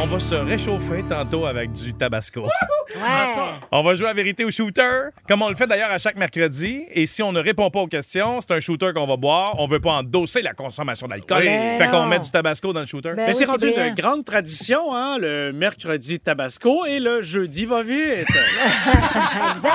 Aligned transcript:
On 0.00 0.06
va 0.06 0.20
se 0.20 0.34
réchauffer 0.34 1.02
tantôt 1.08 1.44
avec 1.44 1.72
du 1.72 1.92
tabasco. 1.92 2.42
Ouais. 2.42 2.50
On 3.72 3.82
va 3.82 3.94
jouer 3.94 4.08
à 4.08 4.12
vérité 4.12 4.44
ou 4.44 4.50
shooter, 4.50 5.08
comme 5.26 5.42
on 5.42 5.48
le 5.48 5.54
fait 5.54 5.66
d'ailleurs 5.66 5.90
à 5.90 5.98
chaque 5.98 6.16
mercredi. 6.16 6.84
Et 6.90 7.06
si 7.06 7.22
on 7.22 7.32
ne 7.32 7.40
répond 7.40 7.68
pas 7.70 7.80
aux 7.80 7.86
questions, 7.86 8.40
c'est 8.40 8.52
un 8.52 8.60
shooter 8.60 8.92
qu'on 8.94 9.06
va 9.06 9.16
boire. 9.16 9.56
On 9.58 9.66
veut 9.66 9.80
pas 9.80 9.92
endosser 9.92 10.40
la 10.40 10.54
consommation 10.54 11.08
d'alcool. 11.08 11.42
Ben 11.44 11.78
Fait 11.78 11.90
qu'on 11.90 12.06
met 12.06 12.20
du 12.20 12.30
tabasco 12.30 12.72
dans 12.72 12.80
le 12.80 12.86
shooter. 12.86 13.14
Ben 13.16 13.26
Mais 13.26 13.32
c'est 13.32 13.44
rendu 13.44 13.68
une 13.68 13.94
grande 13.94 14.24
tradition, 14.24 14.94
hein, 14.94 15.18
le 15.18 15.52
mercredi 15.52 16.20
Tabasco 16.20 16.86
et 16.86 17.00
le 17.00 17.22
jeudi 17.22 17.64
va 17.64 17.82
vite. 17.82 18.26
Exact. 19.50 19.72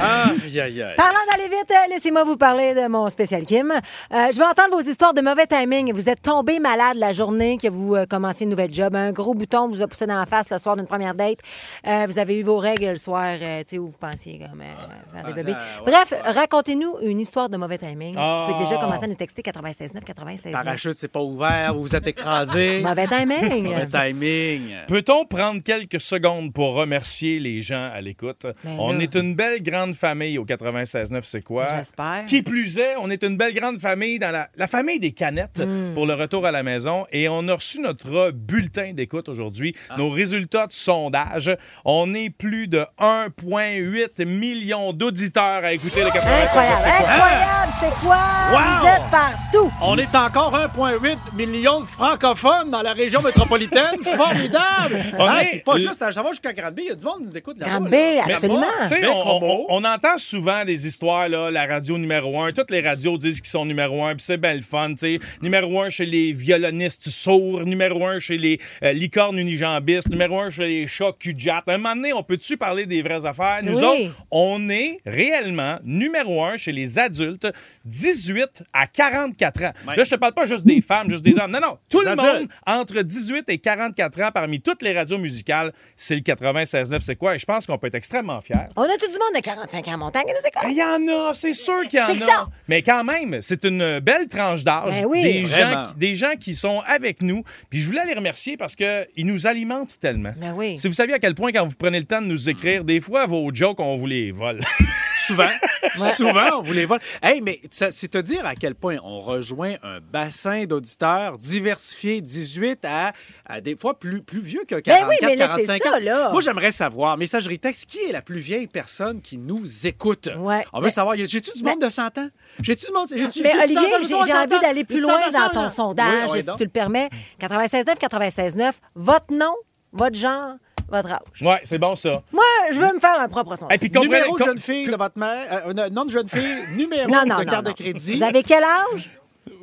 aïe, 0.00 0.60
aïe. 0.60 0.84
Parlant 0.96 1.18
d'aller 1.30 1.48
vite, 1.48 1.72
laissez-moi 1.90 2.24
vous 2.24 2.36
parler 2.36 2.74
de 2.74 2.88
mon 2.88 3.08
spécial 3.08 3.44
Kim. 3.44 3.70
Euh, 3.70 4.26
je 4.32 4.38
veux 4.38 4.44
entendre 4.44 4.70
vos 4.72 4.80
histoires 4.80 5.14
de 5.14 5.20
mauvais 5.20 5.46
timing. 5.46 5.92
Vous 5.92 6.08
êtes 6.08 6.22
tombé 6.22 6.58
malade 6.58 6.96
la 6.96 7.12
journée 7.12 7.58
que 7.58 7.68
vous 7.68 7.94
euh, 7.94 8.06
commencez 8.06 8.44
une 8.44 8.50
nouvelle 8.50 8.72
job. 8.72 8.94
Un 8.94 9.12
gros 9.12 9.34
bouton 9.42 9.68
vous 9.68 9.82
a 9.82 9.88
poussé 9.88 10.06
dans 10.06 10.18
la 10.18 10.26
face 10.26 10.50
le 10.50 10.58
soir 10.58 10.76
d'une 10.76 10.86
première 10.86 11.14
date. 11.14 11.38
Euh, 11.86 12.06
vous 12.06 12.18
avez 12.18 12.38
eu 12.38 12.42
vos 12.42 12.58
règles 12.58 12.90
le 12.90 12.96
soir, 12.96 13.36
euh, 13.40 13.60
tu 13.60 13.64
sais, 13.70 13.78
où 13.78 13.86
vous 13.86 13.96
pensiez 13.98 14.38
comme 14.38 14.60
euh, 14.60 15.16
faire 15.16 15.26
des 15.26 15.32
bébés. 15.32 15.54
Ah, 15.56 15.82
ouais, 15.84 15.92
Bref, 15.92 16.14
racontez-nous 16.24 16.98
une 17.02 17.20
histoire 17.20 17.48
de 17.48 17.56
mauvais 17.56 17.78
timing. 17.78 18.14
Ah. 18.16 18.44
Vous 18.46 18.54
pouvez 18.54 18.64
déjà 18.64 18.78
commencer 18.80 19.04
à 19.04 19.08
nous 19.08 19.14
texter 19.14 19.42
96 19.42 19.92
96 20.04 20.52
Parachute, 20.52 20.96
c'est 20.96 21.08
pas 21.08 21.20
ouvert, 21.22 21.74
vous 21.74 21.82
vous 21.82 21.96
êtes 21.96 22.06
écrasé. 22.06 22.80
Mauvais 22.84 23.06
timing. 23.06 23.64
Mauvais 23.64 23.88
timing. 23.88 24.74
Peut-on 24.88 25.24
prendre 25.26 25.62
quelques 25.62 26.00
secondes 26.00 26.52
pour 26.52 26.74
remercier 26.74 27.38
les 27.38 27.62
gens 27.62 27.90
à 27.92 28.00
l'écoute? 28.00 28.46
Ben 28.64 28.76
on 28.78 28.92
là. 28.92 29.02
est 29.02 29.14
une 29.14 29.34
belle 29.34 29.62
grande 29.62 29.94
famille 29.94 30.38
au 30.38 30.44
96.9, 30.44 31.20
c'est 31.24 31.42
quoi? 31.42 31.68
J'espère. 31.76 32.24
Qui 32.26 32.42
plus 32.42 32.78
est, 32.78 32.96
on 33.00 33.10
est 33.10 33.22
une 33.24 33.36
belle 33.36 33.54
grande 33.54 33.80
famille 33.80 34.18
dans 34.18 34.30
la, 34.30 34.48
la 34.56 34.66
famille 34.66 35.00
des 35.00 35.12
canettes 35.12 35.62
Hmm. 35.72 35.94
pour 35.94 36.06
le 36.06 36.14
retour 36.14 36.46
à 36.46 36.50
la 36.50 36.62
maison 36.62 37.06
et 37.12 37.28
on 37.28 37.46
a 37.48 37.54
reçu 37.54 37.80
notre 37.80 38.30
bulletin 38.30 38.92
d'écoute 38.92 39.28
aujourd'hui, 39.32 39.74
nos 39.98 40.10
résultats 40.10 40.66
de 40.68 40.72
sondage. 40.72 41.50
On 41.84 42.14
est 42.14 42.30
plus 42.30 42.68
de 42.68 42.86
1,8 43.00 44.24
million 44.24 44.92
d'auditeurs 44.92 45.64
à 45.64 45.72
écouter 45.72 46.00
le 46.04 46.10
96.9. 46.10 46.42
Incroyable, 46.44 46.88
incroyable, 46.88 47.72
c'est 47.80 48.00
quoi? 48.00 48.16
Wow! 48.52 48.58
Vous 48.80 48.86
êtes 48.86 49.10
partout. 49.10 49.72
On 49.82 49.98
est 49.98 50.14
encore 50.14 50.52
1,8 50.54 51.16
million 51.36 51.80
de 51.80 51.86
francophones 51.86 52.70
dans 52.70 52.82
la 52.82 52.92
région 52.92 53.20
métropolitaine. 53.22 54.02
Formidable! 54.16 54.96
On 55.18 55.26
Hein, 55.26 55.40
est- 55.52 55.64
pas 55.64 55.78
juste, 55.78 56.02
à- 56.02 56.10
jusqu'à 56.10 56.52
Granby, 56.52 56.82
il 56.84 56.88
y 56.88 56.92
a 56.92 56.94
du 56.94 57.04
monde 57.04 57.20
qui 57.22 57.26
nous 57.28 57.36
écoute 57.38 57.58
là-bas. 57.58 57.72
Là. 57.80 57.86
Mais 57.90 58.18
absolument. 58.20 58.62
On, 59.10 59.22
combo. 59.24 59.66
on- 59.68 59.82
on 59.82 59.84
entend 59.84 60.18
souvent 60.18 60.64
des 60.64 60.86
histoires, 60.86 61.28
là, 61.28 61.50
la 61.50 61.66
radio 61.66 61.96
numéro 61.98 62.40
un. 62.42 62.52
Toutes 62.52 62.70
les 62.70 62.80
radios 62.80 63.16
disent 63.16 63.40
qu'ils 63.40 63.50
sont 63.50 63.64
numéro 63.64 64.04
un, 64.04 64.14
puis 64.14 64.24
c'est 64.24 64.36
bien 64.36 64.54
le 64.54 64.60
fun. 64.62 64.90
tu 64.90 64.96
sais. 64.98 65.20
Numéro 65.40 65.80
un 65.80 65.88
chez 65.88 66.06
les 66.06 66.32
violonistes 66.32 67.08
sourds, 67.08 67.64
numéro 67.64 68.06
un 68.06 68.18
chez 68.18 68.36
les 68.38 68.60
euh, 68.82 68.92
licornes 68.92 69.21
unijambistes, 69.30 70.08
numéro 70.10 70.40
un 70.40 70.50
chez 70.50 70.66
les 70.66 70.86
chats 70.86 71.12
cujat. 71.18 71.62
Un 71.66 71.78
moment 71.78 71.94
donné, 71.96 72.12
on 72.12 72.22
peut-tu 72.22 72.56
parler 72.56 72.86
des 72.86 73.02
vraies 73.02 73.24
affaires? 73.26 73.60
Nous 73.62 73.78
Oui. 73.78 73.84
autres, 74.06 74.16
on 74.30 74.68
est 74.68 75.00
réellement 75.06 75.78
numéro 75.84 76.44
un 76.44 76.56
chez 76.56 76.72
les 76.72 76.98
adultes 76.98 77.46
18 77.84 78.64
à 78.72 78.86
44 78.86 79.64
ans. 79.64 79.72
Ouais. 79.86 79.96
Là, 79.96 80.04
je 80.04 80.10
te 80.10 80.16
parle 80.16 80.32
pas 80.34 80.46
juste 80.46 80.64
des 80.64 80.80
femmes, 80.80 81.10
juste 81.10 81.24
des 81.24 81.38
hommes. 81.38 81.50
Non, 81.50 81.60
non, 81.60 81.78
tout 81.88 82.00
Les 82.00 82.06
le 82.06 82.10
adultes. 82.12 82.26
monde 82.40 82.48
entre 82.66 83.02
18 83.02 83.48
et 83.48 83.58
44 83.58 84.20
ans 84.22 84.30
parmi 84.32 84.60
toutes 84.60 84.82
les 84.82 84.92
radios 84.96 85.18
musicales, 85.18 85.72
c'est 85.96 86.14
le 86.14 86.20
96.9, 86.22 87.00
c'est 87.00 87.16
quoi? 87.16 87.34
Et 87.34 87.38
je 87.38 87.44
pense 87.46 87.66
qu'on 87.66 87.78
peut 87.78 87.88
être 87.88 87.94
extrêmement 87.94 88.40
fiers. 88.40 88.56
On 88.76 88.82
a 88.82 88.96
tout 88.98 89.06
du 89.06 89.18
monde 89.18 89.34
de 89.36 89.40
45 89.40 89.88
ans 89.88 89.92
en 89.94 89.98
montagne 89.98 90.24
qui 90.26 90.32
nous 90.32 90.46
écoute? 90.46 90.68
Il 90.70 90.76
y 90.76 90.82
en 90.82 91.28
a, 91.28 91.34
c'est 91.34 91.52
sûr 91.52 91.82
qu'il 91.88 91.98
y 91.98 92.02
en 92.02 92.06
C'est 92.06 92.16
que 92.16 92.22
a. 92.22 92.26
ça. 92.26 92.48
Mais 92.68 92.82
quand 92.82 93.04
même, 93.04 93.40
c'est 93.42 93.64
une 93.64 93.98
belle 94.00 94.28
tranche 94.28 94.64
d'âge. 94.64 95.00
Ben 95.02 95.06
oui. 95.06 95.22
des, 95.22 95.44
gens 95.46 95.84
qui, 95.92 95.98
des 95.98 96.14
gens 96.14 96.34
qui 96.38 96.54
sont 96.54 96.80
avec 96.86 97.22
nous. 97.22 97.42
Puis 97.70 97.80
je 97.80 97.86
voulais 97.86 98.04
les 98.06 98.14
remercier 98.14 98.56
parce 98.56 98.76
qu'ils 99.14 99.26
nous 99.26 99.46
alimentent 99.46 99.98
tellement. 100.00 100.32
Ben 100.36 100.54
oui. 100.54 100.78
Si 100.78 100.88
vous 100.88 100.94
saviez 100.94 101.14
à 101.14 101.18
quel 101.18 101.34
point, 101.34 101.52
quand 101.52 101.66
vous 101.66 101.76
prenez 101.76 101.98
le 101.98 102.06
temps 102.06 102.22
de 102.22 102.26
nous 102.26 102.48
écrire, 102.48 102.84
des 102.84 103.00
fois, 103.00 103.26
vos 103.26 103.52
jokes, 103.52 103.80
on 103.80 103.96
vous 103.96 104.06
les 104.06 104.30
vole. 104.30 104.60
Souvent. 105.26 105.48
Souvent, 106.16 106.58
on 106.58 106.62
vous 106.62 106.72
les 106.72 106.84
vole. 106.86 106.98
Hey, 107.22 107.40
mais 107.40 107.60
c'est 107.70 108.08
te 108.08 108.18
dire 108.18 108.44
à 108.46 108.54
quel 108.54 108.74
point 108.74 108.96
on 109.04 109.18
rejoint 109.18 109.74
un 109.82 110.00
bassin 110.00 110.64
d'auditeurs 110.64 111.38
diversifié, 111.38 112.20
18 112.20 112.84
à, 112.84 113.12
à 113.46 113.60
des 113.60 113.76
fois 113.76 113.98
plus, 113.98 114.22
plus 114.22 114.40
vieux 114.40 114.62
que 114.66 114.76
44, 114.80 115.00
Ben 115.02 115.08
oui, 115.08 115.16
mais 115.22 115.36
là, 115.36 115.46
c'est 115.56 115.66
45 115.66 115.82
ça, 115.82 115.96
ans. 115.96 115.98
là. 116.00 116.30
Moi, 116.32 116.40
j'aimerais 116.40 116.72
savoir, 116.72 117.16
messagerie 117.16 117.58
texte, 117.58 117.86
qui 117.86 117.98
est 117.98 118.12
la 118.12 118.22
plus 118.22 118.38
vieille 118.38 118.66
personne 118.66 119.20
qui 119.20 119.36
nous 119.38 119.86
écoute? 119.86 120.28
Ouais. 120.38 120.64
On 120.72 120.78
veut 120.80 120.86
Mais- 120.86 120.90
savoir, 120.90 121.16
j'ai-tu 121.16 121.50
du 121.56 121.62
monde 121.62 121.80
de 121.80 121.88
100 121.88 122.18
ans? 122.18 122.28
J'ai-tu 122.60 122.86
du 122.86 122.92
monde? 122.92 123.08
Mais 123.12 123.22
Olivier, 123.22 123.34
100 123.36 123.80
ans? 123.80 123.84
j'ai 124.00 124.04
J'ai-tu 124.08 124.24
j'ai 124.26 124.32
100 124.32 124.42
envie 124.42 124.60
d'aller 124.60 124.84
plus 124.84 125.00
loin 125.00 125.20
100 125.30 125.36
ans? 125.38 125.40
dans 125.48 125.62
ton 125.64 125.70
sondage, 125.70 126.30
Oui, 126.32 126.38
oui, 126.38 126.42
si 126.42 126.56
tu 126.58 126.64
le 126.64 126.70
permets. 126.70 127.08
96.9, 127.40 127.94
96.9, 127.98 128.72
votre 128.94 129.32
nom, 129.32 129.54
votre 129.92 130.16
genre, 130.16 130.54
votre 130.92 131.12
âge. 131.12 131.20
ouais, 131.42 131.60
c'est 131.64 131.78
bon, 131.78 131.96
ça. 131.96 132.22
Moi, 132.32 132.44
je 132.72 132.78
veux 132.78 132.92
me 132.94 133.00
faire 133.00 133.18
un 133.20 133.28
propre 133.28 133.56
sondage. 133.56 133.74
Et 133.76 133.78
puis, 133.78 133.90
comprenez- 133.90 134.18
Numéro 134.20 134.36
com- 134.36 134.46
jeune 134.46 134.58
fille 134.58 134.86
de 134.88 134.96
votre 134.96 135.18
mère, 135.18 135.62
euh, 135.66 135.88
nom 135.90 136.04
de 136.04 136.10
jeune 136.10 136.28
fille, 136.28 136.56
numéro 136.76 137.10
non, 137.10 137.24
non, 137.26 137.38
de 137.40 137.44
non, 137.44 137.50
carte 137.50 137.64
non. 137.64 137.70
de 137.70 137.76
crédit. 137.76 138.16
Vous 138.18 138.22
avez 138.22 138.42
quel 138.42 138.62
âge? 138.62 139.10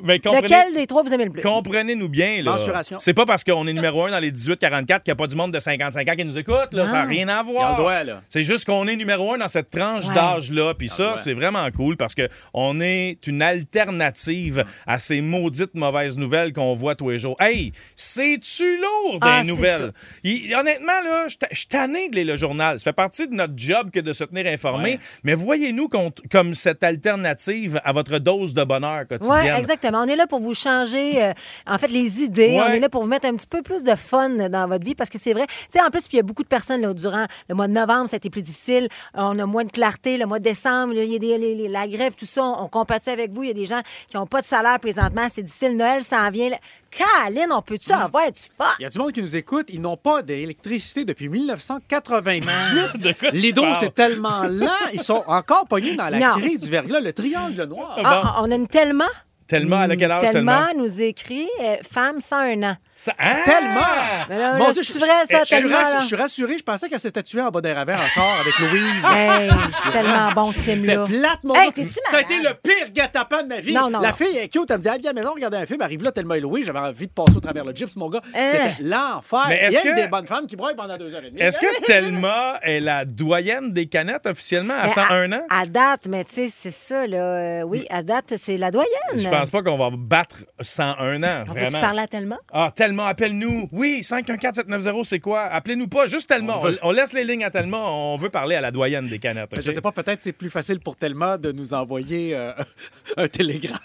Mais 0.02 0.18
comprenez- 0.18 0.42
Lequel 0.42 0.74
des 0.74 0.86
trois 0.86 1.02
vous 1.02 1.12
aimez 1.12 1.24
le 1.24 1.30
plus? 1.30 1.42
Comprenez-nous 1.42 2.08
bien, 2.08 2.42
là. 2.42 2.52
Mensuration. 2.52 2.98
C'est 2.98 3.14
pas 3.14 3.24
parce 3.26 3.44
qu'on 3.44 3.66
est 3.66 3.72
numéro 3.72 4.04
un 4.04 4.10
dans 4.10 4.18
les 4.18 4.30
18-44 4.32 5.02
qu'il 5.04 5.10
n'y 5.10 5.12
a 5.12 5.16
pas 5.16 5.26
du 5.26 5.36
monde 5.36 5.52
de 5.52 5.58
55 5.60 6.08
ans 6.08 6.16
qui 6.16 6.24
nous 6.24 6.38
écoute, 6.38 6.68
là. 6.72 6.86
Ça 6.86 6.92
n'a 6.92 7.04
rien 7.04 7.28
à 7.28 7.32
Il 7.32 7.36
y 7.36 7.50
a 7.50 7.52
voir. 7.52 7.70
le 7.72 7.76
droit, 7.78 8.04
là. 8.04 8.20
C'est 8.28 8.44
juste 8.44 8.64
qu'on 8.66 8.86
est 8.88 8.96
numéro 8.96 9.32
un 9.34 9.38
dans 9.38 9.48
cette 9.48 9.70
tranche 9.70 10.08
Ouais. 10.08 10.14
d'âge-là. 10.14 10.74
Puis 10.74 10.88
ça, 10.88 11.14
c'est 11.16 11.34
vraiment 11.34 11.68
cool 11.70 11.96
parce 11.96 12.14
que 12.14 12.28
on 12.54 12.80
est 12.80 13.26
une 13.26 13.42
alternative 13.42 14.64
à 14.86 14.98
ces 14.98 15.20
maudites 15.20 15.74
mauvaises 15.74 16.16
nouvelles 16.18 16.52
qu'on 16.52 16.74
voit 16.74 16.94
tous 16.94 17.10
les 17.10 17.18
jours. 17.18 17.36
Hey, 17.40 17.72
c'est-tu 17.96 18.78
lourd 18.78 19.20
des 19.20 19.28
Ah, 19.28 19.42
nouvelles? 19.44 19.92
Il- 20.24 20.54
honnêtement, 20.54 21.00
là, 21.04 21.26
je 21.50 21.66
tanné 21.66 22.08
de 22.08 22.16
lire 22.16 22.26
le 22.26 22.36
journal. 22.36 22.78
Ça 22.78 22.84
fait 22.84 22.92
partie 22.92 23.28
de 23.28 23.34
notre 23.34 23.54
job 23.56 23.90
que 23.90 24.00
de 24.00 24.12
se 24.12 24.24
tenir 24.24 24.46
informé. 24.46 24.92
Ouais. 24.92 24.98
Mais 25.24 25.34
voyez-nous 25.34 25.88
comme 25.88 26.54
cette 26.54 26.82
alternative 26.82 27.80
à 27.84 27.92
votre 27.92 28.18
dose 28.18 28.54
de 28.54 28.64
bonheur 28.64 29.06
quotidienne. 29.08 29.54
Exactement. 29.70 30.02
On 30.02 30.06
est 30.08 30.16
là 30.16 30.26
pour 30.26 30.40
vous 30.40 30.54
changer, 30.54 31.22
euh, 31.22 31.32
en 31.66 31.78
fait, 31.78 31.88
les 31.88 32.22
idées. 32.22 32.48
Ouais. 32.50 32.60
On 32.62 32.68
est 32.68 32.80
là 32.80 32.88
pour 32.88 33.02
vous 33.02 33.08
mettre 33.08 33.26
un 33.26 33.34
petit 33.34 33.46
peu 33.46 33.62
plus 33.62 33.82
de 33.82 33.94
fun 33.94 34.28
dans 34.48 34.68
votre 34.68 34.84
vie 34.84 34.94
parce 34.94 35.10
que 35.10 35.18
c'est 35.18 35.32
vrai. 35.32 35.46
Tu 35.46 35.54
sais, 35.78 35.80
en 35.80 35.90
plus, 35.90 36.02
puis 36.08 36.14
il 36.14 36.16
y 36.16 36.20
a 36.20 36.22
beaucoup 36.24 36.42
de 36.42 36.48
personnes 36.48 36.80
là, 36.80 36.92
durant 36.94 37.26
le 37.48 37.54
mois 37.54 37.68
de 37.68 37.72
novembre, 37.72 38.08
ça 38.08 38.16
a 38.16 38.18
été 38.18 38.30
plus 38.30 38.42
difficile. 38.42 38.88
On 39.14 39.38
a 39.38 39.46
moins 39.46 39.64
de 39.64 39.70
clarté. 39.70 40.18
Le 40.18 40.26
mois 40.26 40.38
de 40.38 40.44
décembre, 40.44 40.94
il 40.94 41.04
y 41.12 41.16
a 41.16 41.18
des, 41.18 41.38
les- 41.38 41.54
les- 41.54 41.68
la 41.68 41.86
grève, 41.88 42.14
tout 42.16 42.26
ça. 42.26 42.42
On, 42.44 42.64
on 42.64 42.68
compatit 42.68 43.10
avec 43.10 43.32
vous. 43.32 43.42
Il 43.44 43.48
y 43.48 43.50
a 43.50 43.54
des 43.54 43.66
gens 43.66 43.80
qui 44.08 44.16
n'ont 44.16 44.26
pas 44.26 44.40
de 44.42 44.46
salaire 44.46 44.78
présentement. 44.80 45.26
C'est 45.32 45.42
difficile. 45.42 45.76
Noël 45.76 46.02
s'en 46.02 46.30
vient. 46.30 46.50
Caroline, 46.90 47.46
on 47.52 47.62
peut-tu 47.62 47.90
Mm. 47.92 48.00
avoir 48.00 48.32
du 48.32 48.40
fun? 48.40 48.64
Il 48.80 48.82
y 48.82 48.86
a 48.86 48.88
du 48.90 48.98
monde 48.98 49.12
qui 49.12 49.22
nous 49.22 49.36
écoute, 49.36 49.66
ils 49.68 49.80
n'ont 49.80 49.96
pas 49.96 50.22
d'électricité 50.22 51.04
depuis 51.04 51.28
1998. 51.28 52.96
De 53.00 53.12
quoi 53.12 53.30
tu 53.30 53.36
Les 53.36 53.52
parles? 53.52 53.76
c'est 53.78 53.94
tellement 53.94 54.42
lent, 54.42 54.66
ils 54.92 55.00
sont 55.00 55.22
encore 55.28 55.66
pognés 55.68 55.94
dans 55.94 56.08
la 56.08 56.18
Non. 56.18 56.38
crise 56.38 56.60
du 56.62 56.68
verglas, 56.70 56.98
le 57.00 57.12
triangle 57.12 57.62
noir. 57.64 57.96
Ah, 58.04 58.40
on 58.42 58.50
a 58.50 58.54
une 58.56 58.66
tellement. 58.66 59.04
Tellement, 59.50 59.80
à 59.80 59.96
quel 59.96 60.10
âge 60.12 60.20
tellement? 60.30 60.64
Tellement 60.64 60.82
nous 60.82 61.00
écrit 61.02 61.48
euh, 61.60 61.76
femme 61.82 62.20
101 62.20 62.62
ans. 62.62 62.76
Ça- 63.02 63.14
Ah! 63.18 63.36
Tellement! 63.46 64.26
Mais 64.28 64.38
là, 64.38 64.56
Mon 64.58 64.66
là, 64.66 64.72
Dieu, 64.74 64.82
c'est 64.82 64.92
je- 64.92 64.98
vrai, 64.98 65.08
ça, 65.24 65.38
je, 65.38 65.38
je 65.38 65.44
suis 65.46 65.56
tellement, 65.56 65.76
rassuré, 65.78 66.00
je 66.00 66.06
suis 66.06 66.16
rassuré, 66.16 66.58
je 66.58 66.62
pensais 66.62 66.88
qu'elle 66.90 67.00
s'était 67.00 67.22
tuée 67.22 67.40
en 67.40 67.48
bas 67.48 67.62
d'un 67.62 67.72
ravin 67.72 67.94
en 67.94 68.08
char 68.08 68.40
avec 68.40 68.58
Louise. 68.58 69.04
Hey, 69.10 69.50
c'est 69.82 69.90
tellement 69.90 70.32
bon, 70.32 70.52
ce 70.52 70.58
C'est 70.60 70.64
film-là. 70.76 71.04
plate, 71.06 71.38
mon 71.44 71.54
Hey, 71.54 71.70
Ça 72.10 72.18
a 72.18 72.20
été 72.20 72.38
le 72.40 72.50
pire 72.62 72.90
gâte-pain 72.92 73.44
de 73.44 73.48
ma 73.48 73.60
vie. 73.60 73.72
Non, 73.72 73.88
non, 73.88 74.00
la 74.00 74.08
non. 74.08 74.14
fille 74.14 74.36
est 74.36 74.48
cute, 74.48 74.70
elle 74.70 74.76
me 74.76 74.82
dit, 74.82 74.88
ah, 74.90 74.96
viens 75.00 75.12
à 75.12 75.14
la 75.14 75.20
maison, 75.22 75.32
regarder 75.34 75.56
un 75.56 75.64
film. 75.64 75.80
Arrive 75.80 76.02
là, 76.02 76.12
tellement 76.12 76.34
Louise, 76.34 76.66
j'avais 76.66 76.78
envie 76.78 77.06
de 77.06 77.12
passer 77.12 77.36
au 77.36 77.40
travers 77.40 77.64
le 77.64 77.72
gyps, 77.74 77.96
mon 77.96 78.10
gars. 78.10 78.20
Hein? 78.34 78.50
C'était 78.52 78.82
l'enfer. 78.82 79.46
Mais 79.48 79.56
Il 79.56 79.72
y 79.72 79.76
est-ce 79.76 79.78
a 79.88 79.90
que- 79.92 80.02
des 80.02 80.08
bonnes 80.08 80.26
femmes 80.26 80.46
qui 80.46 80.56
broient 80.56 80.74
pendant 80.76 80.98
deux 80.98 81.14
heures 81.14 81.24
et 81.24 81.30
demie. 81.30 81.40
Est-ce 81.40 81.58
que 81.58 81.82
Thelma 81.86 82.58
est 82.62 82.80
la 82.80 83.06
doyenne 83.06 83.72
des 83.72 83.86
canettes 83.86 84.26
officiellement 84.26 84.74
à 84.74 84.82
Mais 84.84 84.88
101 84.90 85.32
ans? 85.32 85.46
À 85.48 85.64
date, 85.64 86.02
mais 86.06 86.24
tu 86.24 86.34
sais, 86.34 86.52
c'est 86.54 86.70
ça, 86.70 87.06
là. 87.06 87.16
Euh, 87.16 87.62
oui, 87.62 87.86
à 87.88 88.02
date, 88.02 88.34
c'est 88.36 88.58
la 88.58 88.70
doyenne. 88.70 88.90
Je 89.14 89.26
pense 89.30 89.50
pas 89.50 89.62
qu'on 89.62 89.78
va 89.78 89.88
battre 89.96 90.44
101 90.60 91.22
ans, 91.22 91.44
vraiment. 91.46 91.78
parler 91.80 92.00
à 92.00 92.06
tellement? 92.06 92.36
Ah, 92.52 92.70
Thelma, 92.74 92.89
appelle-nous. 92.98 93.68
Oui, 93.72 94.00
514-790, 94.02 95.04
c'est 95.04 95.20
quoi? 95.20 95.42
Appelez-nous 95.44 95.88
pas, 95.88 96.06
juste 96.06 96.28
Thelma. 96.28 96.56
On 96.58 96.62
veut- 96.64 96.78
on 96.82 96.90
laisse 96.90 97.12
les 97.12 97.24
lignes 97.24 97.44
à 97.44 97.50
Thelma. 97.50 97.78
On 97.78 98.16
veut 98.16 98.30
parler 98.30 98.56
à 98.56 98.60
la 98.60 98.70
doyenne 98.70 99.06
des 99.08 99.18
canettes. 99.18 99.52
ok? 99.52 99.60
Je 99.64 99.70
sais 99.70 99.80
pas, 99.80 99.92
peut-être 99.92 100.20
c'est 100.22 100.32
plus 100.32 100.50
facile 100.50 100.80
pour 100.80 100.96
Thelma 100.96 101.38
de 101.38 101.52
nous 101.52 101.74
envoyer 101.74 102.34
euh, 102.34 102.52
un 103.16 103.28
télégramme. 103.28 103.78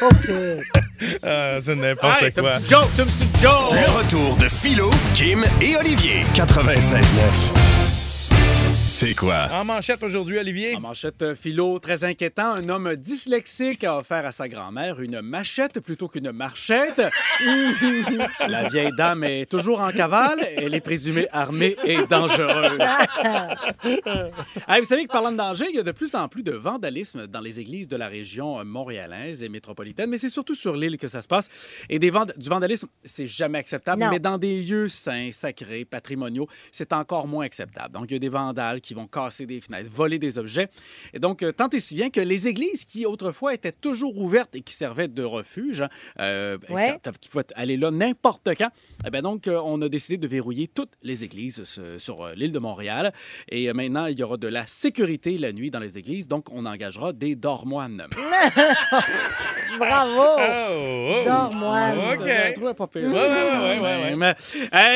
Que 0.00 0.60
tu- 0.60 0.70
Ah, 1.22 1.56
c'est 1.60 1.74
n'importe 1.76 2.22
Hey, 2.22 2.32
c'est 2.34 2.40
quoi. 2.40 2.52
une 2.54 2.58
petite 2.60 2.70
joke, 2.70 2.88
c'est 2.94 3.02
une 3.02 3.08
petite 3.08 3.40
joke. 3.42 3.72
Le 3.72 3.98
retour 3.98 4.36
de 4.36 4.48
Philo, 4.48 4.90
Kim 5.14 5.38
et 5.60 5.76
Olivier. 5.76 6.22
96.9. 6.34 7.75
c'est 8.86 9.14
quoi? 9.14 9.48
En 9.52 9.64
manchette 9.64 10.02
aujourd'hui, 10.04 10.38
Olivier? 10.38 10.76
En 10.76 10.80
manchette 10.80 11.34
philo, 11.34 11.78
très 11.80 12.04
inquiétant, 12.04 12.54
un 12.54 12.68
homme 12.68 12.94
dyslexique 12.94 13.82
a 13.84 13.98
offert 13.98 14.24
à 14.24 14.30
sa 14.32 14.48
grand-mère 14.48 15.00
une 15.00 15.20
machette 15.22 15.80
plutôt 15.80 16.06
qu'une 16.08 16.30
marchette. 16.30 17.02
La 18.46 18.68
vieille 18.68 18.92
dame 18.96 19.24
est 19.24 19.50
toujours 19.50 19.80
en 19.80 19.90
cavale. 19.90 20.38
Elle 20.56 20.72
est 20.74 20.80
présumée 20.80 21.26
armée 21.32 21.76
et 21.84 21.98
dangereuse. 22.06 22.78
Hey, 24.68 24.80
vous 24.80 24.86
savez 24.86 25.04
que 25.06 25.12
parlant 25.12 25.30
de 25.32 25.36
danger, 25.36 25.66
il 25.70 25.76
y 25.76 25.78
a 25.78 25.82
de 25.82 25.92
plus 25.92 26.14
en 26.14 26.28
plus 26.28 26.42
de 26.42 26.52
vandalisme 26.52 27.26
dans 27.26 27.40
les 27.40 27.60
églises 27.60 27.88
de 27.88 27.96
la 27.96 28.08
région 28.08 28.58
euh, 28.58 28.64
montréalaise 28.64 29.42
et 29.42 29.48
métropolitaine, 29.48 30.10
mais 30.10 30.18
c'est 30.18 30.28
surtout 30.28 30.54
sur 30.54 30.74
l'île 30.74 30.96
que 30.98 31.06
ça 31.08 31.22
se 31.22 31.28
passe. 31.28 31.48
Et 31.88 31.98
des 31.98 32.10
vand- 32.10 32.32
du 32.36 32.48
vandalisme, 32.48 32.88
c'est 33.04 33.26
jamais 33.26 33.58
acceptable, 33.58 34.02
Non. 34.02 34.10
mais 34.10 34.18
dans 34.18 34.38
des 34.38 34.60
lieux 34.62 34.88
saints, 34.88 35.30
sacrés, 35.32 35.84
patrimoniaux, 35.84 36.48
c'est 36.72 36.92
encore 36.92 37.26
moins 37.28 37.44
acceptable. 37.44 37.94
Donc, 37.94 38.06
il 38.10 38.14
y 38.14 38.16
a 38.16 38.18
des 38.18 38.28
vandales 38.28 38.75
qui 38.80 38.94
vont 38.94 39.06
casser 39.06 39.46
des 39.46 39.60
fenêtres, 39.60 39.90
voler 39.92 40.18
des 40.18 40.38
objets. 40.38 40.68
Et 41.14 41.18
donc, 41.18 41.42
euh, 41.42 41.52
tant 41.52 41.68
et 41.70 41.80
si 41.80 41.94
bien 41.94 42.10
que 42.10 42.20
les 42.20 42.48
églises 42.48 42.84
qui 42.84 43.06
autrefois 43.06 43.54
étaient 43.54 43.72
toujours 43.72 44.16
ouvertes 44.18 44.54
et 44.56 44.60
qui 44.62 44.74
servaient 44.74 45.08
de 45.08 45.22
refuge, 45.22 45.80
hein, 45.82 45.88
euh, 46.20 46.58
Ouais. 46.70 46.98
tu 47.22 47.28
pouvais 47.28 47.44
aller 47.54 47.76
là 47.76 47.90
n'importe 47.90 48.48
quand, 48.56 48.68
eh 49.06 49.10
ben 49.10 49.22
donc, 49.22 49.46
euh, 49.48 49.60
on 49.64 49.80
a 49.82 49.88
décidé 49.88 50.16
de 50.18 50.26
verrouiller 50.26 50.68
toutes 50.68 50.92
les 51.02 51.24
églises 51.24 51.62
euh, 51.78 51.98
sur 51.98 52.22
euh, 52.22 52.34
l'île 52.34 52.52
de 52.52 52.58
Montréal. 52.58 53.12
Et 53.48 53.68
euh, 53.68 53.72
maintenant, 53.74 54.06
il 54.06 54.18
y 54.18 54.22
aura 54.22 54.36
de 54.36 54.48
la 54.48 54.66
sécurité 54.66 55.38
la 55.38 55.52
nuit 55.52 55.70
dans 55.70 55.80
les 55.80 55.98
églises. 55.98 56.28
Donc, 56.28 56.46
on 56.50 56.66
engagera 56.66 57.12
des 57.12 57.34
dormoines. 57.36 58.06
Bravo! 59.78 60.22
Oh, 60.38 61.20
oh. 61.20 61.24
Dormoine. 61.24 61.98
OK. 61.98 62.26
Je 62.26 62.52
trouvais 62.54 62.74
pas 62.74 62.86
pire. 62.86 63.02
Ouais, 63.10 63.80
ouais, 63.80 64.14
ouais, 64.14 64.34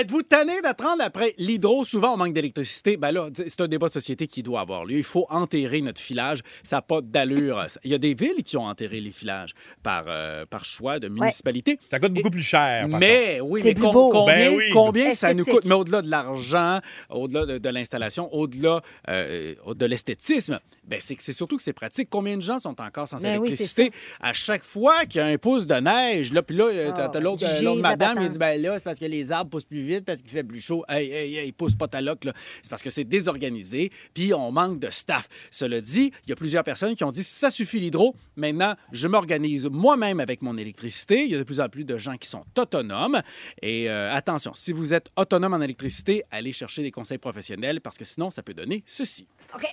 Êtes-vous 0.00 0.22
tanné 0.22 0.60
d'apprendre 0.62 1.02
après 1.02 1.34
l'hydro? 1.38 1.84
Souvent, 1.84 2.14
on 2.14 2.16
manque 2.16 2.32
d'électricité. 2.32 2.96
Ben 2.96 3.12
là, 3.12 3.28
c'est 3.34 3.60
un 3.60 3.66
débat 3.70 3.86
de 3.88 3.92
société 3.92 4.26
qui 4.26 4.42
doit 4.42 4.60
avoir 4.60 4.84
lieu. 4.84 4.98
Il 4.98 5.04
faut 5.04 5.26
enterrer 5.30 5.80
notre 5.80 6.00
filage. 6.00 6.40
Ça 6.62 6.76
n'a 6.76 6.82
pas 6.82 7.00
d'allure. 7.00 7.64
Il 7.84 7.90
y 7.90 7.94
a 7.94 7.98
des 7.98 8.14
villes 8.14 8.42
qui 8.44 8.56
ont 8.56 8.66
enterré 8.66 9.00
les 9.00 9.10
filages 9.12 9.52
par, 9.82 10.04
euh, 10.08 10.44
par 10.46 10.64
choix 10.64 10.98
de 10.98 11.08
municipalité. 11.08 11.78
Ça 11.90 11.98
coûte 11.98 12.12
beaucoup 12.12 12.30
plus 12.30 12.42
cher. 12.42 12.88
par 12.90 13.00
Mais 13.00 13.40
oui, 13.40 13.60
C'est 13.62 13.68
mais 13.68 13.74
plus 13.74 13.82
com- 13.84 13.92
beau. 13.92 14.08
combien, 14.10 14.34
Ben 14.34 14.54
oui. 14.56 14.70
combien 14.72 15.12
ça 15.14 15.32
nous 15.32 15.44
coûte? 15.44 15.64
Mais 15.64 15.74
au-delà 15.74 16.02
de 16.02 16.10
l'argent, 16.10 16.80
au-delà 17.08 17.46
de, 17.46 17.58
de 17.58 17.68
l'installation, 17.70 18.32
au-delà 18.34 18.80
euh, 19.08 19.54
de 19.74 19.86
l'esthétisme, 19.86 20.58
c'est 20.98 21.14
que 21.14 21.22
c'est 21.22 21.32
surtout 21.32 21.56
que 21.56 21.62
c'est 21.62 21.72
pratique. 21.72 22.08
Combien 22.10 22.36
de 22.36 22.42
gens 22.42 22.58
sont 22.58 22.80
encore 22.80 23.06
sans 23.06 23.18
Ben 23.18 23.38
oui, 23.38 23.48
électricité? 23.48 23.92
à 24.20 24.32
chaque 24.32 24.64
fois 24.64 25.04
qu'il 25.06 25.20
y 25.20 25.22
a 25.22 25.26
un 25.26 25.38
pouce 25.38 25.66
de 25.66 25.74
neige, 25.76 26.32
là, 26.32 26.42
puis 26.42 26.56
là, 26.56 26.64
euh, 26.64 26.90
t'as- 26.92 27.04
Ah, 27.04 27.08
t'as 27.08 27.20
l'autre 27.20 27.44
euh, 27.46 27.74
madame, 27.76 28.12
il 28.12 28.14
patente. 28.16 28.32
dit, 28.32 28.38
ben 28.38 28.60
là, 28.62 28.74
c'est 28.78 28.84
parce 28.84 28.98
que 28.98 29.04
les 29.04 29.30
arbres 29.30 29.50
poussent 29.50 29.64
plus 29.64 29.82
vite, 29.82 30.04
parce 30.04 30.20
qu'il 30.20 30.30
fait 30.30 30.42
plus 30.42 30.60
chaud. 30.60 30.84
Hey, 30.88 31.10
hey, 31.10 31.36
hey, 31.36 31.52
pousse 31.52 31.74
pas 31.74 31.86
ta 31.86 32.00
loc, 32.00 32.24
là. 32.24 32.32
C'est 32.62 32.70
parce 32.70 32.82
que 32.82 32.90
c'est 32.90 33.04
désorganisé, 33.04 33.90
puis 34.14 34.34
on 34.34 34.50
manque 34.50 34.80
de 34.80 34.90
staff. 34.90 35.28
Cela 35.50 35.80
dit, 35.80 36.10
il 36.26 36.30
y 36.30 36.32
a 36.32 36.36
plusieurs 36.36 36.64
personnes 36.64 36.96
qui 36.96 37.04
ont 37.04 37.10
dit, 37.10 37.22
ça 37.22 37.50
suffit 37.50 37.78
l'hydro, 37.80 38.16
maintenant, 38.36 38.74
je 38.92 39.06
m'organise 39.06 39.66
moi-même 39.66 40.18
avec 40.20 40.42
mon 40.42 40.56
électricité. 40.56 41.24
Il 41.24 41.30
y 41.30 41.34
a 41.34 41.38
de 41.38 41.42
plus 41.44 41.60
en 41.60 41.68
plus 41.68 41.84
de 41.84 41.98
gens 41.98 42.16
qui 42.16 42.28
sont 42.28 42.44
autonomes. 42.58 43.20
Et 43.62 43.88
euh, 43.90 44.12
attention, 44.14 44.52
si 44.54 44.72
vous 44.72 44.94
êtes 44.94 45.10
autonome 45.16 45.54
en 45.54 45.60
électricité, 45.60 46.22
allez 46.30 46.52
chercher 46.52 46.82
des 46.82 46.90
conseils 46.90 47.18
professionnels, 47.18 47.80
parce 47.80 47.96
que 47.98 48.04
sinon, 48.04 48.30
ça 48.30 48.42
peut 48.42 48.54
donner 48.54 48.82
ceci. 48.86 49.26
OK. 49.54 49.64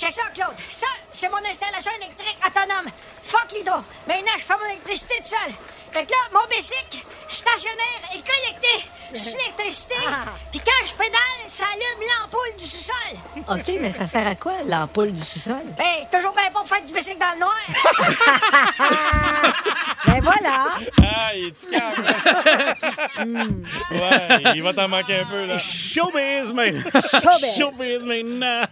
Check 0.00 0.14
ça, 0.14 0.22
Claude. 0.34 0.56
Ça, 0.72 0.86
c'est 1.12 1.28
mon 1.28 1.36
installation 1.36 1.92
électrique 2.00 2.38
autonome. 2.38 2.90
Fuck 3.22 3.52
l'hydro. 3.52 3.82
Maintenant, 4.08 4.32
je 4.38 4.44
fais 4.44 4.54
mon 4.58 4.70
électricité 4.70 5.16
tout 5.18 5.28
seul. 5.28 5.54
Fait 5.92 6.04
que 6.04 6.10
là, 6.10 6.18
mon 6.32 6.46
bicycle 6.48 7.04
stationnaire 7.28 8.02
est 8.14 8.22
connecté 8.22 8.88
sur 9.12 9.36
l'électricité. 9.36 9.96
Puis 10.52 10.60
quand 10.60 10.86
je 10.86 10.92
pédale, 10.92 11.48
ça 11.48 11.64
allume 11.72 12.08
l'ampoule 12.08 12.56
du 12.58 12.64
sous-sol. 12.64 13.16
OK, 13.48 13.78
mais 13.80 13.92
ça 13.92 14.06
sert 14.06 14.26
à 14.26 14.34
quoi, 14.36 14.52
l'ampoule 14.66 15.12
du 15.12 15.20
sous-sol? 15.20 15.62
Hey, 15.78 16.06
toujours 16.12 16.32
bien 16.34 16.44
bon 16.54 16.60
pour 16.60 16.68
faire 16.68 16.84
du 16.84 16.92
bicycle 16.92 17.18
dans 17.18 17.32
le 17.34 17.40
noir. 17.40 17.56
Ben 20.06 20.18
voilà! 20.22 20.78
Ah, 21.02 21.34
il 21.36 21.48
est 21.48 21.70
calme. 21.70 22.06
ouais, 23.90 24.56
il 24.56 24.62
va 24.62 24.72
t'en 24.72 24.88
manquer 24.88 25.20
un 25.20 25.26
peu, 25.26 25.44
là. 25.44 25.58
Showbiz, 25.58 26.52
man! 26.54 26.74
Showbiz. 26.74 27.56
Showbiz 27.58 28.04
maintenant! 28.04 28.62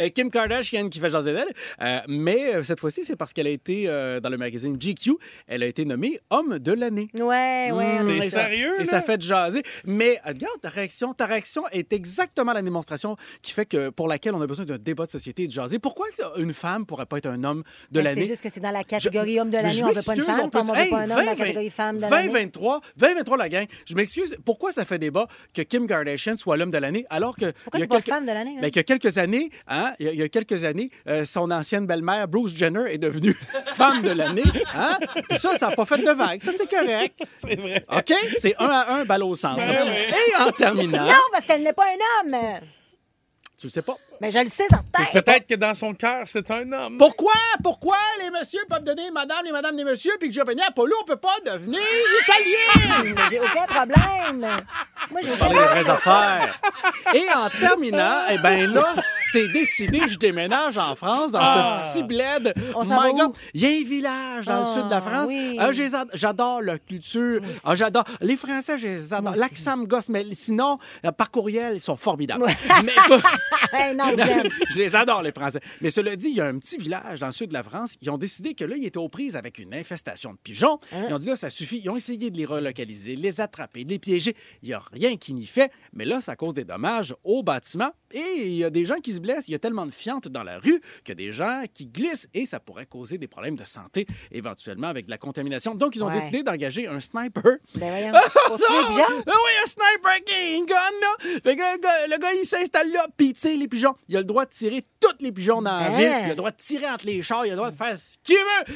Euh, 0.00 0.08
Kim 0.08 0.30
Kardashian 0.30 0.88
qui 0.88 1.00
fait 1.00 1.10
jaser 1.10 1.34
d'elle. 1.34 1.52
Euh, 1.82 2.00
mais 2.08 2.54
euh, 2.54 2.64
cette 2.64 2.80
fois-ci, 2.80 3.04
c'est 3.04 3.16
parce 3.16 3.32
qu'elle 3.32 3.46
a 3.46 3.50
été 3.50 3.84
euh, 3.88 4.20
dans 4.20 4.30
le 4.30 4.38
magazine 4.38 4.76
GQ. 4.78 5.12
Elle 5.46 5.62
a 5.62 5.66
été 5.66 5.84
nommée 5.84 6.18
homme 6.30 6.58
de 6.58 6.72
l'année. 6.72 7.08
Ouais, 7.14 7.70
ouais. 7.72 7.98
on 8.02 8.08
a 8.08 8.12
T'es 8.14 8.28
sérieux, 8.28 8.74
Et 8.76 8.84
là? 8.84 8.90
ça 8.90 9.02
fait 9.02 9.20
jaser. 9.20 9.62
Mais 9.84 10.18
euh, 10.26 10.28
regarde 10.30 10.60
ta 10.60 10.68
réaction. 10.68 11.14
Ta 11.14 11.26
réaction 11.26 11.62
est 11.72 11.92
exactement 11.92 12.52
la 12.52 12.62
démonstration 12.62 13.16
qui 13.42 13.52
fait 13.52 13.66
que 13.66 13.90
pour 13.90 14.08
laquelle 14.08 14.34
on 14.34 14.40
a 14.40 14.46
besoin 14.46 14.64
d'un 14.64 14.78
débat 14.78 15.06
de 15.06 15.10
société 15.10 15.44
et 15.44 15.46
de 15.46 15.52
jaser. 15.52 15.78
Pourquoi 15.78 16.06
une 16.36 16.52
femme 16.54 16.86
pourrait 16.86 17.06
pas 17.06 17.18
être 17.18 17.26
un 17.26 17.42
homme 17.44 17.62
de 17.90 17.98
Ben, 18.00 18.04
l'année? 18.04 18.22
C'est 18.22 18.28
juste 18.28 18.42
que 18.42 18.50
c'est 18.50 18.60
dans 18.60 18.70
la 18.70 18.84
catégorie 18.84 19.34
Je- 19.34 19.40
homme 19.40 19.50
de 19.50 19.56
l'année. 19.56 19.82
On 19.82 19.88
veut 19.92 20.02
pas 20.02 20.14
une 20.14 20.22
femme, 20.22 20.50
comme 20.50 20.70
on 20.70 20.72
veut 20.72 20.78
Hey, 20.78 20.90
pas 20.90 20.96
un 20.98 21.02
homme 21.04 21.08
dans 21.10 21.16
la 21.16 21.24
20, 21.24 21.34
catégorie 21.36 21.70
femme 21.70 21.96
de 21.96 22.02
l'année. 22.02 22.16
2023, 22.28 22.80
2023 22.96 23.36
la 23.36 23.48
gang. 23.48 23.66
Je 23.86 23.94
m'excuse. 23.94 24.36
Pourquoi 24.44 24.72
ça 24.72 24.84
fait 24.84 24.98
débat 24.98 25.26
que 25.54 25.62
Kim 25.62 25.86
Kardashian 25.86 26.36
soit 26.36 26.56
l'homme 26.56 26.70
de 26.70 26.78
l'année 26.78 27.06
alors 27.10 27.36
que 27.36 27.50
Pourquoi 27.64 27.78
il 27.78 27.80
y 27.80 27.82
a 27.82 27.84
c'est 27.84 27.88
pas 27.88 27.96
quelques- 27.96 28.08
femme 28.08 28.26
de 28.26 28.32
l'année? 28.32 28.54
hein? 28.56 28.60
Ben, 28.62 28.70
qu'il 28.70 28.76
y 28.76 28.80
a 28.80 28.84
quelques 28.84 29.18
années, 29.18 29.50
hein, 29.66 29.92
il 29.98 30.06
y 30.06 30.08
a- 30.08 30.12
il 30.12 30.18
y 30.18 30.22
a 30.22 30.28
quelques 30.28 30.64
années, 30.64 30.90
euh, 31.06 31.24
son 31.24 31.50
ancienne 31.50 31.86
belle-mère 31.86 32.28
Bruce 32.28 32.54
Jenner 32.54 32.84
est 32.92 32.98
devenue 32.98 33.34
femme 33.74 34.02
de 34.02 34.10
l'année, 34.10 34.42
hein? 34.74 34.98
Puis 35.28 35.38
ça, 35.38 35.56
ça 35.58 35.68
n'a 35.70 35.76
pas 35.76 35.84
fait 35.84 35.98
de 35.98 36.10
vague. 36.18 36.42
Ça, 36.42 36.52
c'est 36.52 36.68
correct. 36.68 37.18
C'est 37.32 37.56
vrai. 37.56 37.84
OK? 37.90 38.12
C'est 38.38 38.54
un 38.58 38.66
à 38.66 38.92
un, 38.94 39.04
balle 39.04 39.22
au 39.22 39.34
centre. 39.36 39.56
Ben 39.56 39.86
oui. 39.86 40.14
Et 40.30 40.36
en 40.42 40.50
terminant, 40.52 41.06
Non, 41.06 41.14
parce 41.32 41.46
qu'elle 41.46 41.62
n'est 41.62 41.72
pas 41.72 41.86
un 41.86 42.26
homme! 42.26 42.60
tu 43.58 43.66
le 43.66 43.70
sais 43.70 43.82
pas. 43.82 43.96
Mais 44.20 44.30
je 44.32 44.38
le 44.40 44.46
sais, 44.46 44.64
certain! 44.68 45.04
Peut-être 45.12 45.46
que 45.46 45.54
dans 45.54 45.74
son 45.74 45.94
cœur, 45.94 46.22
c'est 46.26 46.50
un 46.50 46.70
homme. 46.72 46.96
Pourquoi? 46.98 47.32
Pourquoi 47.62 47.96
les 48.22 48.30
messieurs 48.30 48.64
peuvent 48.68 48.82
donner 48.82 49.10
madame, 49.12 49.38
les 49.44 49.52
madames, 49.52 49.76
les 49.76 49.84
messieurs, 49.84 50.12
puis 50.18 50.28
que 50.28 50.34
Giovanni 50.34 50.60
Apollo, 50.66 50.94
on 51.02 51.04
peut 51.04 51.16
pas 51.16 51.36
devenir 51.46 51.80
italien? 52.24 53.14
J'ai 53.30 53.38
aucun 53.40 53.66
problème! 53.66 54.56
Moi, 55.10 55.20
j'ai 55.22 55.32
aucun 55.32 55.48
vraies 55.48 55.88
affaires. 55.90 56.60
Et 57.14 57.26
en 57.34 57.48
terminant, 57.48 58.22
eh 58.30 58.38
ben 58.38 58.70
là, 58.72 58.94
c'est 59.32 59.48
décidé, 59.48 60.02
je 60.08 60.18
déménage 60.18 60.76
en 60.78 60.94
France, 60.96 61.32
dans 61.32 61.38
Ah. 61.40 61.78
ce 61.78 61.98
petit 61.98 62.02
bled. 62.06 62.54
On 62.74 62.84
s'en 62.84 63.00
My 63.02 63.12
va 63.18 63.24
God? 63.26 63.36
Il 63.54 63.60
y 63.62 63.66
a 63.66 63.68
un 63.80 63.88
village 63.88 64.46
dans 64.46 64.60
le 64.60 64.66
Ah, 64.66 64.74
sud 64.74 64.84
de 64.86 64.90
la 64.90 65.00
France. 65.00 65.28
oui. 65.28 65.56
Ah, 65.60 65.68
J'adore 66.14 66.60
leur 66.60 66.78
culture. 66.84 67.40
Ah, 67.64 67.74
j'adore. 67.76 68.04
Les 68.20 68.36
Français, 68.36 68.78
je 68.78 68.86
les 68.86 69.12
adore. 69.14 69.30
aussi. 69.32 69.40
L'accent 69.40 69.76
me 69.76 69.86
gosse, 69.86 70.08
mais 70.08 70.24
sinon, 70.32 70.78
euh, 71.04 71.12
par 71.12 71.30
courriel, 71.30 71.74
ils 71.76 71.80
sont 71.80 71.96
formidables. 71.96 72.42
Ouais. 72.42 72.56
Mais 72.84 72.92
écoute, 72.92 73.22
Hey, 73.72 73.94
non, 73.94 74.04
je 74.70 74.78
les 74.78 74.96
adore, 74.96 75.22
les 75.22 75.32
Français. 75.32 75.60
Mais 75.80 75.90
cela 75.90 76.16
dit, 76.16 76.28
il 76.28 76.36
y 76.36 76.40
a 76.40 76.46
un 76.46 76.58
petit 76.58 76.78
village 76.78 77.20
dans 77.20 77.26
le 77.26 77.32
sud 77.32 77.48
de 77.48 77.52
la 77.52 77.62
France 77.62 77.96
qui 77.96 78.08
ont 78.10 78.18
décidé 78.18 78.54
que 78.54 78.64
là, 78.64 78.76
ils 78.76 78.86
étaient 78.86 78.98
aux 78.98 79.08
prises 79.08 79.36
avec 79.36 79.58
une 79.58 79.74
infestation 79.74 80.32
de 80.32 80.38
pigeons. 80.38 80.78
Hein? 80.92 81.06
Ils 81.08 81.14
ont 81.14 81.18
dit 81.18 81.26
là, 81.26 81.36
ça 81.36 81.50
suffit. 81.50 81.80
Ils 81.84 81.90
ont 81.90 81.96
essayé 81.96 82.30
de 82.30 82.36
les 82.36 82.46
relocaliser, 82.46 83.16
de 83.16 83.20
les 83.20 83.40
attraper, 83.40 83.84
de 83.84 83.90
les 83.90 83.98
piéger. 83.98 84.34
Il 84.62 84.68
n'y 84.68 84.74
a 84.74 84.82
rien 84.92 85.16
qui 85.16 85.34
n'y 85.34 85.46
fait. 85.46 85.70
Mais 85.92 86.04
là, 86.04 86.20
ça 86.20 86.36
cause 86.36 86.54
des 86.54 86.64
dommages 86.64 87.14
aux 87.24 87.42
bâtiments. 87.42 87.92
Et 88.12 88.46
il 88.46 88.54
y 88.54 88.64
a 88.64 88.70
des 88.70 88.84
gens 88.86 88.96
qui 89.00 89.12
se 89.14 89.20
blessent. 89.20 89.48
Il 89.48 89.52
y 89.52 89.54
a 89.54 89.58
tellement 89.58 89.86
de 89.86 89.90
fientes 89.90 90.28
dans 90.28 90.42
la 90.42 90.58
rue 90.58 90.80
que 91.04 91.12
des 91.12 91.32
gens 91.32 91.62
qui 91.74 91.86
glissent 91.86 92.28
et 92.34 92.46
ça 92.46 92.58
pourrait 92.60 92.86
causer 92.86 93.18
des 93.18 93.28
problèmes 93.28 93.56
de 93.56 93.64
santé 93.64 94.06
éventuellement 94.32 94.88
avec 94.88 95.06
de 95.06 95.10
la 95.10 95.18
contamination. 95.18 95.74
Donc, 95.74 95.94
ils 95.96 96.02
ont 96.02 96.08
Ouais. 96.08 96.18
décidé 96.18 96.42
d'engager 96.42 96.86
un 96.86 97.00
sniper 97.00 97.42
Ben 97.74 97.90
voyons, 97.90 98.12
pour 98.46 98.56
tuer 98.58 98.66
les 98.80 98.86
pigeons? 98.88 99.22
ah 99.26 99.32
oui, 99.32 99.52
un 99.62 99.66
sniper 99.66 100.24
qui 100.24 100.32
a 100.34 100.56
une 100.56 100.64
gun, 100.66 100.74
là. 100.74 101.40
Fait 101.42 101.56
que 101.56 101.60
le 101.62 101.78
gars, 101.80 102.06
le 102.08 102.18
gars, 102.18 102.32
il 102.40 102.46
s'installe 102.46 102.90
là, 102.92 103.06
puis 103.16 103.28
il 103.28 103.32
tire 103.34 103.58
les 103.58 103.68
pigeons. 103.68 103.94
Il 104.08 104.16
a 104.16 104.20
le 104.20 104.24
droit 104.24 104.44
de 104.46 104.50
tirer 104.50 104.82
tous 105.00 105.16
les 105.20 105.32
pigeons 105.32 105.60
dans 105.62 105.78
la 105.78 105.86
Hein? 105.86 105.96
ville. 105.98 106.06
Il 106.06 106.24
a 106.24 106.28
le 106.28 106.34
droit 106.34 106.50
de 106.50 106.56
tirer 106.56 106.88
entre 106.88 107.06
les 107.06 107.22
chars. 107.22 107.44
Il 107.44 107.50
a 107.50 107.52
le 107.52 107.56
droit 107.56 107.70
de 107.70 107.76
faire 107.76 107.96
ce 107.98 108.16
qu'il 108.24 108.36
veut. 108.36 108.74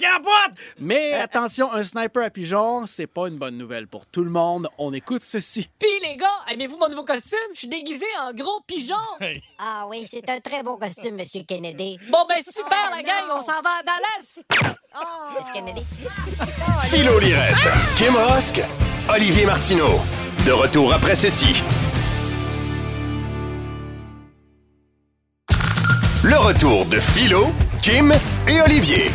Capote! 0.00 0.56
Mais 0.78 1.14
Euh. 1.14 1.22
attention, 1.24 1.72
un 1.72 1.84
sniper 1.84 2.24
à 2.24 2.30
pigeons, 2.30 2.86
c'est 2.86 3.06
pas 3.06 3.28
une 3.28 3.38
bonne 3.38 3.56
nouvelle 3.58 3.86
pour 3.86 4.06
tout 4.06 4.24
le 4.24 4.30
monde. 4.30 4.68
On 4.78 4.92
écoute 4.92 5.22
ceci. 5.22 5.68
Puis 5.78 5.88
les 6.02 6.16
gars, 6.16 6.26
aimez-vous 6.50 6.76
mon 6.78 6.88
nouveau 6.88 7.04
costume? 7.04 7.38
Je 7.54 7.58
suis 7.60 7.68
déguisé 7.68 8.06
en 8.22 8.32
gros 8.32 8.60
pigeon. 8.66 8.96
Ah 9.58 9.84
oui, 9.88 10.04
c'est 10.06 10.28
un 10.30 10.40
très 10.40 10.62
beau 10.62 10.76
costume, 10.76 11.16
Monsieur 11.16 11.42
Kennedy. 11.46 11.98
Bon 12.10 12.24
ben 12.28 12.38
super 12.42 12.90
Oh, 12.92 12.96
la 12.96 13.02
gang, 13.02 13.28
non. 13.28 13.36
on 13.38 13.42
s'en 13.42 13.60
va 13.62 13.70
à 13.80 13.82
Dallas. 13.84 14.74
Monsieur 15.38 15.52
Kennedy. 15.52 15.82
Philo 16.84 17.18
Lirette, 17.18 17.68
Kim 17.96 18.16
Rosk, 18.16 18.60
Olivier 19.08 19.44
Martineau. 19.46 20.00
De 20.46 20.52
retour 20.52 20.92
après 20.94 21.14
ceci. 21.14 21.62
Le 26.22 26.36
retour 26.36 26.86
de 26.86 27.00
Philo, 27.00 27.46
Kim 27.82 28.12
et 28.48 28.60
Olivier. 28.62 29.10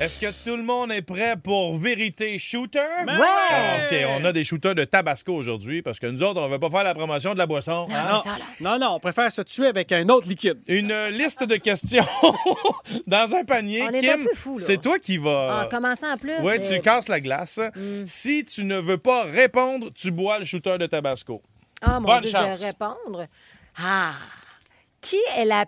Est-ce 0.00 0.16
que 0.20 0.26
tout 0.48 0.56
le 0.56 0.62
monde 0.62 0.92
est 0.92 1.02
prêt 1.02 1.34
pour 1.36 1.76
Vérité 1.76 2.38
Shooter? 2.38 2.78
Ouais! 3.04 3.16
OK, 3.16 4.20
on 4.20 4.24
a 4.24 4.32
des 4.32 4.44
shooters 4.44 4.76
de 4.76 4.84
Tabasco 4.84 5.34
aujourd'hui 5.34 5.82
parce 5.82 5.98
que 5.98 6.06
nous 6.06 6.22
autres, 6.22 6.40
on 6.40 6.46
ne 6.46 6.52
veut 6.52 6.60
pas 6.60 6.70
faire 6.70 6.84
la 6.84 6.94
promotion 6.94 7.32
de 7.32 7.38
la 7.38 7.46
boisson. 7.46 7.84
Ah, 7.92 8.12
non, 8.12 8.22
ça, 8.22 8.36
non, 8.60 8.78
non, 8.78 8.94
on 8.94 9.00
préfère 9.00 9.32
se 9.32 9.42
tuer 9.42 9.66
avec 9.66 9.90
un 9.90 10.08
autre 10.08 10.28
liquide. 10.28 10.60
Une 10.68 10.92
euh, 10.92 11.10
liste 11.10 11.42
de 11.42 11.56
questions 11.56 12.04
dans 13.08 13.34
un 13.34 13.42
panier. 13.44 13.82
On 13.82 13.90
Kim, 13.98 14.28
c'est 14.58 14.80
toi 14.80 15.00
qui 15.00 15.18
vas... 15.18 15.64
En 15.64 15.68
commençant 15.68 16.12
en 16.12 16.16
plus. 16.16 16.34
Oui, 16.42 16.60
tu 16.60 16.80
casses 16.80 17.08
la 17.08 17.18
glace. 17.18 17.58
Si 18.06 18.44
tu 18.44 18.64
ne 18.64 18.78
veux 18.78 18.98
pas 18.98 19.24
répondre, 19.24 19.88
tu 19.92 20.12
bois 20.12 20.38
le 20.38 20.44
shooter 20.44 20.78
de 20.78 20.86
Tabasco. 20.86 21.42
Ah, 21.82 21.98
mon 21.98 22.06
Bonne 22.06 22.20
Dieu, 22.20 22.30
chance. 22.30 22.56
je 22.56 22.60
vais 22.60 22.66
répondre. 22.68 23.26
Ah! 23.82 24.12
Qui 25.00 25.18
est 25.36 25.44
la 25.44 25.64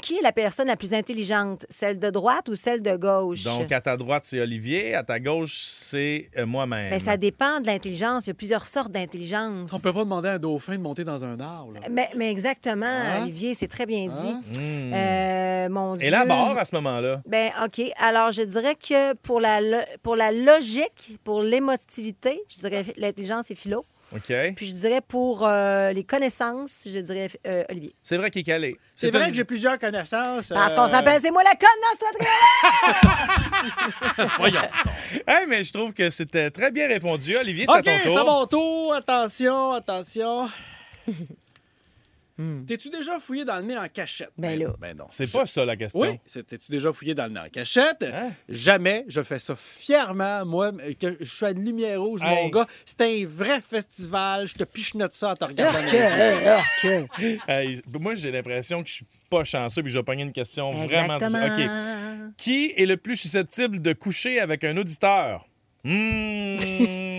qui 0.00 0.16
est 0.18 0.22
la 0.22 0.32
personne 0.32 0.66
la 0.66 0.76
plus 0.76 0.92
intelligente? 0.94 1.66
Celle 1.70 1.98
de 1.98 2.10
droite 2.10 2.48
ou 2.48 2.54
celle 2.54 2.82
de 2.82 2.96
gauche? 2.96 3.44
Donc, 3.44 3.70
à 3.72 3.80
ta 3.80 3.96
droite, 3.96 4.24
c'est 4.26 4.40
Olivier. 4.40 4.94
À 4.94 5.02
ta 5.02 5.18
gauche, 5.20 5.56
c'est 5.62 6.30
euh, 6.38 6.46
moi-même. 6.46 6.90
Ben, 6.90 7.00
ça 7.00 7.16
dépend 7.16 7.60
de 7.60 7.66
l'intelligence. 7.66 8.26
Il 8.26 8.30
y 8.30 8.32
a 8.32 8.34
plusieurs 8.34 8.66
sortes 8.66 8.92
d'intelligence. 8.92 9.72
On 9.72 9.78
peut 9.80 9.92
pas 9.92 10.00
demander 10.04 10.28
à 10.28 10.32
un 10.32 10.38
dauphin 10.38 10.76
de 10.76 10.82
monter 10.82 11.04
dans 11.04 11.24
un 11.24 11.38
arbre. 11.40 11.72
là. 11.74 11.80
Mais, 11.90 12.08
mais 12.16 12.30
exactement, 12.30 12.84
Hein? 12.86 13.22
Olivier, 13.22 13.54
c'est 13.54 13.68
très 13.68 13.86
bien 13.86 14.06
dit. 14.08 14.58
Hmm. 14.58 14.92
Euh, 14.94 15.68
mon 15.68 15.94
Dieu. 15.94 16.06
Élabore 16.08 16.58
à 16.58 16.64
ce 16.64 16.74
moment-là? 16.76 17.22
Ben, 17.26 17.50
OK. 17.64 17.80
Alors, 17.98 18.32
je 18.32 18.42
dirais 18.42 18.74
que 18.76 19.14
pour 19.14 19.40
la, 19.40 19.60
lo- 19.60 19.78
pour 20.02 20.16
la 20.16 20.32
logique, 20.32 21.18
pour 21.24 21.42
l'émotivité, 21.42 22.42
je 22.48 22.60
dirais 22.60 22.84
l'intelligence 22.96 23.50
et 23.50 23.54
philo. 23.54 23.84
OK. 24.14 24.32
Puis 24.54 24.68
je 24.68 24.74
dirais 24.74 25.00
pour 25.06 25.44
euh, 25.44 25.90
les 25.92 26.04
connaissances, 26.04 26.84
je 26.86 26.98
dirais 27.00 27.28
euh, 27.46 27.64
Olivier. 27.68 27.94
C'est 28.02 28.16
vrai 28.16 28.30
qu'il 28.30 28.42
est 28.42 28.44
calé. 28.44 28.78
C'est 28.94 29.10
vrai 29.10 29.30
que 29.30 29.34
j'ai 29.34 29.44
plusieurs 29.44 29.78
connaissances. 29.78 30.48
Parce 30.48 30.72
euh, 30.72 30.76
qu'on 30.76 30.88
s'appelle 30.88 31.20
C'est 31.20 31.32
moi 31.32 31.42
la 31.42 31.54
conne 31.56 31.68
dans 31.82 31.96
ce 31.98 32.06
trio. 34.14 34.28
Voyons. 34.38 34.62
Hey, 35.26 35.46
mais 35.48 35.64
je 35.64 35.72
trouve 35.72 35.92
que 35.92 36.10
c'était 36.10 36.50
très 36.50 36.70
bien 36.70 36.86
répondu. 36.86 37.36
Olivier, 37.36 37.64
c'est 37.66 37.72
OK, 37.72 37.78
à 37.78 37.82
ton 37.82 37.98
c'est 38.04 38.08
tour. 38.08 38.18
à 38.20 38.24
mon 38.24 38.46
tour. 38.46 38.94
Attention, 38.94 39.72
attention. 39.72 40.48
Hmm. 42.36 42.64
T'es-tu 42.64 42.90
déjà 42.90 43.20
fouillé 43.20 43.44
dans 43.44 43.56
le 43.58 43.62
nez 43.62 43.78
en 43.78 43.88
cachette? 43.88 44.32
Ben 44.36 44.58
là. 44.58 44.74
Ben 44.80 44.96
non. 44.96 45.06
C'est 45.08 45.30
pas 45.30 45.46
ça 45.46 45.64
la 45.64 45.76
question. 45.76 46.00
Oui, 46.00 46.18
t'es-tu 46.46 46.70
déjà 46.70 46.92
fouillé 46.92 47.14
dans 47.14 47.24
le 47.24 47.30
nez 47.30 47.40
en 47.40 47.48
cachette? 47.48 48.02
Hein? 48.02 48.32
Jamais. 48.48 49.04
Je 49.06 49.22
fais 49.22 49.38
ça 49.38 49.54
fièrement. 49.56 50.44
Moi, 50.44 50.72
que 51.00 51.16
je 51.20 51.24
suis 51.24 51.46
à 51.46 51.50
une 51.50 51.64
lumière 51.64 52.02
rouge, 52.02 52.22
mon 52.24 52.48
gars. 52.48 52.66
C'est 52.84 53.00
un 53.02 53.26
vrai 53.26 53.60
festival. 53.60 54.48
Je 54.48 54.54
te 54.54 54.64
pichenote 54.64 55.12
ça 55.12 55.30
en 55.30 55.36
te 55.36 55.44
regardant 55.44 55.78
dans 55.78 55.84
Urk, 55.84 55.92
les 55.92 55.98
yeux. 55.98 56.98
urk, 56.98 57.08
urk. 57.28 57.48
Hey, 57.48 57.82
moi, 58.00 58.14
j'ai 58.16 58.32
l'impression 58.32 58.82
que 58.82 58.88
je 58.88 58.94
suis 58.94 59.06
pas 59.30 59.44
chanceux 59.44 59.82
puis 59.82 59.92
je 59.92 59.98
vais 59.98 60.04
pogner 60.04 60.24
une 60.24 60.32
question 60.32 60.70
vraiment 60.70 61.18
difficile. 61.18 61.70
OK. 61.70 62.34
Qui 62.36 62.72
est 62.76 62.86
le 62.86 62.96
plus 62.96 63.16
susceptible 63.16 63.80
de 63.80 63.92
coucher 63.92 64.40
avec 64.40 64.64
un 64.64 64.76
auditeur? 64.76 65.46
Hmm. 65.84 67.13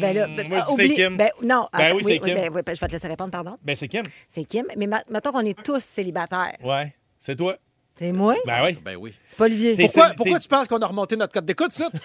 Ben 0.00 0.14
là, 0.14 0.26
ben, 0.28 0.48
Moi, 0.48 0.58
je 0.60 0.64
dis 0.64 0.72
oublie- 0.72 0.88
c'est 0.88 0.94
Kim. 0.94 1.16
Ben, 1.16 1.30
non, 1.42 1.68
Ben 1.72 1.78
attends, 1.86 1.96
oui, 1.96 2.02
c'est 2.04 2.18
Kim. 2.20 2.34
ben, 2.34 2.50
oui, 2.54 2.60
ben, 2.64 2.74
je 2.74 2.80
vais 2.80 2.86
te 2.86 2.92
laisser 2.92 3.08
répondre, 3.08 3.30
pardon. 3.30 3.56
Ben, 3.62 3.74
c'est 3.76 3.88
Kim. 3.88 4.02
C'est 4.28 4.44
Kim. 4.44 4.64
Mais 4.76 4.86
ma- 4.86 5.02
mettons 5.10 5.32
qu'on 5.32 5.40
est 5.40 5.60
tous 5.62 5.82
célibataires. 5.82 6.56
Ouais. 6.62 6.94
C'est 7.18 7.36
toi. 7.36 7.56
C'est 7.96 8.12
moi? 8.12 8.36
Ben 8.46 8.62
oui. 8.64 8.78
Ben 8.84 8.94
oui. 8.94 9.12
C'est 9.26 9.36
pas 9.36 9.46
Olivier. 9.46 9.74
T'es- 9.74 9.82
Pourquoi, 9.82 10.08
c'est- 10.10 10.14
pourquoi 10.14 10.36
t'es- 10.38 10.42
tu 10.44 10.48
penses 10.48 10.68
qu'on 10.68 10.78
a 10.78 10.86
remonté 10.86 11.16
notre 11.16 11.32
code 11.32 11.44
d'écoute, 11.46 11.72
ça? 11.72 11.88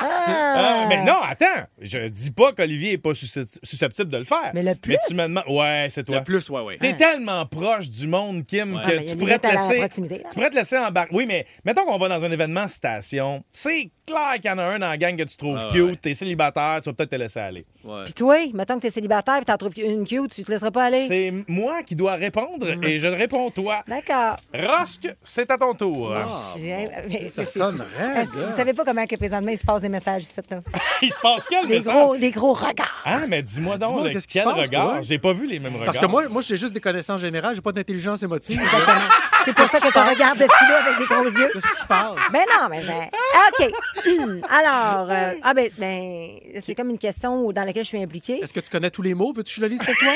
Ah, 0.00 0.86
mais 0.88 1.04
non, 1.04 1.20
attends. 1.22 1.66
Je 1.80 2.08
dis 2.08 2.30
pas 2.30 2.52
qu'Olivier 2.52 2.92
est 2.92 2.98
pas 2.98 3.10
suscept- 3.14 3.58
susceptible 3.62 4.10
de 4.10 4.18
le 4.18 4.24
faire. 4.24 4.50
Mais 4.54 4.62
le 4.62 4.74
plus? 4.74 4.96
tu 5.08 5.14
me 5.14 5.24
demandes. 5.24 5.44
Ouais, 5.48 5.88
c'est 5.90 6.04
toi. 6.04 6.18
Le 6.18 6.24
plus, 6.24 6.48
ouais, 6.50 6.62
ouais. 6.62 6.78
T'es 6.78 6.94
tellement 6.96 7.44
proche 7.46 7.88
du 7.90 8.06
monde, 8.06 8.46
Kim, 8.46 8.74
Ouais. 8.76 8.82
que 8.82 8.86
Ah, 8.86 8.88
mais 8.88 8.94
il 8.96 8.96
y 8.96 8.98
a 9.00 9.06
tu 9.06 9.12
une 9.12 9.18
pourrais 9.18 9.38
te 9.38 9.46
limite 9.46 9.58
à 9.58 9.62
la 9.62 9.68
laisser. 9.68 9.78
proximité, 9.80 10.18
là. 10.18 10.24
Tu 10.28 10.34
pourrais 10.34 10.50
te 10.50 10.54
laisser 10.54 10.78
embarquer. 10.78 11.14
Oui, 11.14 11.26
mais 11.26 11.46
mettons 11.64 11.84
qu'on 11.84 11.98
va 11.98 12.08
dans 12.08 12.24
un 12.24 12.30
événement 12.30 12.68
station. 12.68 13.44
C'est 13.52 13.90
clair 14.08 14.34
qu'il 14.40 14.50
y 14.50 14.54
en 14.54 14.58
a 14.58 14.64
un 14.64 14.78
dans 14.78 14.88
la 14.88 14.96
gang 14.96 15.16
que 15.16 15.22
tu 15.22 15.36
trouves 15.36 15.58
Ah, 15.60 15.68
cute. 15.70 15.82
ouais. 15.82 15.96
T'es 16.00 16.14
célibataire, 16.14 16.80
tu 16.82 16.88
vas 16.90 16.94
peut-être 16.94 17.10
te 17.10 17.16
laisser 17.16 17.40
aller. 17.40 17.64
Ouais. 17.84 18.04
Puis 18.04 18.12
toi, 18.14 18.36
mettons 18.54 18.76
que 18.76 18.82
t'es 18.82 18.90
célibataire 18.90 19.36
et 19.40 19.44
t'en 19.44 19.56
trouves 19.56 19.72
une 19.78 20.06
cute, 20.06 20.34
tu 20.34 20.44
te 20.44 20.50
laisseras 20.50 20.70
pas 20.70 20.84
aller? 20.84 21.06
C'est 21.06 21.32
moi 21.46 21.82
qui 21.84 21.94
dois 21.94 22.14
répondre 22.14 22.66
et 22.84 22.98
je 22.98 23.06
réponds 23.08 23.50
toi. 23.50 23.82
D'accord. 23.86 24.36
Rosque, 24.54 25.08
c'est 25.22 25.50
à 25.50 25.58
ton 25.58 25.74
tour. 25.74 26.12
Ah, 26.16 26.26
J'ai- 26.58 26.88
mais 27.08 27.30
ça 27.30 27.44
c'est- 27.44 27.58
sonne 27.58 27.84
raide. 27.98 28.28
Vous 28.34 28.56
savez 28.56 28.72
pas 28.72 28.84
comment 28.84 29.06
que 29.06 29.16
présentement 29.16 29.50
il 29.50 29.58
se 29.58 29.64
passe 29.64 29.82
des 29.82 29.88
messages 29.88 30.22
ici, 30.22 30.40
là? 30.50 30.58
Il 31.02 31.12
se 31.12 31.20
passe 31.20 31.46
quel 31.48 31.66
Des 31.68 31.76
message? 31.76 31.94
gros, 31.94 32.16
des 32.16 32.30
gros 32.32 32.52
regards. 32.52 33.02
Ah, 33.04 33.20
mais 33.28 33.40
dis-moi 33.42 33.78
donc, 33.78 33.90
Dis-moi, 33.90 34.04
le- 34.08 34.10
qu'est-ce 34.12 34.26
qui 34.26 34.38
quel 34.38 34.48
se 34.48 34.48
passe, 34.52 34.58
regard? 34.68 35.02
J'ai 35.02 35.18
pas 35.18 35.32
vu 35.32 35.46
les 35.46 35.58
mêmes 35.60 35.72
regards. 35.74 35.86
Parce 35.86 35.98
que 35.98 36.06
moi, 36.06 36.28
moi 36.28 36.42
j'ai 36.42 36.56
juste 36.56 36.74
des 36.74 36.80
connaissances 36.80 37.20
générales, 37.20 37.54
j'ai 37.54 37.60
pas 37.60 37.70
d'intelligence 37.72 38.22
émotive. 38.22 38.60
Exactement. 38.60 39.00
C'est 39.44 39.52
pour 39.54 39.66
ça 39.66 39.78
que 39.78 39.92
je 39.92 39.98
regarde 39.98 40.38
de 40.38 40.42
filer 40.44 40.74
avec 40.86 40.98
des 40.98 41.04
gros 41.06 41.24
yeux. 41.24 41.50
Qu'est-ce 41.52 41.68
qui 41.68 41.76
se 41.76 41.84
passe? 41.84 42.14
Ben 42.32 42.42
non, 42.60 42.68
mais 42.68 42.82
ben. 42.84 43.08
ah, 43.34 43.48
OK. 43.60 43.70
Alors, 44.48 45.10
euh, 45.10 45.34
ah 45.42 45.54
ben, 45.54 45.68
ben, 45.78 46.28
c'est 46.60 46.74
comme 46.74 46.90
une 46.90 46.98
question 46.98 47.50
dans 47.52 47.64
laquelle 47.64 47.84
je 47.84 47.88
suis 47.88 48.02
impliquée. 48.02 48.40
Est-ce 48.42 48.52
que 48.52 48.60
tu 48.60 48.70
connais 48.70 48.90
tous 48.90 49.02
les 49.02 49.14
mots? 49.14 49.32
Veux-tu 49.32 49.54
que 49.54 49.56
je 49.56 49.60
le 49.62 49.68
lise 49.68 49.78
pour 49.84 49.94
toi? 49.94 50.12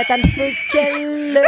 Attends 0.00 0.14
un 0.14 0.20
petit 0.20 0.32
peu. 0.32 0.48
Quel. 0.72 1.40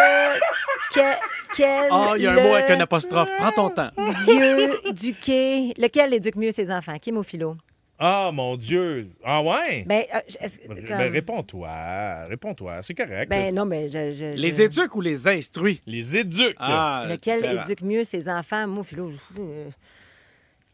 quel. 0.93 1.17
quel 1.55 1.89
Ah, 1.91 2.13
il 2.17 2.23
y 2.23 2.27
a 2.27 2.33
un 2.33 2.43
mot 2.43 2.55
avec 2.55 2.71
un 2.71 2.81
apostrophe. 2.81 3.31
Prends 3.39 3.53
ton 3.53 3.71
temps. 3.71 3.91
Dieu 4.25 4.75
éduquer. 4.89 5.75
Lequel 5.77 6.15
éduque 6.15 6.37
mieux 6.37 6.53
ses 6.53 6.71
enfants? 6.71 6.97
Kim 7.01 7.17
ou 7.19 7.23
philo? 7.23 7.57
Ah, 7.99 8.31
mon 8.31 8.57
Dieu. 8.57 9.09
Ah, 9.25 9.43
ouais? 9.43 9.85
Ben, 9.87 10.05
euh, 10.15 10.19
est-ce- 10.41 10.61
Ben, 10.69 11.11
réponds-toi. 11.11 12.27
Réponds-toi. 12.29 12.81
C'est 12.83 12.95
correct. 12.95 13.31
ben 13.31 13.55
non, 13.55 13.65
mais 13.65 13.89
je. 13.89 14.13
je- 14.13 14.37
je- 14.37 14.41
Les 14.41 14.61
éduques 14.61 14.95
ou 14.95 15.01
les 15.01 15.27
instruits? 15.27 15.81
Les 15.87 16.19
éduques. 16.19 16.57
Ah, 16.59 17.07
Lequel 17.09 17.41
différent. 17.41 17.63
éduque 17.65 17.81
mieux 17.81 18.05
ses 18.05 18.29
enfants? 18.29 18.67
Moi, 18.67 18.85
philo, 18.85 19.11
je. 19.11 19.41
euh, 19.41 19.69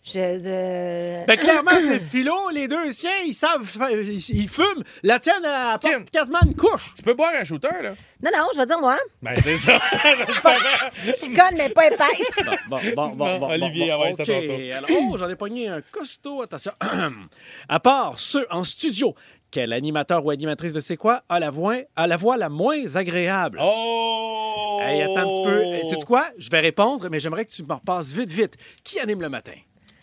Je. 0.04 0.18
euh, 0.18 1.24
Ben 1.26 1.38
clairement, 1.38 1.70
c'est 1.86 2.00
philo, 2.00 2.34
les 2.52 2.66
deux 2.66 2.90
siens, 2.90 3.10
ils 3.24 3.34
savent, 3.34 3.62
ils, 3.92 4.16
ils 4.30 4.48
fument. 4.48 4.82
La 5.04 5.20
tienne, 5.20 5.42
elle 5.44 5.78
Kim. 5.78 5.90
porte 5.98 6.10
quasiment 6.10 6.40
une 6.44 6.56
couche. 6.56 6.92
Tu 6.96 7.02
peux 7.02 7.14
boire 7.14 7.32
un 7.40 7.44
shooter, 7.44 7.68
là? 7.82 7.90
Non, 8.22 8.30
non, 8.36 8.46
je 8.52 8.58
vais 8.58 8.66
dire 8.66 8.80
moi. 8.80 8.98
Ben, 9.22 9.36
c'est 9.36 9.56
ça. 9.56 9.78
Je. 9.92 11.10
Je 11.10 11.26
conne, 11.26 11.56
mais 11.56 11.68
pas 11.68 11.86
épaisse. 11.86 12.44
Bon, 12.68 12.80
bon, 12.96 13.08
bon, 13.10 13.38
bon, 13.38 13.48
Olivier, 13.50 13.92
bon, 13.92 14.02
ouais, 14.02 14.10
bon, 14.10 14.16
c'est 14.16 14.22
OK. 14.22 14.28
à 14.28 14.40
ton 14.40 14.46
tour. 14.46 14.76
Alors, 14.76 14.90
oh, 15.12 15.16
j'en 15.18 15.28
ai 15.30 15.36
pogné 15.36 15.68
un 15.68 15.80
costaud, 15.82 16.42
attention. 16.42 16.72
à 17.68 17.80
part 17.80 18.18
ceux 18.18 18.46
en 18.50 18.64
studio, 18.64 19.14
quel 19.52 19.72
animateur 19.72 20.24
ou 20.24 20.30
animatrice 20.30 20.72
de 20.72 20.80
C'est 20.80 20.96
quoi 20.96 21.22
a 21.28 21.38
la 21.38 21.50
voix, 21.50 21.76
a 21.94 22.06
la, 22.08 22.16
voix 22.16 22.36
la 22.36 22.48
moins 22.48 22.96
agréable? 22.96 23.58
Oh! 23.62 24.80
Hey, 24.82 25.02
attends 25.02 25.16
un 25.18 25.26
petit 25.26 25.44
peu. 25.44 25.88
C'est 25.88 26.04
quoi? 26.04 26.26
Je 26.38 26.50
vais 26.50 26.60
répondre, 26.60 27.06
mais 27.08 27.20
j'aimerais 27.20 27.44
que 27.44 27.52
tu 27.52 27.62
me 27.62 27.72
repasses 27.74 28.10
vite, 28.10 28.30
vite. 28.30 28.54
Qui 28.82 28.98
anime 28.98 29.20
le 29.22 29.28
matin? 29.28 29.52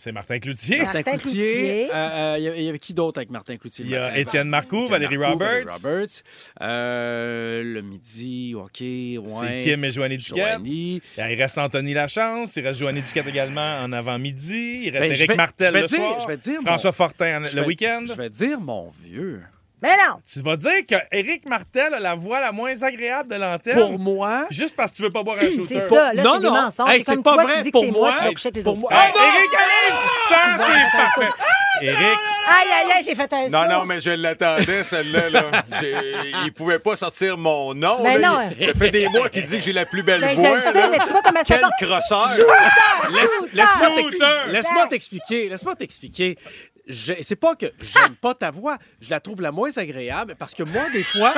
C'est 0.01 0.13
Martin 0.13 0.39
Cloutier. 0.39 0.77
Martin 0.77 0.94
Martin 0.94 1.18
Cloutier. 1.18 1.89
Euh, 1.91 1.94
euh, 1.94 2.36
Il 2.38 2.44
y 2.44 2.48
avait- 2.48 2.58
il 2.60 2.63
y 2.63 2.70
avait 2.70 2.79
qui 2.79 2.94
d'autre 2.94 3.18
avec 3.20 3.29
Martin 3.32 3.58
Cloutier? 3.58 3.84
Il 3.84 3.91
y 3.91 3.98
a? 3.98 4.18
Étienne 4.18 4.48
Marcoux, 4.48 4.77
Étienne 4.84 4.91
Valérie 4.91 5.18
Marcoux, 5.18 5.34
Roberts. 5.34 5.65
Valérie 5.65 5.84
Roberts. 5.84 6.24
Euh, 6.62 7.63
le 7.63 7.82
midi, 7.82 8.56
OK, 8.56 8.79
ouais. 8.79 9.20
C'est 9.41 9.60
Kim 9.65 9.84
et 9.84 9.91
Joanny 9.91 10.18
Duquette. 10.18 10.38
Joanie. 10.38 11.01
Il 11.18 11.22
reste 11.41 11.58
Anthony 11.58 11.94
Lachance, 11.94 12.56
il 12.56 12.65
reste 12.65 12.79
Joanny 12.79 13.01
Duquette 13.01 13.27
également 13.27 13.79
en 13.82 13.91
avant-midi, 13.91 14.84
il 14.86 14.89
reste 14.91 15.10
Ben, 15.10 15.15
Éric 15.18 15.29
vais- 15.32 15.36
Martel 15.36 15.68
je 15.68 15.74
vais 15.74 15.82
le 15.82 15.88
dire- 15.88 15.98
soir, 15.98 16.20
je 16.22 16.27
vais 16.27 16.38
dire 16.38 16.62
François 16.62 16.89
mon- 16.91 16.94
Fortin 16.94 17.39
le 17.53 17.65
week-end. 17.65 18.06
Je 18.08 18.13
vais 18.13 18.29
dire 18.29 18.60
mon 18.62 18.91
vieux. 19.03 19.41
Mais 19.81 19.95
non. 20.07 20.15
Tu 20.31 20.41
vas 20.41 20.57
dire 20.57 20.86
que 20.88 20.95
Éric 21.12 21.48
Martel 21.48 21.93
a 21.93 22.00
la 22.00 22.13
voix 22.15 22.41
la 22.41 22.51
moins 22.51 22.81
agréable 22.83 23.29
de 23.31 23.36
l'antenne? 23.39 23.75
Pour 23.77 23.98
moi, 23.98 24.45
juste 24.50 24.75
parce 24.75 24.91
que 24.91 24.98
tu 24.98 25.03
veux 25.03 25.09
pas 25.09 25.24
boire 25.24 25.38
un 25.39 25.41
shooter. 25.55 25.79
C'est 25.79 25.88
ça, 25.89 26.13
là, 26.13 26.21
Non, 26.24 26.33
c'est 26.36 26.39
des 26.41 26.45
non. 26.48 26.51
mensonges. 26.62 26.89
Hey, 26.91 27.03
c'est 27.03 27.13
comme 27.15 27.24
pas 27.24 27.33
toi 27.33 27.43
vrai. 27.43 27.53
qui 27.53 27.62
dis 27.62 27.71
que 27.71 27.79
c'est 27.79 27.91
moi 27.91 28.12
moi, 28.21 28.33
qui 28.33 28.51
les 28.53 28.62
pour 28.63 28.74
autres. 28.74 28.81
moi- 28.81 28.89
Hey, 28.91 29.12
Ah, 29.15 29.17
non! 29.17 29.24
Éric 29.25 29.50
arrive! 29.53 30.09
Ça, 30.27 30.38
c'est 30.57 30.98
parfait. 30.98 31.33
Éric, 31.81 32.17
Aïe, 32.51 32.67
aïe, 32.83 32.91
aïe, 32.98 33.03
j'ai 33.05 33.15
fait 33.15 33.31
un 33.31 33.48
Non, 33.48 33.63
saut. 33.63 33.69
non, 33.69 33.86
mais 33.86 34.01
je 34.01 34.09
l'attendais, 34.09 34.83
celle-là. 34.83 35.29
Là. 35.29 35.43
Il 36.43 36.51
pouvait 36.51 36.79
pas 36.79 36.95
sortir 36.95 37.38
mon 37.38 37.74
nom. 37.75 38.03
Ben 38.03 38.19
là. 38.19 38.27
non. 38.27 38.50
Il- 38.59 38.65
Ça 38.67 38.74
fait 38.74 38.89
des 38.91 39.07
mois 39.07 39.29
qu'il 39.29 39.43
dit 39.43 39.57
que 39.59 39.63
j'ai 39.63 39.71
la 39.71 39.86
plus 39.86 40.01
belle 40.03 40.19
je 40.27 40.36
voix. 40.36 40.55
le 40.55 40.59
sais, 40.59 40.89
mais 40.89 40.98
tu 40.98 41.09
vois 41.12 41.21
comment 41.24 41.43
ça 41.43 41.59
Quel 41.77 41.88
crosseur! 41.88 42.29
Laisse- 43.09 43.45
Laisse-moi 44.48 44.88
t'expliquer. 44.88 45.48
Laisse-moi 45.50 45.75
t'expliquer. 45.75 46.38
C'est 46.89 47.36
pas 47.36 47.55
que 47.55 47.67
j'aime 47.81 48.15
pas 48.15 48.34
ta 48.34 48.51
voix, 48.51 48.77
je 49.01 49.10
la 49.10 49.19
trouve 49.19 49.41
la 49.41 49.51
moins 49.51 49.69
agréable 49.77 50.36
parce 50.39 50.53
que 50.53 50.63
moi, 50.63 50.81
des 50.91 51.03
fois, 51.03 51.34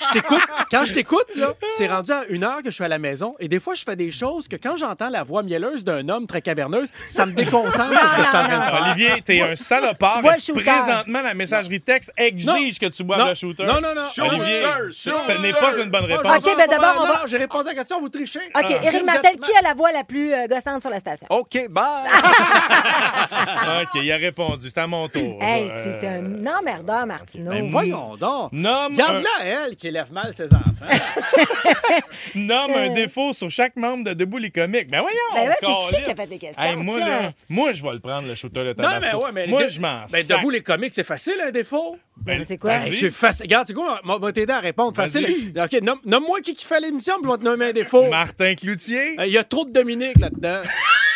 je 0.00 0.12
t'écoute. 0.12 0.42
Quand 0.70 0.84
je 0.84 0.92
t'écoute, 0.92 1.24
là, 1.36 1.52
c'est 1.76 1.86
rendu 1.86 2.12
à 2.12 2.24
une 2.28 2.44
heure 2.44 2.58
que 2.58 2.66
je 2.70 2.74
suis 2.74 2.84
à 2.84 2.88
la 2.88 2.98
maison 2.98 3.34
et 3.40 3.48
des 3.48 3.60
fois, 3.60 3.74
je 3.74 3.82
fais 3.84 3.96
des 3.96 4.12
choses 4.12 4.46
que 4.48 4.56
quand 4.56 4.76
j'entends 4.76 5.08
la 5.10 5.22
voix 5.24 5.42
mielleuse 5.42 5.84
d'un 5.84 6.08
homme 6.08 6.26
très 6.26 6.42
caverneuse, 6.42 6.88
ça 7.08 7.24
me 7.26 7.32
déconcentre 7.32 7.98
sur 7.98 8.10
ce 8.10 8.16
que 8.16 8.22
je 8.22 8.28
suis 8.28 8.36
en 8.36 8.44
train 8.44 8.58
de 8.58 8.64
faire. 8.64 8.82
Olivier, 8.94 9.22
t'es 9.22 9.40
un 9.40 9.54
salopard. 9.56 10.16
Tu 10.16 10.22
bois 10.22 10.34
le 10.34 10.40
shooter. 10.40 10.62
Présentement, 10.62 11.22
la 11.22 11.34
messagerie 11.34 11.80
texte 11.80 12.12
exige 12.16 12.78
que 12.78 12.86
tu 12.86 13.04
boives 13.04 13.18
Non. 13.20 13.28
le 13.28 13.34
shooter. 13.34 13.64
Non, 13.64 13.80
non, 13.80 13.94
non. 13.94 14.02
Olivier, 14.26 14.62
Shooter, 14.62 14.92
ce 14.92 15.10
ce 15.18 15.32
n'est 15.40 15.52
pas 15.52 15.76
une 15.78 15.90
bonne 15.90 16.04
réponse. 16.04 16.46
OK, 16.46 16.56
ben 16.56 16.66
d'abord, 16.68 16.94
on 17.00 17.06
va- 17.06 17.22
j'ai 17.26 17.36
répondu 17.38 17.68
à 17.68 17.72
la 17.72 17.78
question, 17.78 18.00
vous 18.00 18.08
trichez. 18.08 18.40
OK, 18.54 18.70
Éric 18.82 19.04
Martel, 19.04 19.36
qui 19.38 19.52
a 19.56 19.62
la 19.62 19.74
voix 19.74 19.92
la 19.92 20.04
plus 20.04 20.32
euh, 20.32 20.46
gossante 20.46 20.80
sur 20.80 20.90
la 20.90 21.00
station? 21.00 21.26
OK, 21.30 21.68
bye! 21.70 21.84
OK, 23.82 24.00
il 24.02 24.12
a 24.12 24.16
répondu. 24.16 24.68
C'est 24.74 24.80
à 24.80 24.86
mon 24.88 25.08
tour. 25.08 25.38
Hey, 25.40 25.70
Euh, 25.70 25.74
tu 26.00 26.04
es 26.04 26.08
un 26.08 26.46
emmerdeur, 26.46 27.06
Martineau. 27.06 27.52
ben, 27.52 27.70
Voyons 27.70 28.16
donc. 28.16 28.50
Nomme, 28.52 28.94
Garde-la, 28.94 29.44
elle, 29.68 29.76
qui 29.76 29.86
élève 29.86 30.12
mal 30.12 30.34
ses 30.34 30.52
enfants. 30.52 30.64
nomme 32.34 32.72
un 32.74 32.90
défaut 32.92 33.32
sur 33.32 33.48
chaque 33.50 33.76
membre 33.76 34.02
de 34.04 34.14
Debout 34.14 34.38
les 34.38 34.50
comiques. 34.50 34.90
Ben 34.90 35.00
voyons! 35.00 35.16
Ben 35.34 35.48
ouais, 35.48 35.54
c'est 35.60 35.96
qui 35.96 36.02
qui 36.02 36.10
a 36.10 36.14
fait 36.16 36.26
des 36.26 36.38
questions? 36.38 36.60
Hey, 36.62 36.74
moi, 36.76 36.98
là, 36.98 37.32
moi, 37.48 37.72
je 37.72 37.82
vais 37.84 37.92
le 37.92 38.00
prendre, 38.00 38.26
le 38.26 38.34
shooter 38.34 38.60
de 38.64 38.68
non, 38.70 38.74
Tabasco. 38.88 39.16
mais 39.18 39.24
ouais, 39.24 39.32
mais 39.32 39.46
moi, 39.46 39.62
de- 39.64 39.68
je 39.68 39.80
m'en 39.80 40.04
Ben, 40.10 40.26
debout 40.26 40.50
les 40.50 40.62
comiques, 40.62 40.92
c'est 40.94 41.04
facile, 41.04 41.34
un 41.46 41.50
défaut? 41.52 41.96
Ben, 42.16 42.42
c'est 42.44 42.58
quoi? 42.58 42.78
c'est 42.80 43.10
facile. 43.12 43.44
Regarde, 43.44 43.66
c'est 43.68 43.74
quoi? 43.74 44.00
On 44.04 44.18
va 44.18 44.32
t'aider 44.32 44.52
à 44.52 44.60
répondre. 44.60 44.94
Facile. 44.96 45.52
Vas-y. 45.54 45.64
OK, 45.64 45.82
nomme- 45.84 46.00
nomme-moi 46.04 46.40
qui, 46.40 46.54
qui 46.54 46.64
fait 46.64 46.80
l'émission, 46.80 47.14
puis 47.22 47.26
je 47.26 47.30
vais 47.32 47.38
te 47.38 47.44
nommer 47.44 47.66
un 47.66 47.72
défaut. 47.72 48.08
Martin 48.08 48.54
Cloutier. 48.56 49.20
Euh, 49.20 49.26
Il 49.26 49.32
y 49.32 49.38
a 49.38 49.44
trop 49.44 49.64
de 49.64 49.70
Dominique 49.70 50.18
là-dedans. 50.18 50.62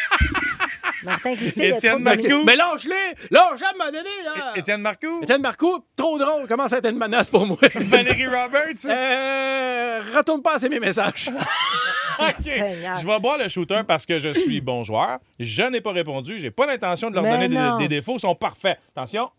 Martin 1.03 1.31
a 1.31 1.63
Étienne 1.63 1.99
Marcoux. 1.99 2.43
Mais 2.45 2.55
lâche-les! 2.55 3.27
Lâche, 3.31 3.61
à 3.61 3.69
un 3.69 3.77
moment 3.77 3.91
donné, 3.91 4.09
là! 4.25 4.53
Étienne 4.55 4.81
Marcoux? 4.81 5.21
Étienne 5.21 5.41
Marcoux, 5.41 5.79
trop 5.95 6.17
drôle, 6.17 6.47
commence 6.47 6.73
à 6.73 6.77
être 6.77 6.89
une 6.89 6.97
menace 6.97 7.29
pour 7.29 7.45
moi. 7.45 7.57
Valérie 7.75 8.27
Roberts? 8.27 8.85
Euh, 8.87 10.01
retourne 10.15 10.41
pas 10.41 10.63
à 10.63 10.69
mes 10.69 10.79
messages. 10.79 11.29
OK. 12.19 12.43
Seigneur. 12.43 12.97
Je 12.97 13.05
vais 13.07 13.19
boire 13.19 13.37
le 13.37 13.47
shooter 13.47 13.81
parce 13.87 14.05
que 14.05 14.17
je 14.17 14.29
suis 14.29 14.61
bon 14.61 14.83
joueur. 14.83 15.19
Je 15.39 15.63
n'ai 15.63 15.81
pas 15.81 15.91
répondu. 15.91 16.39
J'ai 16.39 16.51
pas 16.51 16.65
l'intention 16.65 17.09
de 17.09 17.15
leur 17.15 17.23
Mais 17.23 17.31
donner 17.31 17.49
des, 17.49 17.55
non. 17.55 17.77
des 17.77 17.87
défauts. 17.87 18.15
Ils 18.15 18.21
sont 18.21 18.35
parfaits. 18.35 18.79
Attention. 18.95 19.29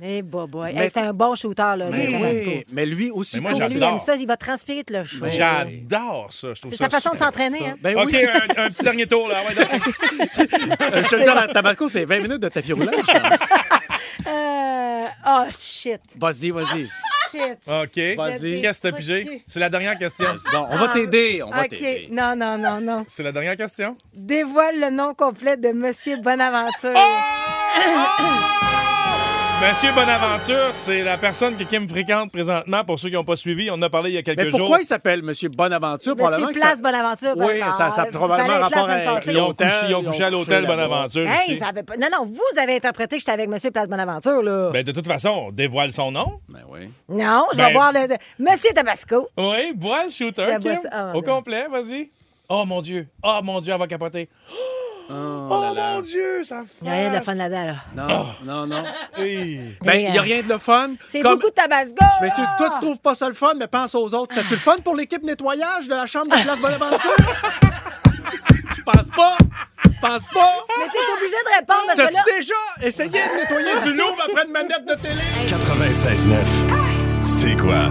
Eh, 0.00 0.22
boy, 0.22 0.48
Mais- 0.74 0.88
c'est 0.88 1.00
un 1.00 1.12
bon 1.12 1.34
shooter, 1.34 1.62
là, 1.76 1.86
Mais 1.90 2.06
de 2.08 2.12
oui. 2.14 2.20
Tabasco. 2.20 2.50
mais 2.72 2.86
lui 2.86 3.10
aussi, 3.10 3.36
Mais 3.36 3.42
moi, 3.42 3.52
Mais 3.52 3.58
lui, 3.58 3.64
il 3.66 3.72
j'adore. 3.74 3.88
aime 3.90 3.98
ça, 3.98 4.14
il 4.16 4.26
va 4.26 4.36
transpirer 4.36 4.82
tout 4.84 4.94
le 4.94 5.04
show. 5.04 5.24
J'adore 5.28 6.32
ça. 6.32 6.54
Je 6.54 6.60
trouve 6.60 6.72
C'est 6.72 6.78
ça 6.78 6.84
sa 6.84 6.90
façon 6.90 7.10
de 7.10 7.14
super. 7.16 7.26
s'entraîner, 7.26 7.68
hein? 7.68 7.76
Ben 7.80 7.96
OK, 7.98 8.08
oui. 8.12 8.24
un, 8.26 8.62
un 8.64 8.68
petit 8.68 8.82
dernier 8.82 9.06
tour, 9.06 9.28
là. 9.28 9.36
Ouais. 9.36 9.58
Euh, 9.60 9.66
je 11.04 11.08
te 11.08 11.14
le 11.16 11.22
dis, 11.24 11.28
à 11.28 11.46
Tabasco, 11.48 11.88
c'est 11.88 12.04
20 12.04 12.20
minutes 12.20 12.40
de 12.40 12.48
tapis 12.48 12.72
roulant, 12.72 12.90
je 12.96 13.12
pense. 13.12 13.40
Euh... 14.26 15.06
Oh, 15.26 15.44
shit. 15.56 16.00
Vas-y, 16.16 16.50
vas-y. 16.50 16.86
Shit. 17.30 17.58
OK. 17.66 18.16
Vas-y. 18.16 18.60
Qu'est-ce 18.60 18.82
que 18.82 18.88
t'as 18.88 18.96
pigé? 18.96 19.42
C'est 19.46 19.60
la 19.60 19.68
dernière 19.70 19.96
question. 19.98 20.26
Non, 20.52 20.66
on 20.70 20.76
va 20.78 20.88
t'aider, 20.88 21.42
on 21.44 21.50
va 21.50 21.62
OK. 21.62 21.68
t'aider. 21.68 22.08
Non, 22.10 22.34
non, 22.36 22.58
non, 22.58 22.80
non. 22.80 23.04
C'est 23.08 23.22
la 23.22 23.30
dernière 23.32 23.56
question? 23.56 23.96
Dévoile 24.14 24.80
le 24.80 24.90
nom 24.90 25.14
complet 25.14 25.56
de 25.56 25.68
Monsieur 25.68 26.16
Bonaventure. 26.16 26.92
Monsieur 29.62 29.92
Bonaventure, 29.92 30.70
c'est 30.72 31.02
la 31.04 31.16
personne 31.16 31.56
que 31.56 31.62
Kim 31.62 31.88
fréquente 31.88 32.32
présentement. 32.32 32.84
Pour 32.84 32.98
ceux 32.98 33.08
qui 33.10 33.14
n'ont 33.14 33.22
pas 33.24 33.36
suivi, 33.36 33.70
on 33.70 33.74
en 33.74 33.82
a 33.82 33.88
parlé 33.90 34.10
il 34.10 34.14
y 34.14 34.18
a 34.18 34.22
quelques 34.22 34.38
Mais 34.40 34.50
jours. 34.50 34.58
pourquoi 34.60 34.80
il 34.80 34.84
s'appelle 34.84 35.22
Monsieur 35.22 35.48
Bonaventure? 35.48 36.16
Monsieur 36.16 36.46
Place 36.52 36.76
ça- 36.76 36.82
Bonaventure. 36.82 37.32
Oui, 37.36 37.60
parce- 37.60 37.76
ça- 37.78 37.90
ça 37.90 38.02
a 38.02 38.06
il 38.06 38.10
probablement 38.10 38.58
rapport 38.60 38.88
avec 38.90 39.04
passée. 39.04 39.30
Ils 39.30 39.36
ont 39.38 39.46
l'hôtel, 39.48 39.68
couché, 39.68 39.86
ils 39.88 39.94
ont 39.94 40.00
ils 40.02 40.06
couché 40.06 40.24
à 40.24 40.30
l'hôtel. 40.30 40.66
Bonaventure 40.66 41.28
Hey, 41.28 41.52
ici. 41.52 41.56
ça 41.56 41.68
avait 41.68 41.84
pas... 41.84 41.96
Non, 41.96 42.08
non, 42.12 42.26
vous 42.26 42.60
avez 42.60 42.74
interprété 42.76 43.16
que 43.16 43.20
j'étais 43.20 43.32
avec 43.32 43.48
Monsieur 43.48 43.70
Place 43.70 43.88
Bonaventure, 43.88 44.42
là. 44.42 44.70
Ben, 44.72 44.82
de 44.82 44.92
toute 44.92 45.06
façon, 45.06 45.44
on 45.48 45.52
dévoile 45.52 45.92
son 45.92 46.10
nom. 46.10 46.40
Ben 46.48 46.62
oui. 46.68 46.90
non, 47.08 47.46
je 47.52 47.56
ben- 47.58 47.66
vais 47.68 47.72
voir 47.72 47.92
le... 47.92 48.00
Monsieur 48.40 48.72
Tabasco. 48.74 49.28
Oui, 49.38 49.72
voile 49.78 50.10
shooter, 50.10 50.56
Kim. 50.60 50.76
ça. 50.76 50.88
Ah, 50.90 51.12
Au 51.14 51.22
ben. 51.22 51.32
complet, 51.34 51.66
vas-y. 51.70 52.10
Oh 52.48 52.64
mon 52.66 52.80
Dieu. 52.82 53.06
Oh 53.22 53.38
mon 53.44 53.60
Dieu, 53.60 53.72
elle 53.72 53.78
va 53.78 53.86
capoter. 53.86 54.28
Oh, 54.50 54.54
mon 55.12 56.00
Dieu, 56.02 56.44
ça 56.44 56.62
Il 56.80 56.88
n'y 56.88 56.90
a 56.90 56.94
rien 57.08 57.18
de 57.18 57.24
fun 57.24 57.34
là-dedans, 57.34 57.64
là. 57.66 57.74
Non, 57.94 58.26
non, 58.44 58.66
non. 58.66 58.82
Hey. 59.16 59.76
Ben, 59.82 59.94
il 59.94 60.10
n'y 60.10 60.18
a 60.18 60.20
euh, 60.20 60.24
rien 60.24 60.42
de 60.42 60.48
le 60.48 60.58
fun. 60.58 60.90
C'est 61.08 61.20
Comme- 61.20 61.34
beaucoup 61.38 61.50
de 61.50 61.54
Tabasco. 61.54 61.94
Mais 62.20 62.30
tu, 62.30 62.40
toi, 62.58 62.70
tu 62.74 62.80
trouves 62.80 62.98
pas 63.00 63.14
ça 63.14 63.28
le 63.28 63.34
fun, 63.34 63.52
mais 63.58 63.66
pense 63.66 63.94
aux 63.94 64.12
autres. 64.14 64.32
C'était-tu 64.34 64.54
le 64.54 64.60
fun 64.60 64.76
pour 64.84 64.94
l'équipe 64.96 65.22
nettoyage 65.22 65.86
de 65.88 65.94
la 65.94 66.06
chambre 66.06 66.36
de 66.36 66.42
Place 66.42 66.58
Bonaventure? 66.58 67.10
Je 68.76 68.82
pense 68.82 69.08
pas. 69.16 69.36
Je 69.84 70.00
pense 70.00 70.24
pas. 70.34 70.56
Mais 70.78 70.86
t'es 70.86 70.98
obligé 71.16 71.36
de 71.36 71.54
répondre 71.60 71.82
parce 71.86 71.98
que 71.98 72.02
T'as-tu 72.02 72.14
là... 72.14 72.22
déjà 72.36 72.54
essayé 72.86 73.08
de 73.10 73.36
nettoyer 73.36 73.80
du 73.84 73.94
Louvre 73.96 74.18
après 74.28 74.44
une 74.46 74.52
manette 74.52 74.84
de 74.84 74.94
télé? 74.94 75.20
96.9. 75.46 77.22
C'est 77.22 77.56
quoi? 77.56 77.86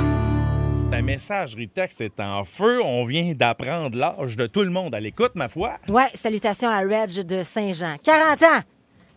La 0.92 1.02
messagerie 1.02 1.70
texte 1.70 2.02
est 2.02 2.20
en 2.20 2.44
feu. 2.44 2.82
On 2.84 3.06
vient 3.06 3.34
d'apprendre 3.34 3.98
l'âge 3.98 4.36
de 4.36 4.46
tout 4.46 4.60
le 4.60 4.70
monde 4.70 4.94
à 4.94 5.00
l'écoute, 5.00 5.36
ma 5.36 5.48
foi. 5.48 5.78
Ouais, 5.88 6.10
salutations 6.14 6.68
à 6.68 6.80
Reg 6.80 7.26
de 7.26 7.44
Saint-Jean. 7.44 7.96
40 8.04 8.44
ans. 8.44 8.60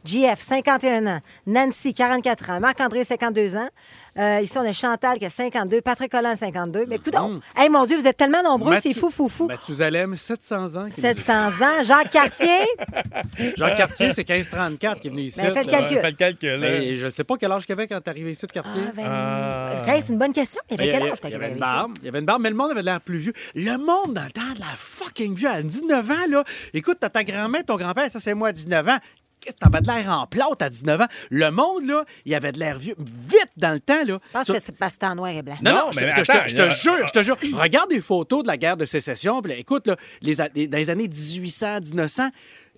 JF, 0.04 0.40
51 0.40 1.04
ans. 1.08 1.20
Nancy, 1.48 1.92
44 1.92 2.50
ans. 2.50 2.60
Marc-André, 2.60 3.02
52 3.02 3.56
ans. 3.56 3.68
Euh, 4.16 4.40
ici, 4.42 4.56
on 4.56 4.60
a 4.62 4.72
Chantal 4.72 5.18
qui 5.18 5.26
a 5.26 5.30
52. 5.30 5.80
Patrick 5.80 6.10
Collant, 6.12 6.36
52. 6.36 6.86
Mais 6.86 6.96
écoute, 6.96 7.14
hey, 7.56 7.68
mon 7.68 7.84
Dieu, 7.84 7.98
vous 7.98 8.06
êtes 8.06 8.16
tellement 8.16 8.42
nombreux, 8.42 8.76
c'est 8.80 8.94
fou, 8.94 9.10
fou, 9.10 9.28
fou. 9.28 9.46
Mathusalem, 9.46 10.14
700 10.14 10.76
ans. 10.76 10.88
qui 10.88 11.00
est 11.00 11.14
700 11.14 11.48
ans. 11.62 11.82
Jacques 11.82 12.10
Cartier? 12.10 12.60
Jean 13.56 13.74
Cartier, 13.76 14.12
c'est 14.12 14.28
1534 14.28 15.00
qui 15.00 15.08
est 15.08 15.10
venu 15.10 15.22
ici. 15.22 15.40
Ben, 15.40 15.52
fais 15.52 15.64
le 15.64 15.70
calcul. 15.70 15.96
Ouais, 15.96 16.00
Fais 16.00 16.10
le 16.10 16.16
calcul. 16.16 16.50
là. 16.60 16.68
Et 16.82 16.96
je 16.96 17.08
sais 17.08 17.24
pas 17.24 17.36
quel 17.36 17.50
âge 17.52 17.66
qu'il 17.66 17.72
avait 17.72 17.86
quand 17.88 18.00
t'es 18.00 18.10
arrivé 18.10 18.30
ici 18.30 18.46
de 18.46 18.52
Cartier. 18.52 18.82
Ah, 18.88 18.92
ben, 18.94 19.04
Ah. 19.06 19.74
Vous 19.78 19.84
savez, 19.84 20.00
c'est 20.00 20.12
une 20.12 20.18
bonne 20.18 20.32
question. 20.32 20.60
Il 20.70 20.76
Ben, 20.76 20.88
avait 20.88 20.98
quel 20.98 21.10
âge 21.10 21.18
quand 21.20 21.28
il 21.28 21.34
avait 21.34 21.52
une 21.52 21.58
barbe. 21.58 21.92
Il 22.00 22.04
y 22.06 22.08
avait 22.08 22.18
une 22.20 22.24
barbe, 22.26 22.42
mais 22.42 22.50
le 22.50 22.56
monde 22.56 22.70
avait 22.70 22.82
l'air 22.82 23.00
plus 23.00 23.18
vieux. 23.18 23.32
Le 23.54 23.76
monde, 23.78 24.14
dans 24.14 24.24
le 24.24 24.30
temps, 24.30 24.42
de 24.54 24.60
la 24.60 24.74
fucking 24.76 25.34
vieux. 25.34 25.48
À 25.48 25.60
19 25.62 26.10
ans, 26.10 26.14
là. 26.30 26.44
Écoute, 26.72 26.98
t'as 27.00 27.08
ta 27.08 27.24
grand-mère, 27.24 27.64
ton 27.64 27.76
grand-père, 27.76 28.10
ça, 28.10 28.20
c'est 28.20 28.34
moi 28.34 28.48
à 28.48 28.52
19 28.52 28.88
ans. 28.88 28.98
Qu'est-ce 29.44 29.56
que 29.56 29.60
t'avais 29.60 29.80
de 29.82 29.86
l'air 29.86 30.10
en 30.10 30.26
plate 30.26 30.62
à 30.62 30.70
19 30.70 31.00
ans? 31.02 31.06
Le 31.30 31.50
monde, 31.50 31.84
là, 31.86 32.04
il 32.24 32.34
avait 32.34 32.52
de 32.52 32.58
l'air 32.58 32.78
vieux. 32.78 32.94
Vite 32.98 33.50
dans 33.56 33.72
le 33.72 33.80
temps, 33.80 34.02
là. 34.06 34.18
Je 34.28 34.32
pense 34.32 34.44
Sur- 34.46 34.54
que 34.54 34.60
c'est 34.60 34.76
parce 34.76 34.96
que 34.96 35.04
en 35.04 35.14
noir 35.14 35.30
et 35.30 35.42
blanc. 35.42 35.56
Non, 35.62 35.72
non, 35.72 35.90
mais 35.94 36.02
te- 36.14 36.20
je 36.20 36.22
te- 36.24 36.32
attends, 36.32 36.48
je 36.48 36.54
te 36.56 36.70
jure, 36.70 37.06
je 37.06 37.12
te 37.12 37.22
jure. 37.22 37.36
Regarde 37.60 37.90
des 37.90 38.00
photos 38.00 38.42
de 38.42 38.48
la 38.48 38.56
guerre 38.56 38.76
de 38.76 38.84
sécession. 38.86 39.42
puis 39.42 39.52
là, 39.52 39.58
écoute, 39.58 39.86
là, 39.86 39.96
les, 40.22 40.34
dans 40.36 40.78
les 40.78 40.90
années 40.90 41.08
1800, 41.08 41.80
1900, 41.80 42.30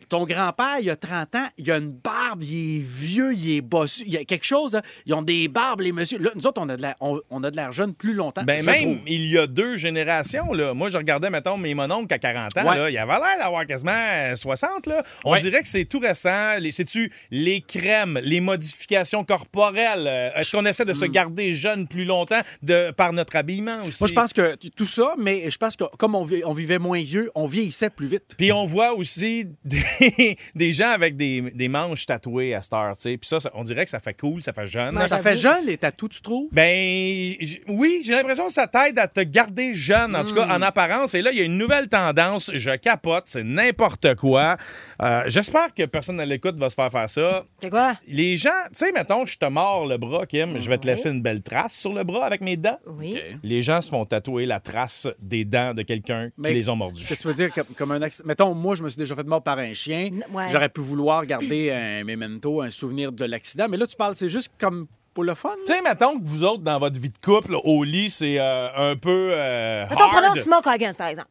ton 0.09 0.25
grand-père, 0.25 0.77
il 0.81 0.91
a 0.91 0.97
30 0.97 1.35
ans, 1.35 1.47
il 1.59 1.71
a 1.71 1.79
une 1.79 1.91
barbe, 1.91 2.43
il 2.43 2.77
est 2.79 2.83
vieux, 2.85 3.33
il 3.35 3.57
est 3.57 3.61
bossu. 3.61 4.05
Il 4.07 4.13
y 4.13 4.17
a 4.17 4.25
quelque 4.25 4.45
chose, 4.45 4.75
là, 4.75 4.83
ils 5.07 5.15
ont 5.15 5.23
des 5.23 5.49
barbes, 5.49 5.81
les 5.81 5.93
messieurs. 5.93 6.19
Là, 6.19 6.31
nous 6.35 6.47
autres, 6.47 6.61
on 6.61 6.69
a 6.69 6.77
de 6.77 6.83
l'air, 6.83 6.95
on, 7.01 7.21
on 7.31 7.43
a 7.45 7.51
de 7.51 7.57
l'air 7.57 7.73
jeune 7.73 7.95
plus 7.95 8.15
longtemps. 8.15 8.43
Ben 8.45 8.61
je 8.61 8.67
même 8.67 8.83
trouve. 8.83 9.09
il 9.09 9.27
y 9.27 9.39
a 9.39 9.47
deux 9.47 9.77
générations. 9.77 10.53
Là. 10.53 10.75
Moi, 10.75 10.89
je 10.91 10.99
regardais, 10.99 11.31
mettons, 11.31 11.57
mes 11.57 11.75
mononcles 11.75 12.13
à 12.15 12.19
40 12.19 12.57
ans. 12.59 12.69
Ouais. 12.69 12.77
Là, 12.77 12.91
il 12.91 12.99
avait 12.99 13.13
l'air 13.13 13.39
d'avoir 13.39 13.67
quasiment 13.67 13.93
euh, 13.93 14.35
60. 14.37 14.87
Là. 14.87 15.03
On 15.25 15.33
Ouais. 15.33 15.41
dirait 15.41 15.63
que 15.63 15.69
c'est 15.69 15.85
tout 15.85 15.99
récent. 15.99 16.55
C'est-tu 16.71 17.13
les 17.31 17.61
crèmes, 17.61 18.19
les 18.23 18.41
modifications 18.41 19.25
corporelles? 19.25 20.07
euh, 20.07 20.31
Est-ce 20.35 20.57
qu'on 20.57 20.65
essaie 20.67 20.85
de 20.85 20.93
se 20.93 21.05
garder 21.07 21.53
jeune 21.53 21.87
plus 21.89 22.05
longtemps 22.05 22.41
de, 22.63 22.91
par 22.93 23.13
notre 23.13 23.37
habillement 23.37 23.79
aussi? 23.81 23.89
Hmm. 23.89 23.97
Moi, 24.01 24.09
je 24.09 24.15
pense 24.15 24.33
que 24.33 24.55
tout 24.77 24.87
ça, 24.87 25.15
mais 25.19 25.51
je 25.51 25.57
pense 25.59 25.77
que 25.77 25.85
comme 25.97 26.15
on, 26.15 26.25
vi- 26.25 26.43
on 26.45 26.53
vivait 26.53 26.79
moins 26.79 27.03
vieux, 27.03 27.31
on 27.35 27.47
vieillissait 27.47 27.91
plus 27.91 28.07
vite. 28.07 28.35
Puis 28.37 28.53
on 28.53 28.65
voit 28.65 28.95
aussi 28.95 29.47
des, 29.65 29.83
des 30.55 30.73
gens 30.73 30.91
avec 30.91 31.17
des, 31.17 31.41
des 31.41 31.69
manches 31.69 32.07
tatouées 32.07 32.55
à 32.55 32.63
cette 32.63 32.73
heure. 32.73 32.97
tu 32.97 33.03
sais. 33.11 33.17
Puis 33.17 33.29
ça, 33.29 33.41
ça- 33.41 33.51
on 33.55 33.63
dirait 33.63 33.85
que 33.85 33.91
ça 33.91 34.01
fait 34.01 34.15
cool, 34.19 34.43
ça 34.43 34.53
fait 34.53 34.67
jeune. 34.67 34.99
Ça 35.07 35.19
fait 35.19 35.37
jeune, 35.37 35.65
les 35.67 35.77
tatous, 35.77 36.09
tu 36.11 36.21
trouves? 36.21 36.49
Ben 36.53 37.35
oui, 37.69 38.01
j'ai 38.05 38.13
l'impression 38.15 38.47
que 38.47 38.53
ça 38.53 38.67
t'aide 38.67 38.99
à 38.99 39.09
te 39.09 39.21
garder 39.21 39.75
jeune, 39.75 40.15
en 40.17 40.25
tout 40.25 40.35
cas 40.35 40.47
en 40.49 40.63
apparence. 40.63 41.15
Et 41.15 41.23
là, 41.23 41.31
il 41.33 41.39
y 41.39 41.41
a 41.41 41.45
une 41.45 41.59
nouvelle 41.59 41.89
tendance. 41.89 42.51
Je 42.55 42.77
capote, 42.77 43.25
c'est 43.27 43.45
n'importe 43.45 44.15
quoi. 44.17 44.57
Euh, 45.03 45.23
J'espère 45.27 45.73
que 45.75 45.85
personne 45.87 46.21
à 46.21 46.25
l'écoute 46.25 46.57
va 46.57 46.69
se 46.69 46.75
faire 46.75 46.91
faire 46.91 47.11
ça. 47.11 47.45
C'est 47.61 47.71
quoi? 47.71 47.95
Les 48.07 48.37
gens, 48.37 48.51
tu 48.69 48.75
sais, 48.75 48.93
mettons, 48.93 49.27
je 49.27 49.39
te 49.39 49.47
mords 49.47 49.87
le 49.87 49.97
bras, 49.99 50.27
Kim, 50.27 50.59
je 50.59 50.69
vais 50.69 50.79
te 50.79 50.87
laisser 50.87 51.11
une 51.11 51.23
belle 51.23 51.43
trace 51.43 51.75
sur 51.77 51.93
le 51.93 52.05
bras 52.05 52.27
avec 52.27 52.41
mes 52.41 52.57
dents. 52.57 52.79
Oui. 52.87 53.19
Les 53.43 53.63
gens 53.63 53.81
se 53.81 53.91
font 53.91 54.05
tatouer 54.05 54.47
la 54.47 54.61
trace 54.61 55.09
des 55.21 55.45
dents 55.45 55.75
de 55.75 55.83
quelqu'un 55.83 56.31
qui 56.43 56.53
les 56.55 56.69
ont 56.69 56.77
mordus. 56.77 57.05
Qu'est-ce 57.07 57.17
que 57.19 57.23
tu 57.23 57.29
veux 57.29 57.35
dire 57.35 57.53
comme, 57.53 57.67
comme 57.77 57.91
un 57.93 58.03
accident? 58.03 58.27
Mettons, 58.29 58.55
moi, 58.55 58.75
je 58.77 58.83
me 58.83 58.89
suis 58.89 58.99
déjà 58.99 59.15
fait 59.15 59.25
mort 59.27 59.43
par 59.43 59.59
un 59.59 59.75
chien. 59.75 59.86
Ouais. 59.89 60.49
J'aurais 60.51 60.69
pu 60.69 60.81
vouloir 60.81 61.25
garder 61.27 61.71
un 61.73 62.05
memento, 62.05 62.61
un 62.63 62.71
souvenir 62.71 63.13
de 63.13 63.25
l'accident. 63.25 63.67
Mais 63.69 63.77
là, 63.77 63.87
tu 63.87 63.97
parles, 63.97 64.15
c'est 64.15 64.29
juste 64.29 64.51
comme 64.59 64.87
pour 65.15 65.25
le 65.25 65.35
fun. 65.35 65.51
Tu 65.67 65.73
sais, 65.73 65.81
mettons 65.81 66.19
que 66.19 66.25
vous 66.27 66.45
autres, 66.45 66.63
dans 66.63 66.79
votre 66.79 66.99
vie 67.01 67.09
de 67.09 67.19
couple, 67.25 67.55
au 67.65 67.85
lit, 67.85 68.11
c'est 68.11 68.39
euh, 68.39 68.93
un 68.93 68.97
peu 68.97 69.31
euh, 69.33 69.87
Mettons, 69.89 70.09
prenons 70.09 70.27
hard. 70.29 70.39
Simon 70.41 70.61
Coggins, 70.63 70.93
par 70.95 71.09
exemple. 71.09 71.29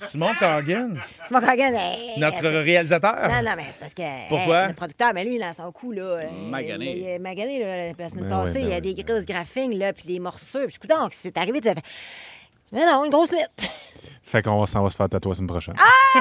Simon 0.00 0.30
Coggins, 0.38 0.94
Simon 1.24 1.40
Coggins, 1.40 1.72
eh, 1.74 2.20
notre 2.20 2.40
c'est- 2.40 2.58
réalisateur? 2.58 3.16
Non, 3.28 3.42
non, 3.42 3.52
mais 3.56 3.64
c'est 3.70 3.80
parce 3.80 3.92
que. 3.94 4.28
Pourquoi? 4.28 4.64
eh, 4.64 4.68
le 4.68 4.74
producteur, 4.74 5.12
mais 5.14 5.24
lui, 5.24 5.34
il 5.36 5.42
a 5.42 5.52
son 5.52 5.72
coup, 5.72 5.90
là. 5.92 6.02
euh, 6.02 6.26
Magané. 6.48 6.92
Il, 6.92 6.98
il 6.98 7.06
est 7.06 7.18
magané, 7.18 7.58
là, 7.60 7.92
la 7.98 8.08
semaine 8.10 8.24
Ben 8.28 8.30
passée. 8.30 8.60
ben 8.60 8.60
il 8.64 8.68
y 8.68 8.72
a 8.72 8.76
oui, 8.76 8.94
des 8.94 9.02
grosses 9.02 9.24
graphines, 9.26 9.76
là, 9.78 9.92
puis 9.92 10.04
des 10.06 10.20
morsures. 10.20 10.66
Puis, 10.66 10.76
écoute, 10.76 10.90
donc, 10.90 11.12
c'est 11.12 11.36
arrivé, 11.38 11.60
tu 11.60 11.68
as 11.68 11.74
fait. 11.74 11.82
Mais 12.72 12.84
non, 12.86 13.04
une 13.04 13.10
grosse 13.10 13.32
nuit. 13.32 13.38
Fait 14.34 14.42
qu'on 14.42 14.66
s'en 14.66 14.82
va 14.82 14.90
se 14.90 14.96
faire 14.96 15.08
tatouer 15.08 15.30
la 15.30 15.34
semaine 15.36 15.46
prochaine. 15.46 15.74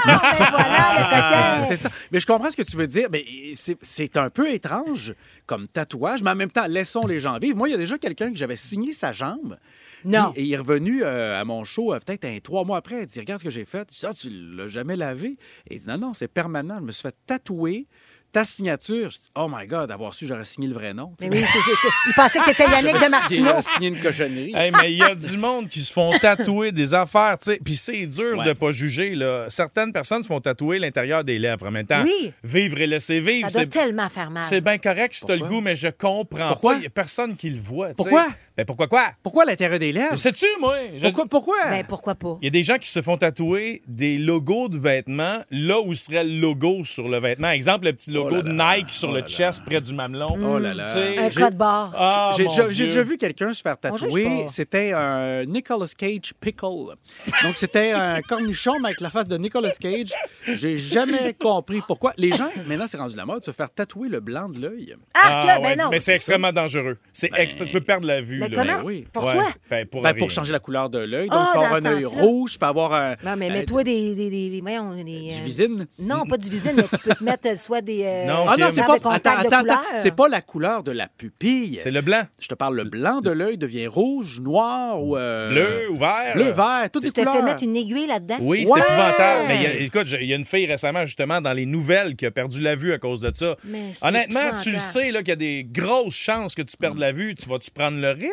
Ben 0.05 0.19
voilà, 0.37 0.93
le 0.93 1.03
Ah, 1.03 1.55
coquin. 1.57 1.67
c'est 1.67 1.77
ça. 1.77 1.89
Mais 2.11 2.19
je 2.19 2.27
comprends 2.27 2.51
ce 2.51 2.55
que 2.57 2.61
tu 2.61 2.77
veux 2.77 2.85
dire. 2.85 3.07
Mais 3.11 3.25
c'est- 3.55 4.17
un 4.17 4.29
peu 4.29 4.51
étrange 4.51 5.15
comme 5.47 5.67
tatouage, 5.67 6.21
mais 6.21 6.29
en 6.29 6.35
même 6.35 6.51
temps, 6.51 6.67
laissons 6.67 7.07
les 7.07 7.19
gens 7.19 7.39
vivre. 7.39 7.57
Moi, 7.57 7.69
il 7.69 7.71
y 7.71 7.73
a 7.73 7.77
déjà 7.77 7.97
quelqu'un 7.97 8.29
que 8.31 8.37
j'avais 8.37 8.55
signé 8.55 8.93
sa 8.93 9.11
jambe. 9.11 9.57
Non. 10.05 10.31
Puis, 10.31 10.43
il 10.43 10.53
est 10.53 10.57
revenu 10.57 11.01
euh, 11.03 11.41
à 11.41 11.43
mon 11.43 11.63
show 11.63 11.91
euh, 11.91 11.99
peut-être 12.05 12.25
un, 12.25 12.37
trois 12.39 12.65
mois 12.65 12.77
après. 12.77 13.01
Il 13.01 13.05
dit 13.07 13.19
Regarde 13.19 13.39
ce 13.39 13.45
que 13.45 13.49
j'ai 13.49 13.65
fait. 13.65 13.89
Je 13.91 13.99
dis 13.99 14.05
Ah, 14.05 14.13
tu 14.13 14.29
l'as 14.29 14.67
jamais 14.67 14.95
lavé? 14.95 15.37
Et 15.71 15.75
il 15.75 15.79
dit 15.79 15.87
Non, 15.87 15.97
non, 15.97 16.13
c'est 16.13 16.27
permanent. 16.27 16.77
Je 16.81 16.83
me 16.85 16.91
suis 16.91 17.01
fait 17.01 17.15
tatouer 17.25 17.87
ta 18.33 18.43
signature. 18.43 19.09
Je 19.11 19.17
dis 19.17 19.29
Oh 19.35 19.47
my 19.49 19.65
God, 19.67 19.87
d'avoir 19.87 20.13
su, 20.13 20.27
j'aurais 20.27 20.43
signé 20.43 20.67
le 20.67 20.73
vrai 20.73 20.93
nom. 20.93 21.13
Mais 21.21 21.29
oui, 21.29 21.39
c'est- 21.39 21.59
c'est- 21.59 21.87
il 22.09 22.13
pensait 22.15 22.39
que 22.39 22.45
t'étais 22.47 22.69
Yannick 22.69 22.95
de 22.95 23.09
Martineau. 23.09 23.45
j'aurais 23.47 23.61
signé 23.61 23.87
une 23.89 23.99
cochonnerie. 24.01 24.51
Hey, 24.55 24.71
mais 24.71 24.91
il 24.91 24.97
y 24.97 25.03
a 25.03 25.15
du 25.15 25.37
monde 25.37 25.69
qui 25.69 25.79
se 25.79 25.91
font 25.93 26.11
tatouer 26.19 26.71
des 26.71 26.93
affaires, 26.93 27.37
tu 27.39 27.51
sais. 27.51 27.59
Puis 27.63 27.77
c'est 27.77 28.05
dur 28.07 28.37
Ouais. 28.39 28.45
de 28.45 28.53
pas 28.53 28.71
juger, 28.71 29.15
là. 29.15 29.45
Certaines 29.49 29.93
personnes 29.93 30.23
se 30.23 30.27
font 30.27 30.41
tatouer 30.41 30.79
l'intérieur 30.79 31.23
des 31.23 31.39
lèvres. 31.39 31.67
En 31.67 31.71
même 31.71 31.85
temps, 31.85 32.03
Oui. 32.03 32.33
vivre 32.43 32.81
et 32.81 32.87
laisser 32.87 33.19
vivre, 33.19 33.49
Ça 33.49 33.59
doit 33.63 33.71
c'est... 33.71 33.79
tellement 33.79 34.09
faire 34.09 34.29
mal. 34.31 34.43
C'est 34.43 34.61
bien 34.61 34.77
correct 34.79 35.13
si 35.13 35.25
t'as 35.25 35.35
le 35.35 35.45
goût, 35.45 35.61
mais 35.61 35.75
je 35.75 35.87
comprends 35.89 36.49
Pourquoi? 36.49 36.73
pas. 36.73 36.79
Il 36.79 36.83
y 36.83 36.87
a 36.87 36.89
personne 36.89 37.35
qui 37.37 37.49
le 37.51 37.61
voit. 37.61 37.89
tu 37.89 37.91
sais. 37.91 37.95
Pourquoi? 38.09 38.25
Ben 38.55 38.65
pourquoi 38.65 38.87
quoi? 38.87 39.11
Pourquoi 39.23 39.45
l'intérieur 39.45 39.79
des 39.79 39.91
lèvres? 39.91 40.15
Sais-tu, 40.15 40.45
moi? 40.59 40.75
Je- 40.95 41.03
Pourquoi, 41.05 41.25
pourquoi? 41.25 41.55
Ben, 41.71 41.83
pourquoi 41.87 42.13
pas? 42.13 42.37
Il 42.39 42.45
y 42.45 42.47
a 42.47 42.51
des 42.51 42.61
gens 42.61 42.77
qui 42.77 42.87
se 42.87 43.01
font 43.01 43.17
tatouer 43.17 43.81
des 43.87 44.19
logos 44.19 44.69
de 44.69 44.77
vêtements 44.77 45.39
là 45.49 45.79
où 45.81 45.93
serait 45.95 46.23
le 46.23 46.39
logo 46.39 46.83
sur 46.83 47.07
le 47.07 47.19
vêtement. 47.19 47.49
Exemple, 47.49 47.85
le 47.85 47.93
petit 47.93 48.11
logo 48.11 48.29
Oh 48.31 48.35
là 48.35 48.41
de. 48.43 48.49
Nike 48.51 48.91
sur 48.93 49.09
Oh 49.09 49.13
le 49.13 49.21
là 49.21 49.25
chest 49.27 49.63
près 49.65 49.81
du 49.81 49.91
mamelon. 49.93 50.35
Oh 50.39 50.59
là 50.59 50.75
là. 50.75 50.83
Tu 50.85 50.91
sais, 51.03 51.17
Un 51.17 51.31
J'ai- 51.31 51.41
code 51.41 51.55
barre. 51.57 51.93
Ah, 51.97 52.31
J'ai 52.37 52.43
mon 52.43 52.49
déjà, 52.51 52.69
j'ai 52.69 52.75
Dieu. 52.75 52.85
déjà 52.89 53.03
vu 53.03 53.17
quelqu'un 53.17 53.53
se 53.53 53.61
faire 53.63 53.75
juge 53.83 54.01
tatouer. 54.01 54.23
pas. 54.43 54.47
C'était 54.49 54.93
un 54.93 55.45
Nicolas 55.45 55.91
Cage 55.97 56.33
pickle. 56.39 56.95
Donc, 57.43 57.55
c'était 57.55 57.91
un 57.93 58.21
cornichon, 58.27 58.77
mais 58.79 58.89
avec 58.89 59.01
la 59.01 59.09
face 59.09 59.27
de 59.27 59.37
Nicolas 59.37 59.71
Cage. 59.71 60.11
J'ai 60.45 60.77
jamais 60.77 61.33
compris 61.33 61.81
pourquoi. 61.87 62.13
Les 62.17 62.31
gens, 62.31 62.49
maintenant, 62.67 62.85
c'est 62.87 62.97
rendu 62.97 63.15
la 63.15 63.25
mode, 63.25 63.43
se 63.43 63.49
faire 63.49 63.71
tatouer 63.73 64.09
le 64.09 64.19
blanc 64.19 64.47
de 64.49 64.59
l'œil. 64.59 64.95
Ah, 65.15 65.41
que, 65.43 65.47
Ah, 65.49 65.59
ben 65.59 65.63
ouais, 65.69 65.75
non. 65.75 65.89
mais 65.89 65.99
c'est 65.99 66.13
extrêmement 66.13 66.51
dangereux. 66.53 66.99
C'est 67.13 67.31
Ben- 67.31 67.39
extra- 67.41 67.65
tu 67.65 67.73
peux 67.73 67.81
perdre 67.81 68.05
la 68.05 68.21
vue. 68.21 68.42
Mais 68.49 68.55
là. 68.55 68.73
comment? 68.73 68.85
oui. 68.87 69.05
Pourquoi? 69.11 69.33
Ouais, 69.35 69.43
ben, 69.69 69.85
pour, 69.87 70.01
Ben, 70.01 70.13
pour 70.15 70.31
changer 70.31 70.51
la 70.53 70.59
couleur 70.59 70.89
de 70.89 70.99
l'œil. 70.99 71.29
Donc, 71.29 71.39
Ah, 71.41 71.49
tu 71.53 71.59
peux 71.59 71.65
avoir 71.65 71.81
un 71.81 71.85
œil 71.85 72.05
rouge, 72.05 72.53
tu 72.53 72.59
peux 72.59 72.65
avoir 72.65 72.93
un. 72.93 73.11
Non, 73.23 73.35
mais 73.37 73.49
un- 73.49 73.53
mets-toi 73.53 73.83
des, 73.83 74.15
des, 74.15 74.29
des, 74.29 74.49
des- 74.49 74.61
voyons, 74.61 74.95
des, 74.95 75.03
Du 75.03 75.11
euh, 75.29 75.43
visine. 75.43 75.85
Non, 75.99 76.23
pas 76.25 76.37
du 76.37 76.49
visine, 76.49 76.73
mais 76.75 76.83
tu 76.83 76.97
peux 77.03 77.13
te 77.13 77.23
mettre 77.23 77.47
euh, 77.49 77.55
soit 77.55 77.81
des. 77.81 78.03
euh, 78.03 78.25
Non, 78.27 78.45
Ah 78.47 78.55
non, 78.57 78.67
c'est 78.69 78.81
pas. 78.81 78.93
Attends, 78.95 79.09
attends, 79.11 79.59
couleur. 79.61 79.79
attends. 79.79 79.81
C'est 79.97 80.15
pas 80.15 80.27
la 80.27 80.41
couleur 80.41 80.83
de 80.83 80.91
la 80.91 81.07
pupille. 81.07 81.77
C'est 81.81 81.91
le 81.91 82.01
blanc. 82.01 82.23
Je 82.39 82.47
te 82.47 82.55
parle, 82.55 82.75
le 82.75 82.83
blanc 82.83 83.19
de 83.19 83.31
l'œil 83.31 83.57
devient 83.57 83.87
rouge, 83.87 84.39
noir 84.39 85.01
ou. 85.03 85.17
euh, 85.17 85.49
Bleu 85.49 85.89
ou 85.91 85.97
vert. 85.97 86.33
Bleu, 86.35 86.51
vert, 86.51 86.89
toutes 86.91 87.03
Tu 87.03 87.07
les 87.09 87.13
te 87.13 87.19
couleurs. 87.21 87.35
fais 87.35 87.41
mettre 87.43 87.63
une 87.63 87.75
aiguille 87.75 88.07
là-dedans? 88.07 88.37
Oui, 88.41 88.63
c'est 88.65 88.71
Ouais! 88.73 88.79
épouvantable. 88.79 89.43
Mais 89.47 89.55
il 89.57 89.61
y 89.63 89.65
a- 89.65 89.75
écoute, 89.75 90.07
il 90.19 90.27
y 90.27 90.33
a 90.33 90.35
une 90.35 90.43
fille 90.45 90.65
récemment, 90.65 91.05
justement, 91.05 91.41
dans 91.41 91.53
les 91.53 91.65
nouvelles, 91.65 92.15
qui 92.15 92.25
a 92.25 92.31
perdu 92.31 92.61
la 92.61 92.75
vue 92.75 92.93
à 92.93 92.97
cause 92.99 93.21
de 93.21 93.31
ça. 93.33 93.55
Mais 93.63 93.91
Honnêtement, 94.01 94.55
tu 94.61 94.71
le 94.71 94.77
sais 94.79 95.11
là, 95.11 95.19
qu'il 95.19 95.29
y 95.29 95.31
a 95.31 95.35
des 95.35 95.63
grosses 95.69 96.13
chances 96.15 96.55
que 96.55 96.61
tu 96.61 96.75
perdes 96.77 96.97
la 96.97 97.11
vue. 97.11 97.35
Tu 97.35 97.47
vas-tu 97.49 97.71
prendre 97.71 97.97
le 97.99 98.11
risque? 98.11 98.32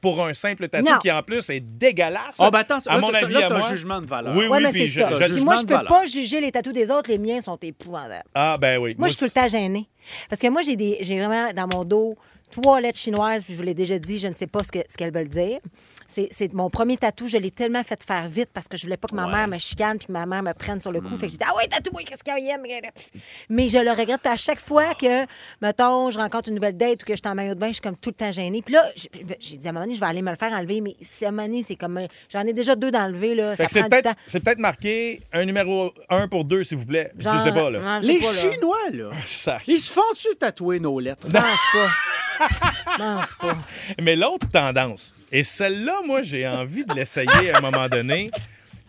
Pour 0.00 0.24
un 0.24 0.34
simple 0.34 0.68
tatou 0.68 0.98
qui, 1.00 1.10
en 1.10 1.22
plus, 1.22 1.48
est 1.50 1.60
dégueulasse? 1.60 2.36
Ah, 2.38 2.50
ben 2.50 2.60
attends, 2.60 2.78
à 2.86 2.94
là, 2.94 3.00
mon 3.00 3.12
avis, 3.14 3.34
c'est 3.34 3.44
un 3.44 3.58
moi. 3.58 3.68
jugement 3.68 4.00
de 4.00 4.06
valeur. 4.06 4.34
Oui, 4.36 4.44
Oui, 4.46 4.56
oui, 4.56 4.62
mais 4.62 4.70
puis 4.70 4.80
c'est 4.80 4.86
je- 4.86 5.00
ça. 5.00 5.08
je- 5.26 5.32
Puis 5.34 5.44
moi, 5.44 5.56
je 5.56 5.62
peux 5.62 5.74
valeur. 5.74 5.88
pas 5.88 6.06
juger 6.06 6.40
les 6.40 6.52
tatous 6.52 6.72
des 6.72 6.90
autres. 6.90 7.10
Les 7.10 7.18
miens 7.18 7.40
sont 7.40 7.56
épouvantables. 7.60 8.24
Ah, 8.34 8.56
ben 8.60 8.78
oui. 8.78 8.94
Moi, 8.98 9.08
je 9.08 9.12
suis 9.14 9.18
tout 9.18 9.24
le 9.26 9.30
temps 9.30 9.48
gênée. 9.48 9.88
Parce 10.28 10.40
que 10.40 10.48
moi, 10.48 10.62
j'ai 10.62 10.76
des, 10.76 10.98
j'ai 11.00 11.18
vraiment 11.18 11.52
dans 11.52 11.68
mon 11.74 11.84
dos 11.84 12.16
trois 12.50 12.80
lettres 12.80 12.98
chinoises, 12.98 13.44
puis 13.44 13.52
je 13.54 13.58
vous 13.58 13.64
l'ai 13.64 13.74
déjà 13.74 13.98
dit, 13.98 14.18
je 14.18 14.26
ne 14.26 14.34
sais 14.34 14.46
pas 14.48 14.62
ce 14.64 14.72
que- 14.72 14.78
ce 14.88 14.96
qu'elles 14.96 15.12
veulent 15.12 15.28
dire. 15.28 15.58
C'est, 16.12 16.28
c'est 16.32 16.52
mon 16.52 16.70
premier 16.70 16.96
tatou, 16.96 17.28
je 17.28 17.36
l'ai 17.36 17.50
tellement 17.52 17.84
fait 17.84 18.02
faire 18.02 18.28
vite 18.28 18.48
parce 18.52 18.66
que 18.66 18.76
je 18.76 18.82
voulais 18.84 18.96
pas 18.96 19.06
que 19.06 19.14
ma 19.14 19.26
mère 19.28 19.46
me 19.46 19.58
chicane 19.58 19.96
puis 19.98 20.08
que 20.08 20.12
ma 20.12 20.26
mère 20.26 20.42
me 20.42 20.52
prenne 20.54 20.80
sur 20.80 20.90
le 20.90 21.00
cou. 21.00 21.16
Fait 21.16 21.26
que 21.26 21.32
j'ai 21.32 21.38
dit, 21.38 21.44
ah 21.48 21.56
ouais, 21.56 21.68
tatou, 21.68 21.90
moi, 21.92 22.02
qu'est-ce 22.04 22.24
qu'il 22.24 22.44
y 22.44 22.50
a? 22.50 22.56
Mais 23.48 23.68
je 23.68 23.78
le 23.78 23.90
regrette 23.90 24.26
à 24.26 24.36
chaque 24.36 24.60
fois 24.60 24.94
que, 24.94 25.24
mettons, 25.62 26.10
je 26.10 26.18
rencontre 26.18 26.48
une 26.48 26.56
nouvelle 26.56 26.76
date 26.76 27.02
ou 27.02 27.06
que 27.06 27.12
je 27.14 27.18
suis 27.22 27.28
en 27.30 27.34
maillot 27.34 27.54
de 27.54 27.60
bain, 27.60 27.68
je 27.68 27.74
suis 27.74 27.80
comme 27.82 27.96
tout 27.96 28.10
le 28.10 28.14
temps 28.14 28.32
gênée. 28.32 28.62
Puis 28.62 28.74
là, 28.74 28.84
j'ai 29.38 29.56
dit 29.56 29.66
à 29.66 29.70
un 29.70 29.72
moment 29.72 29.84
donné, 29.84 29.94
je 29.94 30.00
vais 30.00 30.06
aller 30.06 30.22
me 30.22 30.30
le 30.30 30.36
faire 30.36 30.52
enlever, 30.52 30.80
mais 30.80 30.96
à 31.22 31.28
un 31.28 31.30
moment 31.30 31.46
donné, 31.46 31.62
c'est 31.62 31.76
comme, 31.76 32.00
j'en 32.32 32.40
ai 32.46 32.52
déjà 32.52 32.74
deux 32.74 32.90
d'enlever, 32.90 33.34
là. 33.34 33.54
Fait 33.56 33.62
Ça 33.62 33.66
que 33.66 33.72
c'est 33.72 33.78
prend 33.80 33.88
du 33.88 33.90
peut-être, 34.02 34.14
temps. 34.16 34.20
c'est 34.26 34.40
peut-être 34.40 34.58
marqué 34.58 35.20
un 35.32 35.44
numéro 35.44 35.92
1 36.08 36.26
pour 36.28 36.44
2, 36.44 36.64
s'il 36.64 36.78
vous 36.78 36.86
plaît. 36.86 37.12
Je 37.18 37.22
Genre, 37.24 37.40
sais 37.40 37.52
pas, 37.52 37.70
là. 37.70 37.78
non, 37.80 38.02
je 38.02 38.06
sais 38.08 38.12
Les 38.14 38.18
pas, 38.18 38.32
là. 38.32 38.40
Chinois, 38.40 38.90
là, 38.92 39.58
ils 39.68 39.78
se 39.80 39.92
font-tu 39.92 40.36
tatouer 40.36 40.80
nos 40.80 40.98
lettres? 40.98 41.28
Pense 41.28 41.32
pas. 41.72 41.88
Mais 44.00 44.16
l'autre 44.16 44.48
tendance, 44.50 45.14
et 45.32 45.42
celle-là, 45.42 46.00
moi, 46.06 46.22
j'ai 46.22 46.46
envie 46.46 46.84
de 46.84 46.94
l'essayer 46.94 47.50
à 47.52 47.58
un 47.58 47.60
moment 47.60 47.88
donné, 47.88 48.30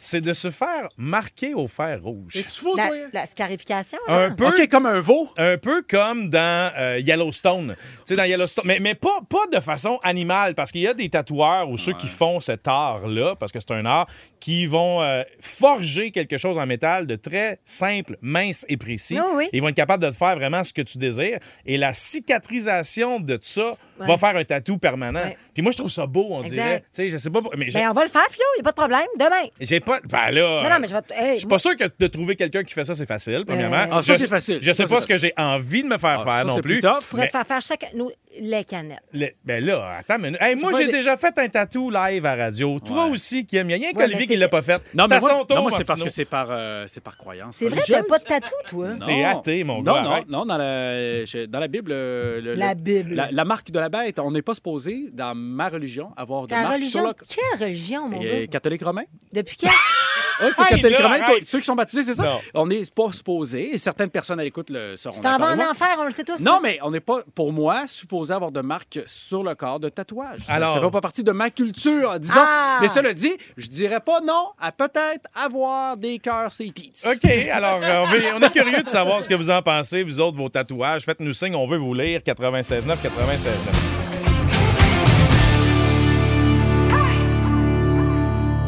c'est 0.04 0.20
de 0.22 0.34
se 0.34 0.50
faire 0.50 0.90
marquer 0.98 1.54
au 1.54 1.68
fer 1.68 2.00
rouge. 2.02 2.36
Es-tu 2.36 2.50
faux, 2.62 2.76
La, 2.76 2.88
toi? 2.88 2.98
la 3.14 3.26
scarification, 3.28 4.00
là. 4.08 4.16
Un 4.26 4.32
peu, 4.32 4.48
OK, 4.48 4.68
comme 4.68 4.88
un 4.88 5.00
veau. 5.00 5.30
un 5.38 5.58
peu 5.58 5.84
comme 5.88 6.28
dans 6.30 6.72
euh, 6.78 7.00
Yellowstone. 7.00 7.76
Tu 7.78 7.86
sais, 8.06 8.16
dans 8.16 8.24
Yellowstone. 8.24 8.66
Mais, 8.68 8.80
mais 8.80 8.96
pas, 8.96 9.20
pas 9.30 9.46
de 9.52 9.60
façon 9.60 10.00
animale, 10.04 10.56
parce 10.56 10.72
qu'il 10.72 10.82
y 10.82 10.88
a 10.88 10.94
des 10.96 11.10
tatoueurs 11.10 11.70
ou 11.70 11.78
ceux 11.78 11.94
qui 11.94 12.08
font 12.08 12.40
cet 12.40 12.68
art-là, 12.68 13.36
parce 13.36 13.52
que 13.52 13.60
c'est 13.60 13.72
un 13.72 13.86
art, 13.86 14.08
qui 14.40 14.66
vont 14.66 15.04
euh, 15.04 15.22
forger 15.40 16.12
quelque 16.12 16.38
chose 16.38 16.58
en 16.58 16.66
métal 16.66 17.06
de 17.06 17.16
très 17.16 17.60
simple, 17.64 18.18
mince 18.22 18.66
et 18.70 18.78
précis. 18.78 19.20
Oui. 19.36 19.50
Ils 19.54 19.62
vont 19.62 19.68
être 19.68 19.76
capables 19.76 20.04
de 20.04 20.10
te 20.10 20.16
faire 20.16 20.36
vraiment 20.36 20.64
ce 20.64 20.74
que 20.74 20.82
tu 20.82 20.98
désires. 20.98 21.38
Et 21.66 21.78
la 21.78 21.94
cicatrisation 21.94 23.20
de 23.20 23.38
ça 23.42 23.72
Ouais. 24.00 24.08
va 24.08 24.18
faire 24.18 24.36
un 24.36 24.44
tatou 24.44 24.80
permanent. 24.80 25.22
Ouais. 25.22 25.38
Puis 25.54 25.62
moi, 25.62 25.72
je 25.72 25.78
trouve 25.78 25.92
ça 25.92 26.08
beau, 26.08 26.26
on 26.32 26.42
Exact. 26.42 26.56
dirait. 26.56 26.80
Tu 26.80 26.86
sais, 26.94 27.10
je 27.10 27.18
sais 27.18 27.30
pas. 27.30 27.40
Mais 27.56 27.70
j'ai, 27.70 27.78
Ben, 27.80 27.90
on 27.92 27.94
va 27.94 28.04
le 28.04 28.10
faire, 28.10 28.26
Flo, 28.32 28.42
il 28.58 28.62
n'y 28.62 28.62
a 28.62 28.64
pas 28.64 28.72
de 28.72 28.76
problème. 28.76 29.08
Demain. 29.16 29.48
j'ai 29.60 29.80
pas. 29.80 29.91
Ben 30.10 30.32
là. 30.32 30.62
Non, 30.64 30.70
non, 30.70 30.80
mais 30.80 30.88
je 30.88 30.94
vais. 30.94 31.02
hey, 31.16 31.34
Je 31.34 31.40
suis 31.40 31.48
pas 31.48 31.60
sûr 31.60 31.76
que 31.78 31.84
de 32.00 32.08
trouver 32.08 32.36
quelqu'un 32.36 32.64
qui 32.64 32.74
fait 32.74 32.84
ça, 32.84 32.94
c'est 32.96 33.06
facile, 33.08 33.44
premièrement. 33.46 33.86
Ah, 33.92 34.02
ça, 34.02 34.14
Je- 34.14 34.20
c'est 34.20 34.30
facile. 34.30 34.60
Je 34.62 34.72
sais 34.72 34.74
Ça, 34.74 34.84
pas 34.90 34.96
c'est 35.02 35.02
ce 35.02 35.08
que 35.08 35.18
j'ai 35.18 35.34
envie 35.38 35.84
de 35.84 35.88
me 35.88 35.98
faire 35.98 36.20
Ah, 36.22 36.24
faire 36.24 36.34
ça, 36.34 36.44
non 36.46 36.56
c'est 36.56 36.62
plus. 36.62 36.80
plus 36.80 36.82
tough. 36.82 37.00
Tu 37.02 37.08
pourrais 37.08 37.22
mais- 37.24 37.28
te 37.28 37.32
faire 37.32 37.46
faire 37.48 37.62
chaque. 37.62 37.86
Nous, 37.96 38.10
les 38.39 38.63
canettes. 38.63 39.00
le- 39.13 39.30
ben 39.44 39.63
là, 39.65 39.98
attends 40.00 40.15
une 40.17 40.22
minute. 40.24 40.41
Hey, 40.41 40.56
moi, 40.56 40.72
j'ai 40.78 40.91
déjà 40.91 41.17
fait 41.17 41.38
un 41.38 41.48
tatou 41.50 41.89
live 41.89 42.26
à 42.26 42.36
radio. 42.36 42.80
Toi 42.80 43.06
aussi, 43.06 43.46
Kim. 43.46 43.62
Il 43.62 43.67
n'y 43.67 43.74
a 43.74 43.78
rien 43.78 43.88
Ouais, 43.89 43.94
qu'Olivier 43.94 44.20
mais 44.22 44.28
qui 44.28 44.36
l'a 44.38 44.48
pas 44.50 44.62
fait. 44.62 44.82
Non, 44.94 45.04
c'est 45.04 45.10
mais 45.15 45.20
moi, 45.20 45.46
non, 45.50 45.62
moi, 45.63 45.72
c'est 45.76 45.86
parce 45.86 46.02
que 46.02 46.10
c'est 46.10 46.26
par, 46.26 46.48
euh, 46.50 46.86
c'est 46.88 47.02
par 47.02 47.17
croyance. 47.17 47.56
C'est 47.58 47.67
vrai, 47.67 47.82
t'as 47.88 48.04
pas 48.04 48.20
de 48.20 48.24
tatou, 48.24 48.54
toi? 48.67 48.89
Non. 48.89 49.06
T'es 49.06 49.24
athée, 49.24 49.63
mon 49.63 49.82
non, 49.82 49.94
gars, 49.94 50.02
Non, 50.02 50.10
arrête. 50.12 50.30
non, 50.30 50.46
dans 50.46 50.58
la, 50.58 51.48
dans 51.48 51.60
la 51.60 51.67
Bible, 51.67 51.91
euh, 51.91 52.41
le- 52.41 52.56
La 52.56 52.74
le- 52.74 52.80
Bible. 52.82 53.13
La, 53.15 53.32
la 53.32 53.46
marque 53.46 53.72
de 53.72 53.80
la 53.80 53.89
bête, 53.89 54.20
on 54.20 54.32
n'est 54.32 54.41
pas 54.41 54.54
supposé, 54.56 55.10
dans 55.12 55.36
ma 55.36 55.70
religion, 55.70 56.12
avoir 56.15 56.44
de 56.44 56.48
Ta 56.48 56.62
marque 56.63 56.74
religion? 56.76 57.00
sur 57.02 57.08
le... 57.10 57.13
Quelle 57.13 57.67
religion, 57.67 58.08
mon 58.08 58.20
gars? 58.20 58.48
catholique 58.48 58.84
romain? 58.84 59.04
Depuis 59.34 59.58
quand? 59.58 59.70
Oui, 60.42 60.50
c'est. 60.58 60.90
Toi, 60.98 61.36
Ceux 61.44 61.60
qui 61.60 61.66
sont 61.66 61.76
baptisés, 61.76 62.04
c'est 62.04 62.14
ça? 62.14 62.24
Non. 62.24 62.40
On 62.54 62.66
n'est 62.68 62.82
pas 62.94 63.12
supposé, 63.12 63.74
et 63.74 63.78
certaines 63.78 64.10
personnes 64.10 64.40
à 64.40 64.44
l'écoute 64.44 64.70
le 64.70 64.96
seront 64.96 65.16
Tu 65.16 65.22
t'en 65.22 65.32
d'accord 65.32 65.40
vas 65.48 65.52
avec 65.54 65.60
en 65.62 65.64
moi. 65.64 65.72
enfer, 65.72 65.98
on 66.00 66.04
le 66.06 66.12
sait 66.12 66.24
tous. 66.24 66.40
Non, 66.40 66.60
mais 66.62 66.80
on 66.84 66.92
n'est 66.92 67.00
pas, 67.00 67.20
pour 67.36 67.52
moi, 67.54 67.84
supposé 67.88 68.34
avoir 68.34 68.52
de 68.52 68.62
marque 68.62 69.00
sur 69.06 69.44
le 69.44 69.56
corps 69.56 69.80
de 69.80 69.90
tatouage. 69.90 70.40
Ça- 70.46 70.54
Alors- 70.54 70.74
Ça 70.74 70.80
ne 70.80 70.86
fait 70.86 70.92
pas 70.92 71.02
partie 71.02 71.24
de 71.24 71.32
ma 71.32 71.50
culture, 71.50 72.20
disons. 72.20 72.34
Ah! 72.38 72.80
Mais 72.82 72.88
cela 72.88 73.14
dit, 73.14 73.32
je 73.58 73.68
dirais 73.68 74.00
pas 74.00 74.20
non 74.22 74.50
à 74.60 74.72
peut-être 74.72 75.28
avoir 75.36 75.98
des 75.98 76.20
cœurs, 76.20 76.54
c'est 76.54 76.72
tits. 76.74 76.92
OK, 77.06 77.30
alors 77.52 77.80
euh, 77.84 78.04
on, 78.04 78.10
veut- 78.12 78.24
on 78.36 78.42
est 78.42 78.52
curieux 78.52 78.84
de 78.84 78.88
savoir 78.90 79.22
ce 79.22 79.28
que 79.28 79.36
vous 79.36 79.50
en 79.50 79.62
pensez, 79.62 80.04
vous 80.04 80.20
autres, 80.20 80.38
vos 80.38 80.50
tatouages. 80.50 81.04
Faites-nous 81.06 81.34
signe, 81.34 81.56
on 81.56 81.68
veut 81.68 81.78
vous 81.78 81.94
lire. 81.94 82.22
96.9, 82.22 82.98
96.9. 83.02 84.01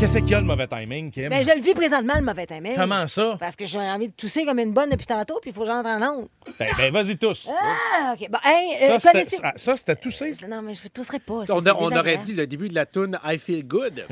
Qu'est-ce 0.04 0.18
qu'il 0.18 0.32
y 0.32 0.36
a 0.36 0.42
le 0.42 0.46
mauvais 0.46 0.68
timing, 0.68 1.10
Kim? 1.12 1.30
Ben, 1.30 1.46
je 1.46 1.52
le 1.56 1.62
vis 1.62 1.74
présentement, 1.74 2.16
le 2.18 2.26
mauvais 2.26 2.46
timing. 2.46 2.76
Comment 2.76 3.08
ça? 3.08 3.38
Parce 3.39 3.56
que 3.56 3.66
j'ai 3.66 3.80
envie 3.80 4.10
de 4.10 4.13
tousser 4.13 4.44
comme 4.44 4.60
une 4.60 4.74
bonne 4.74 4.89
depuis 4.89 5.06
tantôt, 5.06 5.39
puis 5.39 5.52
il 5.52 5.54
faut 5.54 5.62
que 5.62 5.68
j'entre 5.68 5.88
en 5.88 6.02
onde. 6.02 6.28
Ben, 6.60 6.68
ben, 6.78 6.92
vas-y 6.92 7.16
tous. 7.18 7.50
Ah, 7.50 8.13
OK. 8.13 8.30
Bon, 8.30 8.38
hey, 8.44 8.76
euh, 8.82 8.88
ça, 8.88 9.00
c'était, 9.00 9.12
connaissez... 9.13 9.38
ah, 9.42 9.54
ça, 9.56 9.78
c'était 9.78 9.96
toussé? 9.96 10.32
Non, 10.50 10.62
mais 10.62 10.76
je 10.76 10.84
ne 10.84 10.89
tousserai 10.89 11.20
pas. 11.20 11.46
ça, 11.46 11.56
On, 11.56 11.62
c'est 11.62 11.70
a- 11.70 11.78
on 11.80 11.89
aurait 11.89 12.18
dit 12.18 12.34
le 12.34 12.46
début 12.46 12.68
de 12.68 12.76
la 12.76 12.86
tune 12.86 13.18
I 13.24 13.39
Feel 13.39 13.66
Good. 13.66 14.06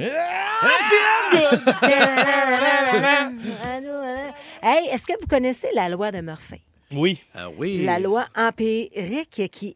hey, 4.64 4.88
est-ce 4.94 5.06
que 5.06 5.20
vous 5.20 5.28
connaissez 5.28 5.68
la 5.76 5.90
loi 5.90 6.14
de 6.14 6.22
Murphy? 6.22 6.62
Oui. 6.94 7.22
Ah 7.34 7.50
oui. 7.58 7.84
La 7.86 8.00
loi 8.00 8.26
empirique 8.36 9.50
qui 9.52 9.76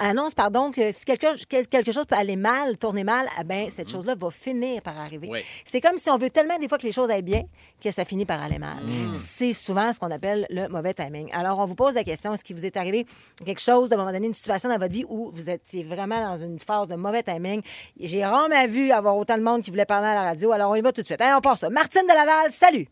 annonce 0.00 0.34
pardon, 0.34 0.70
que 0.70 0.92
si 0.92 1.04
quelque, 1.04 1.26
quel- 1.48 1.66
quelque 1.66 1.92
chose 1.92 2.04
peut 2.06 2.16
aller 2.16 2.36
mal, 2.36 2.78
tourner 2.78 3.04
mal, 3.04 3.26
eh 3.40 3.44
ben, 3.44 3.70
cette 3.70 3.90
chose-là 3.90 4.14
va 4.14 4.30
finir 4.30 4.82
par 4.82 4.98
arriver. 4.98 5.28
Oui. 5.30 5.40
C'est 5.64 5.80
comme 5.80 5.98
si 5.98 6.10
on 6.10 6.18
veut 6.18 6.30
tellement 6.30 6.58
des 6.58 6.68
fois 6.68 6.78
que 6.78 6.84
les 6.86 6.92
choses 6.92 7.10
aillent 7.10 7.22
bien 7.22 7.44
que 7.82 7.90
ça 7.90 8.04
finit 8.04 8.24
par 8.24 8.42
aller 8.42 8.58
mal. 8.58 8.82
Mm. 8.84 9.12
C'est 9.14 9.52
souvent 9.52 9.92
ce 9.92 9.98
qu'on 9.98 10.10
appelle 10.10 10.46
le 10.50 10.68
mauvais 10.68 10.94
timing. 10.94 11.28
Alors, 11.32 11.58
on 11.58 11.66
vous 11.66 11.74
pose 11.74 11.94
la 11.94 12.04
question, 12.04 12.32
est-ce 12.32 12.42
qu'il 12.44 12.56
vous 12.56 12.64
est 12.64 12.76
arrivé 12.76 13.06
quelque 13.44 13.60
chose, 13.60 13.92
à 13.92 13.96
un 13.96 13.98
moment 13.98 14.12
donné, 14.12 14.26
une 14.26 14.32
situation 14.34 14.68
dans 14.68 14.78
votre 14.78 14.92
vie 14.92 15.04
où 15.08 15.30
vous 15.32 15.50
étiez 15.50 15.84
vraiment 15.84 16.20
dans 16.20 16.38
une 16.38 16.58
phase 16.58 16.88
de 16.88 16.94
mauvais 16.96 17.22
timing? 17.22 17.60
J'ai 18.00 18.24
rarement 18.24 18.66
vu 18.66 18.90
avoir 18.92 19.16
autant 19.16 19.36
de 19.36 19.42
monde 19.42 19.62
qui 19.62 19.70
voulait 19.70 19.84
parler 19.84 20.08
à 20.08 20.14
la 20.14 20.22
radio, 20.22 20.52
alors 20.52 20.70
on 20.70 20.74
y 20.74 20.80
va 20.80 20.92
tout 20.92 21.02
de 21.02 21.06
suite. 21.06 21.20
Allez, 21.20 21.34
on 21.36 21.40
part 21.40 21.58
ça. 21.58 21.68
Martine 21.68 22.02
de 22.02 22.14
Laval, 22.14 22.50
salut! 22.50 22.88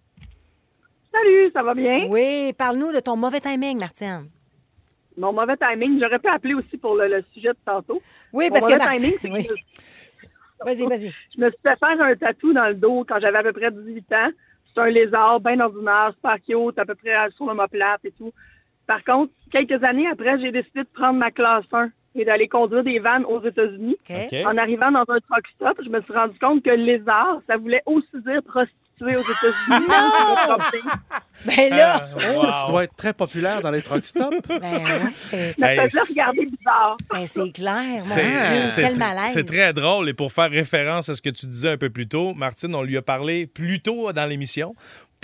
Salut, 1.15 1.51
ça 1.53 1.63
va 1.63 1.75
bien? 1.75 2.07
Oui, 2.09 2.53
parle-nous 2.59 2.93
de 2.93 2.99
ton 3.01 3.15
mauvais 3.17 3.41
timing, 3.41 3.79
Martine. 3.79 4.27
Mon 5.17 5.33
mauvais 5.33 5.57
timing, 5.57 6.01
j'aurais 6.01 6.19
pu 6.19 6.29
appeler 6.29 6.55
aussi 6.55 6.77
pour 6.77 6.97
le, 6.97 7.07
le 7.07 7.23
sujet 7.33 7.51
de 7.51 7.59
tantôt. 7.65 8.03
Oui, 8.33 8.47
Mon 8.49 8.55
parce 8.55 8.67
que 8.67 8.73
mauvais 8.73 8.85
Martine... 8.85 9.13
timing, 9.19 9.19
c'est 9.21 9.29
que 9.29 9.35
oui. 9.53 9.63
Vas-y, 10.65 10.87
vas-y. 10.89 11.13
Je 11.37 11.41
me 11.41 11.51
suis 11.51 11.59
fait 11.63 11.79
faire 11.79 12.01
un 12.03 12.17
tatou 12.17 12.53
dans 12.53 12.67
le 12.69 12.75
dos 12.75 13.05
quand 13.07 13.21
j'avais 13.21 13.39
à 13.39 13.43
peu 13.45 13.53
près 13.53 13.71
18 13.71 14.13
ans. 14.13 14.31
C'est 14.75 14.81
un 14.81 14.89
lézard 14.89 15.39
bien 15.41 15.61
ordinaire, 15.61 16.13
super 16.17 16.37
cute, 16.45 16.79
à 16.79 16.85
peu 16.85 16.95
près 16.97 17.15
sur 17.37 17.47
l'homoplate 17.47 18.05
et 18.05 18.11
tout. 18.13 18.33
Par 18.87 19.05
contre, 19.05 19.33
quelques 19.53 19.83
années 19.85 20.09
après, 20.11 20.41
j'ai 20.41 20.51
décidé 20.51 20.81
de 20.81 20.89
prendre 20.93 21.19
ma 21.19 21.31
classe 21.31 21.65
1 21.73 21.91
et 22.17 22.25
d'aller 22.25 22.49
conduire 22.49 22.83
des 22.83 22.99
vannes 22.99 23.25
aux 23.25 23.41
États-Unis. 23.43 23.97
En 24.47 24.57
arrivant 24.59 24.91
dans 24.91 25.05
un 25.09 25.21
truck 25.21 25.47
stop, 25.55 25.79
je 25.85 25.89
me 25.91 26.01
suis 26.03 26.13
rendu 26.13 26.37
compte 26.41 26.63
que 26.65 26.71
lézard, 26.71 27.41
ça 27.47 27.57
voulait 27.57 27.83
aussi 27.87 28.09
dire 28.27 28.43
prostituée 28.43 28.79
aux 29.01 29.09
États-Unis. 29.09 29.87
Non! 29.89 30.57
Ben 31.47 31.71
là! 31.71 32.01
Oh, 32.17 32.21
Wow. 32.21 32.47
tu 32.65 32.71
dois 32.73 32.85
être 32.85 32.97
très 32.97 33.13
populaire 33.13 33.61
dans 33.61 33.71
les 33.71 33.83
truck 33.83 34.05
stops. 34.07 34.47
Ben 34.49 34.61
ouais. 34.63 35.55
Ça 35.59 35.73
Hey, 35.73 35.81
faisait 35.91 36.01
regarder 36.09 36.47
bizarre. 36.47 36.97
Ben 37.13 37.27
c'est 37.27 37.53
clair. 37.53 37.85
Mon 37.95 38.01
C'est, 38.01 38.23
Dieu, 38.31 38.67
c'est- 38.69 38.83
quel 38.83 38.97
malaise. 38.99 39.33
c'est 39.35 39.45
très 39.45 39.73
drôle. 39.73 40.09
Et 40.09 40.15
pour 40.15 40.33
faire 40.33 40.51
référence 40.51 41.09
à 41.09 41.15
ce 41.15 41.21
que 41.23 41.31
tu 41.31 41.47
disais 41.47 41.71
un 41.73 41.77
peu 41.77 41.91
plus 41.91 42.09
tôt, 42.09 42.33
Martine, 42.35 42.75
on 42.75 42.83
lui 42.83 42.97
a 42.97 43.03
parlé 43.03 43.47
plus 43.47 43.81
tôt 43.81 44.13
dans 44.13 44.27
l'émission. 44.27 44.75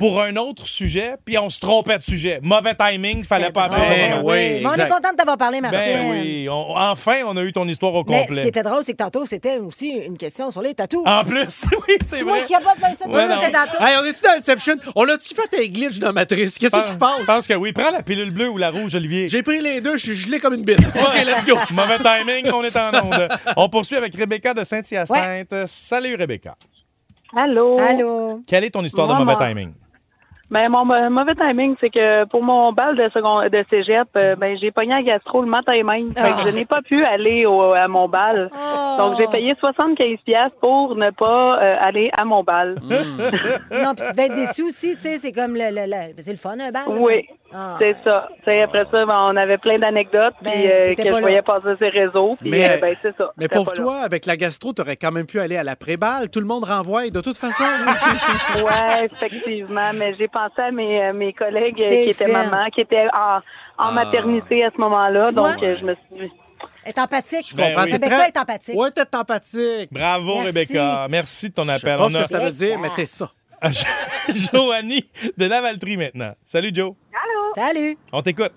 Pour 0.01 0.23
un 0.23 0.35
autre 0.37 0.67
sujet, 0.67 1.17
puis 1.27 1.37
on 1.37 1.51
se 1.51 1.61
trompait 1.61 1.99
de 1.99 2.03
sujet. 2.03 2.41
Mauvais 2.43 2.75
timing, 2.75 3.23
fallait 3.23 3.53
pas 3.53 3.65
appeler. 3.65 3.99
ben 3.99 4.21
oui, 4.25 4.33
Mais 4.33 4.63
on 4.65 4.71
est 4.71 4.73
exact. 4.73 4.93
content 4.93 5.11
de 5.13 5.17
t'avoir 5.17 5.37
parlé, 5.37 5.61
Martine. 5.61 5.79
Ben 5.79 6.11
oui, 6.11 6.49
on- 6.49 6.75
enfin, 6.75 7.17
on 7.27 7.37
a 7.37 7.43
eu 7.43 7.53
ton 7.53 7.69
histoire 7.69 7.93
au 7.95 8.03
Mais 8.09 8.23
ce 8.23 8.29
complet. 8.29 8.41
qui 8.43 8.49
était 8.49 8.63
drôle, 8.63 8.83
c'est 8.83 8.93
que 8.93 8.97
tantôt, 8.97 9.27
c'était 9.27 9.59
aussi 9.59 9.91
une 9.91 10.17
question 10.17 10.51
sur 10.51 10.63
les 10.63 10.73
tatous. 10.73 11.03
En 11.05 11.23
plus, 11.23 11.67
oui, 11.87 11.95
c'est 12.01 12.17
c'est 12.17 12.25
moi 12.25 12.39
vrai. 12.39 12.47
qui 12.47 12.55
a 12.55 12.61
pas 12.61 12.75
de 12.77 12.97
ça. 12.97 13.07
Ouais, 13.07 13.29
non. 13.29 13.35
tantôt. 13.37 13.85
Hey, 13.85 13.97
on 14.01 14.05
est-tu 14.07 14.23
dans 14.23 14.31
Inception? 14.39 14.77
On 14.97 15.07
a-tu 15.07 15.35
fait 15.35 15.63
un 15.63 15.67
glitch 15.67 15.99
dans 15.99 16.15
Matrice? 16.15 16.57
Qu'est-ce 16.59 16.81
qui 16.83 16.91
se 16.93 16.97
passe? 16.97 17.21
Je 17.21 17.25
pense 17.27 17.47
que 17.47 17.53
oui. 17.53 17.73
Prends 17.75 17.91
la 17.91 18.03
pilule 18.03 18.31
bleue 18.31 18.49
ou 18.49 18.57
la 18.57 18.71
rouge, 18.71 18.95
Olivier. 18.95 19.29
J'ai 19.29 19.43
pris 19.43 19.61
les 19.61 19.83
deux, 19.83 19.99
je 19.99 20.05
suis 20.05 20.15
gelé 20.15 20.41
comme 20.41 20.55
une 20.55 20.65
bine. 20.65 20.79
OK, 20.79 21.25
let's 21.27 21.45
go. 21.45 21.57
Mauvais 21.73 21.99
timing, 21.99 22.51
on 22.55 22.63
est 22.65 22.75
en 22.79 22.91
onde. 23.05 23.29
On 23.55 23.69
poursuit 23.69 23.97
avec 23.99 24.15
Rebecca 24.17 24.55
de 24.55 24.65
Saint-Hyacinthe. 24.65 25.55
Salut, 25.67 26.15
Rebecca. 26.15 26.57
Allô? 27.37 27.79
Allô? 27.79 28.41
Quelle 28.47 28.65
est 28.65 28.71
ton 28.71 28.83
histoire 28.83 29.07
de 29.07 29.13
mauvais 29.23 29.37
timing? 29.37 29.73
Ben, 30.53 30.69
mon 30.69 30.85
mo- 30.85 31.11
mauvais 31.11 31.37
timing, 31.37 31.77
c'est 31.81 31.91
que 31.91 32.25
pour 32.25 32.43
mon 32.43 32.73
bal 32.73 32.97
de 32.97 33.09
second, 33.15 33.41
de 33.49 33.65
cégep, 33.71 34.09
euh, 34.17 34.35
ben, 34.35 34.59
j'ai 34.61 34.73
pogné 34.73 34.95
à 34.95 35.03
gastro 35.03 35.43
le 35.43 35.47
matin 35.49 35.81
même. 35.85 36.13
Fait 36.13 36.33
que 36.43 36.51
je 36.51 36.55
n'ai 36.57 36.65
pas 36.65 36.83
pu 36.83 37.05
aller 37.05 37.47
au, 37.47 37.73
à 37.73 37.87
mon 37.87 38.09
bal. 38.09 38.51
Donc, 39.09 39.19
j'ai 39.19 39.27
payé 39.29 39.55
75 39.61 40.19
pièces 40.25 40.53
pour 40.61 40.95
ne 40.97 41.11
pas 41.11 41.59
euh, 41.63 41.77
aller 41.81 42.11
à 42.17 42.25
mon 42.25 42.43
bal. 42.43 42.77
Non, 42.91 43.95
puis 43.95 44.05
tu 44.07 44.13
devais 44.13 44.27
être 44.27 44.35
déçu 44.35 44.63
aussi, 44.63 44.95
tu 44.97 45.01
sais, 45.03 45.17
c'est 45.17 45.33
comme 45.33 45.55
le, 45.55 45.71
le- 45.71 45.87
le- 45.91 46.15
c'est 46.19 46.31
le 46.33 46.37
fun, 46.37 46.59
un 46.61 46.71
bal. 46.71 46.83
Oui, 46.89 47.27
Ah. 47.53 47.77
c'est 47.79 47.97
ça. 48.05 48.29
T'sais, 48.43 48.63
après 48.63 48.85
ça, 48.91 49.05
ben, 49.07 49.29
on 49.33 49.37
avait 49.37 49.59
plein 49.59 49.79
d'anecdotes 49.79 50.35
Ben, 50.43 50.51
puis, 50.53 50.67
euh, 50.71 50.95
que 50.95 51.03
pas 51.03 51.09
je 51.09 51.15
là. 51.15 51.21
voyais 51.21 51.43
passer 51.43 51.67
sur 51.69 51.79
ces 51.79 51.89
réseaux. 51.89 52.37
Puis, 52.41 52.51
Mais- 52.51 52.71
euh, 52.71 52.77
ben, 52.81 52.95
c'est 53.01 53.17
ça. 53.17 53.33
Mais 53.37 53.49
pour 53.49 53.67
là. 53.67 53.73
toi, 53.75 53.97
avec 54.01 54.27
la 54.27 54.37
gastro, 54.37 54.73
t'aurais 54.73 54.97
quand 54.97 55.11
même 55.13 55.27
pu 55.27 55.41
aller 55.41 55.57
à 55.57 55.65
l'après-balle. 55.65 56.31
Tout 56.31 56.41
le 56.41 56.47
monde 56.47 56.65
renvoie 56.65 57.09
de 57.11 57.21
toute 57.21 57.37
façon. 57.37 57.65
Ouais, 58.65 59.07
effectivement. 59.13 59.91
Mais 59.95 60.15
j'ai 60.19 60.29
pensé 60.29 60.61
à 60.61 60.71
mes, 60.71 61.03
euh, 61.03 61.13
mes 61.13 61.33
collègues 61.33 61.77
qui 61.77 61.83
étaient 62.11 62.31
mamans, 62.31 62.67
qui 62.75 62.81
étaient 62.83 63.07
en, 63.15 63.41
Ah. 63.79 63.89
en 63.89 63.93
maternité 63.93 64.65
à 64.65 64.71
ce 64.75 64.81
moment-là. 64.81 65.23
Tu? 65.29 65.35
Donc, 65.35 65.63
euh, 65.63 65.77
je 65.81 65.85
me 65.85 65.95
suis 65.95 66.27
dit, 66.29 66.33
est 66.87 66.99
empathique. 66.99 67.49
Je 67.51 67.57
Ben 67.57 67.75
oui. 67.77 67.93
Rebecca 67.93 68.29
est 68.29 68.37
empathique. 68.39 68.77
Ouais, 68.79 68.91
t'es 68.91 69.17
empathique. 69.17 69.93
Bravo, 69.93 70.41
Merci. 70.43 70.47
Rebecca. 70.47 71.07
Merci 71.09 71.49
de 71.51 71.55
ton 71.55 71.63
Je 71.65 71.69
sais 71.69 71.75
appel. 71.75 71.97
pas 71.97 72.05
On 72.05 72.09
ce 72.11 72.17
a 72.17 72.23
que 72.23 72.29
ça 72.29 72.39
veut 72.39 72.51
dire, 72.51 72.79
mais 72.79 72.91
t'es 72.97 73.07
ça. 73.07 73.31
Joanie 74.29 75.05
de 75.37 75.45
Lavaltrie 75.45 75.97
maintenant. 75.97 76.33
Salut, 76.45 76.71
Joe. 76.73 76.95
Salut. 77.55 77.99
On 78.13 78.23
t'écoute. 78.23 78.53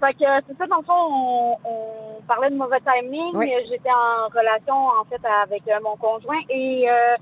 Fait 0.00 0.12
que 0.14 0.24
c'est 0.48 0.56
ça, 0.56 0.66
dans 0.66 0.78
le 0.78 0.84
fond, 0.84 0.92
on, 0.94 1.56
on 1.64 2.22
parlait 2.26 2.50
de 2.50 2.54
mauvais 2.56 2.78
timing. 2.80 3.32
Oui. 3.34 3.50
J'étais 3.68 3.90
en 3.90 4.28
relation, 4.28 4.74
en 4.74 5.04
fait, 5.10 5.20
avec 5.44 5.62
euh, 5.68 5.78
mon 5.82 5.96
conjoint 5.96 6.40
et 6.48 6.88
euh, 6.88 7.16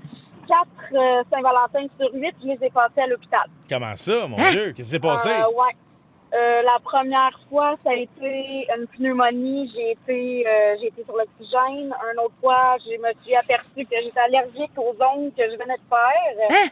quatre 0.47 0.93
euh, 0.93 1.23
Saint-Valentin 1.29 1.87
sur 1.99 2.13
huit, 2.13 2.33
je 2.41 2.47
les 2.47 2.67
ai 2.67 2.69
passés 2.69 3.01
à 3.01 3.07
l'hôpital. 3.07 3.47
Comment 3.69 3.95
ça, 3.97 4.27
mon 4.27 4.37
Hein? 4.37 4.51
Dieu? 4.51 4.65
Qu'est-ce 4.73 4.87
qui 4.87 4.91
s'est 4.91 4.99
passé? 4.99 5.29
Euh, 5.29 5.47
ouais. 5.57 5.73
Euh, 6.31 6.61
la 6.61 6.77
première 6.83 7.39
fois, 7.49 7.75
ça 7.83 7.91
a 7.91 7.95
été 7.95 8.67
une 8.77 8.87
pneumonie. 8.87 9.71
J'ai 9.73 9.91
été, 9.91 10.47
euh, 10.47 10.75
j'ai 10.79 10.87
été 10.87 11.03
sur 11.03 11.15
l'oxygène. 11.15 11.93
Une 12.13 12.19
autre 12.19 12.35
fois, 12.41 12.77
je 12.85 12.91
me 13.01 13.11
suis 13.23 13.35
aperçue 13.35 13.85
que 13.85 13.95
j'étais 14.03 14.19
allergique 14.19 14.71
aux 14.77 14.95
ongles 15.03 15.31
que 15.35 15.43
je 15.43 15.57
venais 15.57 15.77
de 15.77 15.89
faire. 15.89 16.49
Hein? 16.51 16.69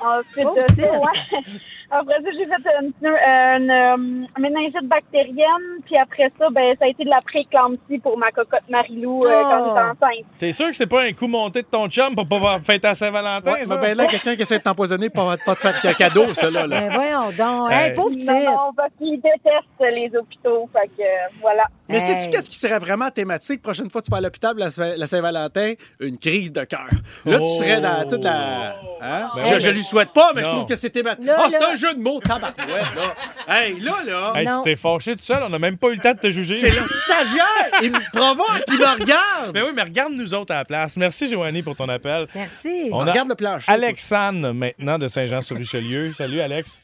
Ensuite 0.00 0.44
de 0.44 0.62
petite. 0.62 0.84
ça, 0.84 1.00
ouais. 1.00 1.42
Après 1.90 2.14
ça, 2.22 2.28
j'ai 2.36 2.44
fait 2.46 2.70
une, 2.82 2.92
une, 3.02 3.70
euh, 3.70 4.26
méningite 4.38 4.84
bactérienne. 4.88 5.80
Puis 5.86 5.96
après 5.96 6.30
ça, 6.38 6.48
ben, 6.50 6.74
ça 6.78 6.84
a 6.84 6.88
été 6.88 7.04
de 7.04 7.08
la 7.10 7.20
préclampsie 7.22 7.98
pour 8.02 8.18
ma 8.18 8.30
cocotte 8.30 8.62
Marilou 8.68 9.18
euh, 9.24 9.42
quand 9.42 9.58
Oh. 9.60 9.64
j'étais 9.68 9.80
enceinte. 10.06 10.26
T'es 10.38 10.52
sûr 10.52 10.66
que 10.66 10.76
c'est 10.76 10.86
pas 10.86 11.02
un 11.02 11.12
coup 11.12 11.26
monté 11.28 11.62
de 11.62 11.66
ton 11.66 11.88
chum 11.88 12.14
pour 12.14 12.28
pouvoir 12.28 12.60
fêter 12.60 12.88
à 12.88 12.94
Saint-Valentin, 12.94 13.52
Ouais, 13.52 13.64
ça? 13.64 13.76
ben 13.78 13.96
là, 13.96 14.06
quelqu'un 14.06 14.36
qui 14.36 14.42
essaie 14.42 14.58
de 14.58 14.62
t'empoisonner 14.62 15.08
pour 15.10 15.24
pas 15.46 15.54
te 15.54 15.60
faire 15.60 15.80
de 15.82 15.92
cadeau, 15.96 16.34
ça, 16.34 16.50
là. 16.50 16.66
là. 16.66 16.80
Ben 16.80 16.92
voyons 16.92 17.30
donc. 17.36 17.72
Hey, 17.72 17.88
Hey. 17.88 17.94
pauvre 17.94 18.10
petite. 18.14 18.28
Non, 18.28 18.44
non, 18.44 18.72
parce 18.76 18.90
qu'ils 18.98 19.16
détestent 19.20 19.94
les 19.94 20.10
hôpitaux. 20.16 20.68
Fait 20.72 20.88
que, 20.88 21.02
euh, 21.02 21.06
voilà. 21.40 21.64
Mais 21.88 21.96
Hey. 21.96 22.00
sais-tu 22.02 22.30
qu'est-ce 22.30 22.50
qui 22.50 22.58
serait 22.58 22.78
vraiment 22.78 23.08
thématique? 23.10 23.62
Prochaine 23.62 23.88
fois 23.88 24.00
que 24.02 24.06
tu 24.06 24.10
vas 24.10 24.18
à 24.18 24.20
l'hôpital 24.20 24.54
la, 24.58 24.68
Saint- 24.70 24.94
la 24.96 25.06
Saint-Valentin, 25.06 25.72
une 26.00 26.18
crise 26.18 26.52
de 26.52 26.64
cœur. 26.64 26.88
Là, 27.24 27.38
tu 27.38 27.46
serais 27.46 27.80
dans 27.80 28.06
toute 28.06 28.24
la. 28.24 28.74
Hein? 29.00 29.30
Ben 29.34 29.42
je, 29.44 29.54
oui, 29.54 29.60
je 29.60 29.66
mais- 29.68 29.72
lui 29.74 29.82
souhaite 29.84 30.12
pas, 30.12 30.32
mais 30.34 30.44
je 30.44 30.48
trouve 30.50 30.66
que 30.66 30.76
c'est 30.76 30.90
thématique. 30.90 31.24
Là, 31.24 31.36
Ah, 31.38 31.46
c'est 31.48 31.58
là- 31.58 31.70
un 31.72 31.76
jeu 31.78 31.94
de 31.94 32.00
mots, 32.00 32.20
tabarouette, 32.20 32.56
là. 32.96 33.14
Hey, 33.48 33.80
là, 33.80 33.94
là. 34.04 34.32
Hey, 34.36 34.46
tu 34.46 34.62
t'es 34.64 34.76
fâché 34.76 35.12
tout 35.16 35.22
seul, 35.22 35.42
on 35.42 35.48
n'a 35.48 35.58
même 35.58 35.78
pas 35.78 35.88
eu 35.88 35.94
le 35.94 35.98
temps 36.00 36.12
de 36.12 36.18
te 36.18 36.30
juger. 36.30 36.56
C'est 36.56 36.70
le 36.70 36.86
stagiaire! 36.86 37.80
Il 37.82 37.92
me 37.92 38.10
provoque, 38.12 38.64
il 38.68 38.78
me 38.78 39.00
regarde! 39.00 39.52
Ben 39.54 39.64
oui, 39.64 39.70
mais 39.74 39.82
regarde 39.82 40.12
nous 40.12 40.34
autres 40.34 40.52
à 40.52 40.56
la 40.58 40.64
place. 40.64 40.96
Merci, 40.98 41.26
Joanie, 41.28 41.62
pour 41.62 41.76
ton 41.76 41.88
appel. 41.88 42.26
Merci. 42.34 42.90
On 42.92 43.00
a 43.06 43.10
Regarde 43.10 43.28
le 43.28 43.34
plancher. 43.34 43.70
Alexandre, 43.72 44.52
maintenant, 44.52 44.98
de 44.98 45.06
Saint-Jean-sur-Richelieu. 45.08 46.12
Salut, 46.12 46.40
Alex. 46.40 46.80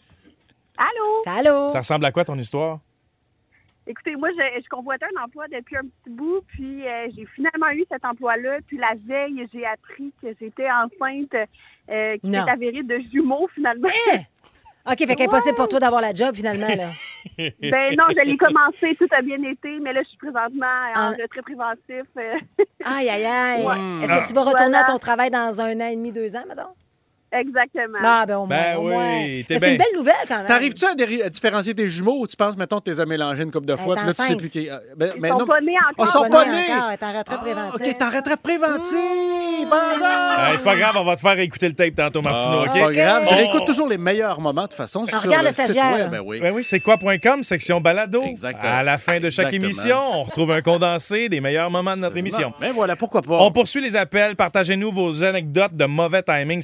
Allô? 0.79 1.39
Allô? 1.39 1.71
Ça 1.71 1.79
ressemble 1.79 2.05
à 2.07 2.13
quoi, 2.13 2.25
ton 2.25 2.37
histoire? 2.39 2.79
Écoutez, 3.87 4.17
moi, 4.17 4.31
je, 4.31 4.63
je 4.63 4.69
convoitais 4.71 5.05
un 5.15 5.23
emploi 5.25 5.45
depuis 5.49 5.77
un 5.77 5.83
petit 5.83 6.09
bout, 6.11 6.41
puis 6.49 6.89
euh, 6.89 7.07
j'ai 7.15 7.27
finalement 7.35 7.69
eu 7.71 7.85
cet 7.93 8.03
emploi-là. 8.05 8.59
Puis 8.67 8.79
la 8.79 8.93
veille, 9.07 9.47
j'ai 9.53 9.67
appris 9.67 10.11
que 10.23 10.29
j'étais 10.41 10.69
enceinte, 10.71 11.35
euh, 11.91 12.17
qui 12.17 12.29
Non. 12.31 12.47
est 12.47 12.51
avérée 12.51 12.83
de 12.83 12.99
jumeaux, 13.13 13.47
finalement. 13.55 13.89
OK, 14.87 14.99
fait 15.07 15.17
qu'impossible 15.17 15.55
pour 15.57 15.69
toi 15.69 15.81
d'avoir 15.81 16.03
la 16.03 16.13
job, 16.13 16.35
finalement, 16.35 16.67
là. 16.69 16.91
ben 17.39 17.97
non, 17.97 18.05
je 18.11 18.23
l'ai 18.23 18.37
commencé, 18.37 18.95
tout 18.97 19.09
a 19.17 19.23
bien 19.23 19.43
été, 19.43 19.79
mais 19.81 19.93
là, 19.95 20.03
je 20.03 20.09
suis 20.09 20.19
présentement 20.19 20.67
en 20.95 21.01
En- 21.07 21.11
retrait 21.11 21.41
préventif. 21.43 22.07
Aïe, 22.85 23.09
aïe, 23.09 23.25
aïe. 23.25 23.65
Ouais. 23.65 24.05
Est-ce 24.05 24.13
que 24.23 24.29
tu 24.29 24.35
vas 24.35 24.43
retourner 24.43 24.67
Voilà. 24.73 24.81
à 24.81 24.85
ton 24.93 24.99
travail 24.99 25.31
dans 25.31 25.59
un 25.61 25.81
an 25.81 25.87
et 25.89 25.97
demi, 25.97 26.13
deux 26.13 26.37
ans, 26.37 26.45
maintenant? 26.47 26.75
Exactement. 27.41 27.99
Ah, 28.03 28.25
ben 28.27 28.37
au 28.37 28.47
moins. 28.47 28.57
Ben 28.57 28.77
au 28.77 28.89
oui, 28.89 29.45
t'es 29.47 29.55
Mais 29.55 29.59
C'est 29.59 29.65
bien. 29.67 29.71
une 29.73 29.79
belle 29.79 29.87
nouvelle, 29.97 30.15
quand 30.29 30.37
même. 30.39 30.47
T'arrives-tu 30.47 30.85
à, 30.85 30.95
déri- 30.95 31.23
à 31.23 31.29
différencier 31.29 31.75
tes 31.75 31.89
jumeaux 31.89 32.21
ou 32.21 32.27
tu 32.27 32.37
penses, 32.37 32.57
mettons, 32.57 32.79
que 32.79 32.85
tu 32.85 32.91
les 32.91 33.01
as 33.01 33.07
mélangés 33.07 33.43
une 33.43 33.51
couple 33.51 33.67
de 33.67 33.77
fois, 33.77 33.95
puis 33.97 34.07
là, 34.07 34.13
tu 34.13 34.17
sais 34.17 34.23
enceinte. 34.29 34.39
plus 34.39 34.51
qui. 34.51 34.69
euh, 34.71 34.79
ben- 34.97 35.13
Ils 35.17 35.21
ben 35.21 35.33
sont 35.33 35.39
non. 35.39 35.47
pas 35.47 35.61
nés 35.61 35.73
Ah, 35.81 35.91
encore. 35.91 36.07
ils 36.07 36.11
sont 36.11 36.29
Pas 36.31 36.45
nés. 36.47 36.51
encore, 36.73 36.89
elle 36.91 36.95
est 36.95 37.03
en 37.05 37.09
retraite 37.09 37.27
Ah, 37.31 37.37
préventive. 37.39 37.75
OK, 37.89 37.99
t'es 37.99 38.05
en 38.05 38.11
retraite 38.11 38.41
préventive! 38.43 39.69
Bon 39.71 39.77
Hey, 40.47 40.57
c'est 40.59 40.65
pas 40.65 40.77
grave, 40.77 40.97
on 40.97 41.05
va 41.05 41.15
te 41.17 41.21
faire 41.21 41.39
écouter 41.39 41.69
le 41.69 41.75
tape 41.75 41.95
tantôt, 41.95 42.23
Martino, 42.23 42.57
Ah, 42.59 42.63
OK? 42.63 42.69
C'est 42.73 42.81
pas 42.81 42.93
grave. 42.93 43.25
Je 43.29 43.35
On- 43.35 43.37
réécoute 43.37 43.65
toujours 43.67 43.89
les 43.89 43.99
meilleurs 43.99 44.41
moments, 44.41 44.63
de 44.63 44.67
toute 44.69 44.77
façon, 44.77 45.01
On 45.03 45.07
sur 45.07 45.23
regarde 45.23 45.43
le 45.45 45.49
le 45.49 45.55
site 45.55 45.65
stagiaire. 45.65 45.95
web. 45.95 46.11
Ben 46.11 46.21
oui. 46.25 46.41
Ben 46.41 46.53
oui, 46.55 46.65
c'est 46.65 46.81
quoi.com, 46.81 47.43
section 47.43 47.81
balado. 47.81 48.23
Exactement. 48.25 48.73
À 48.73 48.83
la 48.83 48.99
fin 48.99 49.21
de 49.21 49.31
chaque 49.31 49.53
Exactement. 49.53 49.65
émission, 49.65 49.99
on 50.21 50.23
retrouve 50.23 50.51
un 50.53 50.61
condensé 50.63 51.29
des 51.29 51.41
meilleurs 51.41 51.71
moments 51.71 51.95
de 51.97 52.01
notre 52.01 52.17
émission. 52.17 52.53
Ben 52.61 52.73
voilà, 52.73 52.97
pourquoi 52.97 53.23
pas. 53.23 53.37
On 53.41 53.51
poursuit 53.53 53.81
les 53.83 53.97
appels. 53.97 54.37
Partagez-nous 54.37 54.91
vos 54.93 55.25
anecdotes 55.25 55.75
de 55.75 55.85
mauvais 55.85 56.23
timing. 56.23 56.61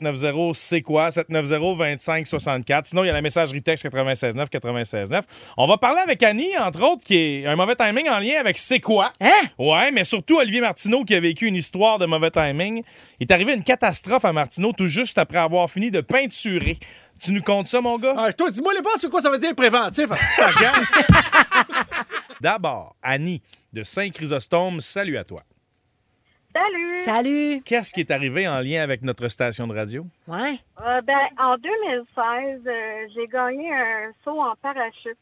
514-790, 0.00 0.54
c'est 0.54 0.82
quoi? 0.82 1.08
790-2564. 1.10 2.84
Sinon, 2.84 3.04
il 3.04 3.08
y 3.08 3.10
a 3.10 3.12
la 3.12 3.22
messagerie 3.22 3.62
texte 3.62 3.84
969 3.84 4.48
969. 4.52 5.24
On 5.56 5.66
va 5.66 5.78
parler 5.78 6.00
avec 6.00 6.22
Annie, 6.22 6.56
entre 6.58 6.82
autres, 6.82 7.04
qui 7.04 7.16
est 7.16 7.46
un 7.46 7.56
mauvais 7.56 7.76
timing 7.76 8.08
en 8.08 8.18
lien 8.18 8.38
avec 8.38 8.58
c'est 8.58 8.80
quoi? 8.80 9.12
Hein? 9.20 9.30
Ouais, 9.58 9.90
mais 9.90 10.04
surtout 10.04 10.38
Olivier 10.38 10.60
Martineau 10.60 11.04
qui 11.04 11.14
a 11.14 11.20
vécu 11.20 11.46
une 11.46 11.56
histoire 11.56 11.98
de 11.98 12.06
mauvais 12.06 12.30
timing. 12.30 12.82
Il 13.20 13.26
est 13.28 13.32
arrivé 13.32 13.54
une 13.54 13.64
catastrophe 13.64 14.24
à 14.24 14.32
Martineau 14.32 14.72
tout 14.72 14.86
juste 14.86 15.18
après 15.18 15.38
avoir 15.38 15.68
fini 15.70 15.90
de 15.90 16.00
peinturer. 16.00 16.78
Tu 17.20 17.32
nous 17.32 17.42
comptes 17.42 17.68
ça, 17.68 17.80
mon 17.80 17.98
gars? 17.98 18.14
Ah, 18.16 18.32
toi, 18.32 18.50
dis-moi 18.50 18.74
les 18.74 18.82
boss, 18.82 18.96
c'est 19.00 19.08
quoi 19.08 19.20
ça 19.20 19.30
veut 19.30 19.38
dire 19.38 19.54
préventif? 19.54 20.06
Stagiaire? 20.34 20.80
D'abord, 22.40 22.96
Annie 23.00 23.40
de 23.72 23.84
Saint-Chrysostome, 23.84 24.80
salut 24.80 25.16
à 25.16 25.24
toi. 25.24 25.40
Salut! 26.54 26.98
Salut. 26.98 27.62
Qu'est-ce 27.64 27.92
qui 27.92 28.00
est 28.00 28.10
arrivé 28.10 28.46
en 28.46 28.60
lien 28.60 28.82
avec 28.82 29.02
notre 29.02 29.28
station 29.28 29.66
de 29.66 29.74
radio? 29.74 30.04
Ouais. 30.28 30.58
Euh, 30.84 31.00
ben, 31.02 31.16
en 31.38 31.56
2016, 31.56 32.60
euh, 32.66 33.06
j'ai 33.14 33.26
gagné 33.26 33.72
un 33.72 34.10
saut 34.24 34.38
en 34.40 34.54
parachute 34.60 35.16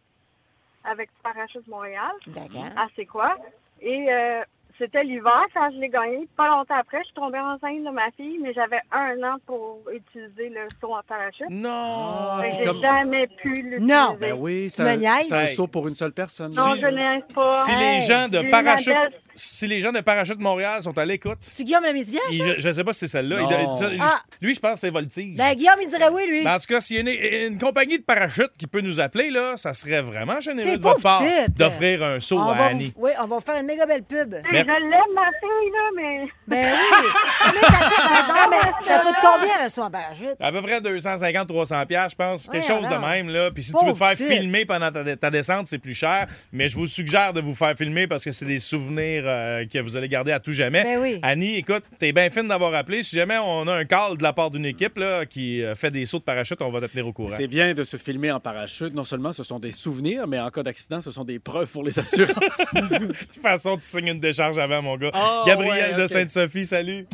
avec 0.85 1.09
Parachute 1.23 1.67
Montréal. 1.69 2.11
D'accord. 2.27 2.65
Ah, 2.77 2.87
c'est 2.97 3.05
quoi? 3.07 3.37
Et 3.81 4.07
euh, 4.11 4.41
c'était 4.79 5.05
l'hiver 5.05 5.45
quand 5.55 5.71
je 5.73 5.79
l'ai 5.79 5.89
gagné. 5.89 6.27
Pas 6.37 6.49
longtemps 6.49 6.75
après, 6.81 6.99
je 7.01 7.05
suis 7.05 7.15
tombée 7.15 7.39
enceinte 7.39 7.85
de 7.85 7.91
ma 7.91 8.11
fille, 8.17 8.39
mais 8.43 8.53
j'avais 8.53 8.81
un 8.91 9.23
an 9.23 9.37
pour 9.47 9.79
utiliser 9.93 10.49
le 10.49 10.67
saut 10.81 10.95
en 10.95 11.03
parachute. 11.07 11.47
Non! 11.51 12.41
Que 12.43 12.51
j'ai 12.57 12.61
comme- 12.63 12.81
jamais 12.81 13.27
pu 13.29 13.51
l'utiliser. 13.53 13.79
Non. 13.81 14.17
Ben 14.19 14.33
oui, 14.37 14.69
c'est 14.71 14.83
un 14.83 14.99
Hey. 15.43 15.49
saut 15.49 15.69
pour 15.69 15.87
une 15.87 15.95
seule 15.95 16.13
personne. 16.13 16.51
Non, 16.57 16.75
Si- 16.75 16.81
je 16.81 16.87
n'aime 16.89 17.23
pas. 17.35 17.51
Si 17.51 17.71
Hey, 17.71 18.01
les 18.01 18.07
gens 18.07 18.27
de 18.29 18.51
parachute, 18.51 18.95
si 19.41 19.67
les 19.67 19.81
gens 19.81 19.93
de 19.93 20.01
parachute 20.01 20.39
Montréal 20.39 20.81
sont 20.83 20.97
à 20.99 21.05
l'écoute, 21.05 21.39
C'est 21.41 21.65
Guillaume 21.65 21.83
Métivierge? 21.93 22.25
il- 22.31 22.43
je, 22.57 22.61
je 22.61 22.73
sais 22.73 22.85
pas 22.85 22.93
si 22.93 23.01
c'est 23.01 23.07
celle-là. 23.09 23.37
Il 23.41 23.43
Non. 23.43 23.49
doit- 23.49 23.77
ça- 23.79 23.89
lui, 23.89 23.99
Ah. 24.01 24.21
lui, 24.41 24.55
je 24.55 24.61
pense 24.61 24.75
que 24.75 24.79
c'est 24.81 24.91
Voltige. 24.91 25.37
Ben, 25.37 25.55
Guillaume, 25.55 25.77
il 25.83 25.89
dirait 25.89 26.09
oui, 26.11 26.23
lui. 26.29 26.45
Mais 26.45 26.51
en 26.51 26.59
tout 26.59 26.67
cas, 26.69 26.81
s'il 26.81 26.97
y 26.97 26.99
a 26.99 27.03
une, 27.47 27.53
une 27.53 27.59
compagnie 27.59 27.99
de 27.99 28.05
parachute 28.05 28.51
qui 28.59 28.67
peut 28.67 28.81
nous 28.81 29.01
appeler, 29.01 29.31
là, 29.31 29.57
ça 29.57 29.73
serait 29.75 30.03
vraiment 30.03 30.41
généreux 30.41 30.77
de 30.77 30.83
votre 30.83 30.95
pauvre 30.97 31.03
part 31.03 31.21
petite. 31.23 31.57
d'offrir 31.57 32.03
un 32.03 32.21
saut 32.21 32.39
on 32.39 32.43
à 32.49 32.55
va 32.55 32.65
Annie. 32.67 32.93
vous- 32.97 33.05
oui, 33.07 33.11
on 33.19 33.27
va 33.27 33.37
vous 33.37 33.43
faire 33.43 33.57
une 33.61 33.67
méga 33.67 33.87
belle 33.87 34.03
pub. 34.03 34.35
Mais- 34.53 34.61
Je 34.61 34.65
l'aime, 34.67 35.15
ma 35.15 35.31
fille, 35.41 35.71
là, 35.73 35.91
mais... 35.97 36.29
Ben 36.47 36.67
oui. 36.73 37.09
Mais 37.55 37.61
ça 37.61 37.73
fait- 37.73 38.51
mais 38.51 38.87
ça 38.87 38.99
coûte 39.01 39.15
combien 39.23 39.65
un 39.65 39.69
saut 39.69 39.83
en 39.83 39.91
parachute? 39.91 40.37
À 40.41 40.53
peu 40.53 40.63
près 40.63 40.81
250-300 40.81 41.87
pièces, 41.87 42.13
je 42.13 42.17
pense. 42.17 42.47
Quelque 42.49 42.67
Ouais, 42.67 42.79
chose 42.81 42.89
de 42.89 42.95
même, 42.97 43.29
là. 43.29 43.51
Puis 43.51 43.63
si 43.63 43.73
tu 43.73 43.85
veux 43.85 43.93
te 43.93 43.99
faire 43.99 44.11
filmer 44.11 44.65
pendant 44.65 44.91
ta, 44.91 45.17
ta 45.17 45.31
descente, 45.31 45.67
c'est 45.67 45.79
plus 45.79 45.95
cher. 45.95 46.27
Mais 46.53 46.69
je 46.69 46.77
vous 46.77 46.87
suggère 46.87 47.33
de 47.33 47.41
vous 47.41 47.55
faire 47.55 47.77
filmer 47.77 48.07
parce 48.07 48.25
que 48.25 48.33
c'est 48.33 48.47
des 48.47 48.59
souvenirs 48.59 49.25
euh, 49.31 49.67
que 49.67 49.79
vous 49.79 49.97
allez 49.97 50.09
garder 50.09 50.33
à 50.33 50.41
tout 50.41 50.53
jamais. 50.53 50.83
Ben 50.83 51.01
oui. 51.01 51.19
Annie, 51.23 51.57
écoute, 51.57 51.85
t'es 51.99 52.13
bien 52.13 52.31
fine 52.31 52.49
d'avoir 52.49 52.75
appelé. 52.75 53.03
Si 53.03 53.17
jamais 53.17 53.39
on 53.39 53.67
a 53.67 53.75
un 53.75 53.85
call 53.85 54.17
de 54.17 54.23
la 54.23 54.33
part 54.33 54.51
d'une 54.51 54.67
équipe 54.67 54.99
là, 54.99 55.27
qui 55.27 55.63
euh, 55.63 55.75
fait 55.75 55.91
des 55.91 56.05
sauts 56.05 56.19
de 56.19 56.25
parachute, 56.25 56.61
on 56.61 56.71
va 56.71 56.81
te 56.81 56.87
tenir 56.87 57.07
au 57.07 57.13
courant. 57.13 57.31
C'est 57.31 57.47
bien 57.49 57.75
de 57.75 57.85
se 57.85 57.97
filmer 57.97 58.31
en 58.31 58.41
parachute. 58.41 58.95
Non 58.95 59.05
seulement 59.05 59.33
ce 59.33 59.43
sont 59.43 59.59
des 59.59 59.73
souvenirs, 59.73 60.27
mais 60.27 60.39
en 60.39 60.51
cas 60.51 60.63
d'accident, 60.63 61.01
ce 61.01 61.11
sont 61.11 61.25
des 61.25 61.39
preuves 61.39 61.71
pour 61.71 61.85
les 61.85 61.99
assurances. 61.99 62.35
De 62.73 63.07
toute 63.07 63.43
façon, 63.43 63.77
tu 63.77 63.85
signes 63.85 64.09
une 64.09 64.21
décharge 64.21 64.59
avant, 64.59 64.83
mon 64.83 64.97
gars. 64.97 65.11
Oh, 65.15 65.45
Gabriel 65.47 65.95
ouais, 65.95 66.03
de. 66.03 66.07
Sainte-Sophie, 66.07 66.65
salut. 66.65 67.07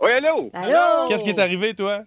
Oui, 0.00 0.12
allô? 0.12 0.50
Allô? 0.52 1.08
Qu'est-ce 1.08 1.24
qui 1.24 1.30
est 1.30 1.38
arrivé, 1.38 1.74
toi? 1.74 2.04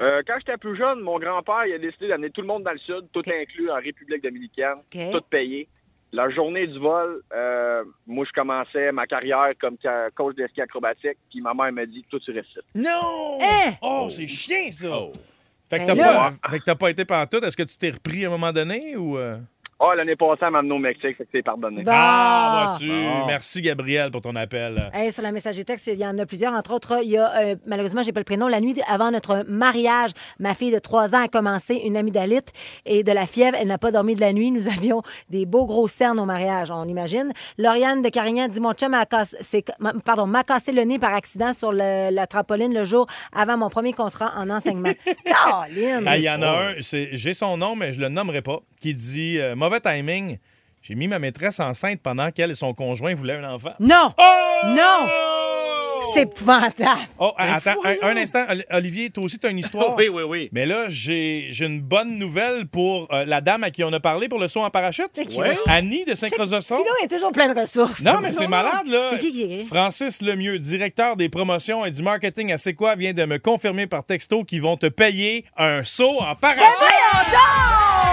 Euh, 0.00 0.22
quand 0.26 0.34
j'étais 0.38 0.56
plus 0.56 0.76
jeune, 0.76 1.00
mon 1.00 1.18
grand-père 1.18 1.66
il 1.66 1.74
a 1.74 1.78
décidé 1.78 2.08
d'amener 2.08 2.30
tout 2.30 2.40
le 2.40 2.48
monde 2.48 2.64
dans 2.64 2.72
le 2.72 2.78
sud, 2.78 3.06
tout 3.12 3.22
inclus 3.26 3.70
en 3.70 3.76
République 3.76 4.22
dominicaine, 4.22 4.78
tout 4.90 5.20
payé. 5.30 5.68
La 6.14 6.30
journée 6.30 6.66
du 6.68 6.78
vol, 6.78 7.22
euh, 7.34 7.82
moi, 8.06 8.24
je 8.24 8.32
commençais 8.32 8.92
ma 8.92 9.04
carrière 9.06 9.50
comme 9.60 9.76
ca- 9.82 10.10
coach 10.14 10.36
d'esquí 10.36 10.60
acrobatique, 10.60 11.18
puis 11.28 11.40
ma 11.40 11.52
mère 11.54 11.72
m'a 11.72 11.86
dit, 11.86 12.04
tout 12.08 12.20
tu 12.20 12.30
restes. 12.30 12.60
Non! 12.74 13.38
Hein? 13.42 13.72
Oh, 13.82 14.06
c'est 14.08 14.26
chien, 14.28 14.70
ça! 14.70 14.86
Fait 15.68 15.78
que 15.80 15.86
Ben 15.86 15.96
t'as 15.96 16.12
là. 16.12 16.32
pas, 16.40 16.50
fait 16.50 16.58
que 16.60 16.64
t'as 16.64 16.74
pas 16.76 16.90
été 16.90 17.04
pantoute. 17.04 17.42
Est-ce 17.42 17.56
que 17.56 17.62
tu 17.64 17.76
t'es 17.78 17.90
repris 17.90 18.24
à 18.24 18.28
un 18.28 18.30
moment 18.30 18.52
donné 18.52 18.96
ou... 18.96 19.18
euh? 19.18 19.38
Ah, 19.80 19.94
l'année 19.96 20.16
passée, 20.16 20.38
elle 20.42 20.50
m'a 20.50 20.60
amené 20.60 20.74
au 20.74 20.78
Mexique, 20.78 21.16
fait 21.16 21.24
que 21.24 21.28
c'est 21.32 21.42
pardonné. 21.42 21.82
Bon. 21.82 21.90
Ah, 21.92 22.68
vois-tu? 22.70 22.88
Bon. 22.88 23.26
Merci, 23.26 23.60
Gabriel, 23.60 24.10
pour 24.10 24.20
ton 24.20 24.34
appel. 24.36 24.90
Hey, 24.94 25.12
sur 25.12 25.22
la 25.22 25.32
messagerie 25.32 25.64
texte, 25.64 25.88
il 25.88 25.98
y 25.98 26.06
en 26.06 26.16
a 26.18 26.26
plusieurs. 26.26 26.52
Entre 26.54 26.72
autres, 26.72 26.98
il 27.02 27.10
y 27.10 27.18
a, 27.18 27.30
euh, 27.40 27.56
malheureusement, 27.66 28.02
j'ai 28.02 28.12
pas 28.12 28.20
le 28.20 28.24
prénom, 28.24 28.46
la 28.48 28.60
nuit 28.60 28.80
avant 28.88 29.10
notre 29.10 29.44
mariage, 29.48 30.10
ma 30.38 30.54
fille 30.54 30.70
de 30.72 30.78
3 30.78 31.14
ans 31.14 31.24
a 31.24 31.28
commencé 31.28 31.74
une 31.84 31.96
amygdalite 31.96 32.46
et 32.86 33.02
de 33.02 33.12
la 33.12 33.26
fièvre. 33.26 33.56
Elle 33.60 33.68
n'a 33.68 33.78
pas 33.78 33.90
dormi 33.90 34.14
de 34.14 34.20
la 34.20 34.32
nuit. 34.32 34.50
Nous 34.52 34.68
avions 34.68 35.02
des 35.28 35.44
beaux 35.44 35.66
gros 35.66 35.88
cernes 35.88 36.20
au 36.20 36.24
mariage, 36.24 36.70
on 36.70 36.84
imagine. 36.84 37.32
Lauriane 37.58 38.00
de 38.02 38.08
Carignan 38.10 38.48
dit 38.48 38.60
Mon 38.60 38.74
chum 38.74 38.90
m'a 38.92 39.06
cassé, 39.06 39.64
pardon, 40.04 40.26
m'a 40.26 40.44
cassé 40.44 40.72
le 40.72 40.82
nez 40.82 40.98
par 40.98 41.12
accident 41.14 41.52
sur 41.52 41.72
le- 41.72 42.10
la 42.10 42.26
trampoline 42.26 42.72
le 42.72 42.84
jour 42.84 43.06
avant 43.34 43.56
mon 43.56 43.68
premier 43.70 43.92
contrat 43.92 44.32
en 44.36 44.48
enseignement. 44.50 44.92
Caroline! 45.24 46.04
Ah, 46.06 46.16
Il 46.16 46.22
y 46.24 46.30
en 46.30 46.42
a 46.42 46.46
un, 46.48 46.74
c'est- 46.80 47.08
j'ai 47.12 47.34
son 47.34 47.56
nom, 47.56 47.74
mais 47.76 47.92
je 47.92 48.00
le 48.00 48.08
nommerai 48.08 48.40
pas, 48.42 48.60
qui 48.80 48.94
dit 48.94 49.38
euh, 49.38 49.54
Mauvais 49.64 49.80
timing. 49.80 50.36
J'ai 50.82 50.94
mis 50.94 51.08
ma 51.08 51.18
maîtresse 51.18 51.58
enceinte 51.58 52.00
pendant 52.02 52.30
qu'elle 52.30 52.50
et 52.50 52.54
son 52.54 52.74
conjoint 52.74 53.14
voulaient 53.14 53.36
un 53.38 53.54
enfant. 53.54 53.70
Non! 53.80 54.12
Oh! 54.18 54.66
Non! 54.66 55.08
C'est 56.12 56.22
épouvantable. 56.22 57.00
Oh, 57.18 57.32
attends, 57.38 57.76
un, 57.82 57.94
un 58.10 58.16
instant. 58.18 58.44
Oli- 58.50 58.64
Olivier, 58.70 59.08
toi 59.08 59.24
aussi, 59.24 59.38
tu 59.38 59.46
as 59.46 59.50
une 59.50 59.60
histoire. 59.60 59.96
oui, 59.96 60.08
oui, 60.12 60.22
oui. 60.24 60.48
Mais 60.52 60.66
là, 60.66 60.84
j'ai 60.88 61.46
j'ai 61.48 61.64
une 61.64 61.80
bonne 61.80 62.18
nouvelle 62.18 62.66
pour 62.66 63.08
euh, 63.10 63.24
la 63.24 63.40
dame 63.40 63.64
à 63.64 63.70
qui 63.70 63.82
on 63.84 63.92
a 63.94 64.00
parlé 64.00 64.28
pour 64.28 64.38
le 64.38 64.46
saut 64.46 64.60
en 64.62 64.68
parachute. 64.68 65.08
C'est 65.14 65.24
qui, 65.24 65.38
Ouais. 65.40 65.56
Annie 65.66 66.04
de 66.04 66.14
Saint-Crozosson. 66.14 66.76
Philo 66.76 66.94
est 67.02 67.08
toujours 67.08 67.32
plein 67.32 67.54
de 67.54 67.58
ressources. 67.58 68.02
Non, 68.02 68.18
mais 68.20 68.32
c'est 68.32 68.48
malade, 68.48 68.86
là. 68.86 69.06
C'est 69.12 69.18
qui 69.20 69.32
qui 69.32 69.42
est? 69.60 69.64
Francis 69.64 70.20
Lemieux, 70.20 70.58
directeur 70.58 71.16
des 71.16 71.30
promotions 71.30 71.86
et 71.86 71.90
du 71.90 72.02
marketing 72.02 72.52
à 72.52 72.58
C'est 72.58 72.74
quoi, 72.74 72.94
vient 72.96 73.14
de 73.14 73.24
me 73.24 73.38
confirmer 73.38 73.86
par 73.86 74.04
texto 74.04 74.44
qu'ils 74.44 74.60
vont 74.60 74.76
te 74.76 74.86
payer 74.86 75.46
un 75.56 75.82
saut 75.84 76.20
en 76.20 76.34
parachute. 76.34 76.66
Voyons 76.78 78.03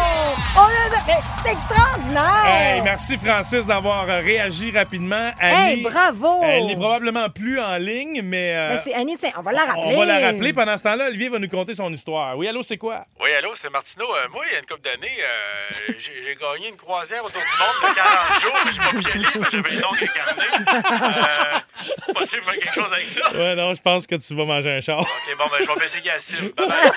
C'est 1.43 1.51
extraordinaire! 1.53 2.45
Hey, 2.45 2.81
merci 2.81 3.17
Francis 3.17 3.65
d'avoir 3.65 4.07
euh, 4.09 4.19
réagi 4.19 4.69
rapidement. 4.71 5.31
Annie, 5.39 5.71
Hey, 5.79 5.81
bravo! 5.81 6.41
Elle 6.43 6.67
n'est 6.67 6.75
probablement 6.75 7.29
plus 7.29 7.59
en 7.59 7.77
ligne, 7.77 8.21
mais, 8.21 8.53
euh, 8.55 8.67
Ben, 8.69 8.81
c'est 8.83 8.93
Annie, 8.93 9.17
tiens, 9.17 9.31
on 9.37 9.41
va 9.41 9.51
la 9.53 9.61
rappeler. 9.65 9.81
on 9.95 9.97
va 9.99 10.05
la 10.05 10.19
rappeler. 10.27 10.53
Pendant 10.53 10.77
ce 10.77 10.83
temps-là, 10.83 11.07
Olivier 11.07 11.29
va 11.29 11.39
nous 11.39 11.47
conter 11.47 11.73
son 11.73 11.91
histoire. 11.91 12.37
Oui, 12.37 12.47
allô, 12.47 12.61
c'est 12.63 12.77
quoi? 12.77 13.05
Oui, 13.21 13.33
allô, 13.33 13.53
c'est 13.59 13.69
Martineau. 13.71 14.05
Euh, 14.13 14.27
moi, 14.31 14.43
il 14.47 14.53
y 14.53 14.55
a 14.55 14.59
une 14.59 14.65
couple 14.65 14.81
d'années, 14.81 15.17
euh, 15.19 15.69
j'ai 15.99 16.35
gagné 16.35 16.67
une 16.69 16.77
croisière 16.77 17.23
autour 17.25 17.41
du 17.41 17.47
monde 17.57 17.89
de 17.89 17.95
40 17.95 18.41
jours, 18.41 18.57
mais 18.65 18.71
j'ai 18.71 18.79
pas 18.79 18.91
pu 18.91 19.01
y 19.01 19.11
aller 19.23 19.39
parce 19.39 19.49
que 19.51 19.57
j'avais 19.57 19.75
le 19.75 19.81
nom 19.81 19.93
incarné. 19.93 20.45
Euh, 21.17 21.59
c'est 22.05 22.13
possible 22.13 22.41
de 22.41 22.45
faire 22.51 22.59
quelque 22.59 22.73
chose 22.75 22.93
avec 22.93 23.07
ça? 23.07 23.31
Ouais, 23.33 23.55
non, 23.55 23.73
je 23.73 23.81
pense 23.81 24.05
que 24.05 24.15
tu 24.15 24.35
vas 24.35 24.45
manger 24.45 24.71
un 24.73 24.81
char. 24.81 24.99
Ok, 24.99 25.07
bon, 25.37 25.45
ben, 25.49 25.57
je 25.65 25.67
vais 25.67 25.79
baisser 25.79 26.01
Gassim. 26.01 26.51
Bye 26.55 26.67
bye. 26.67 26.91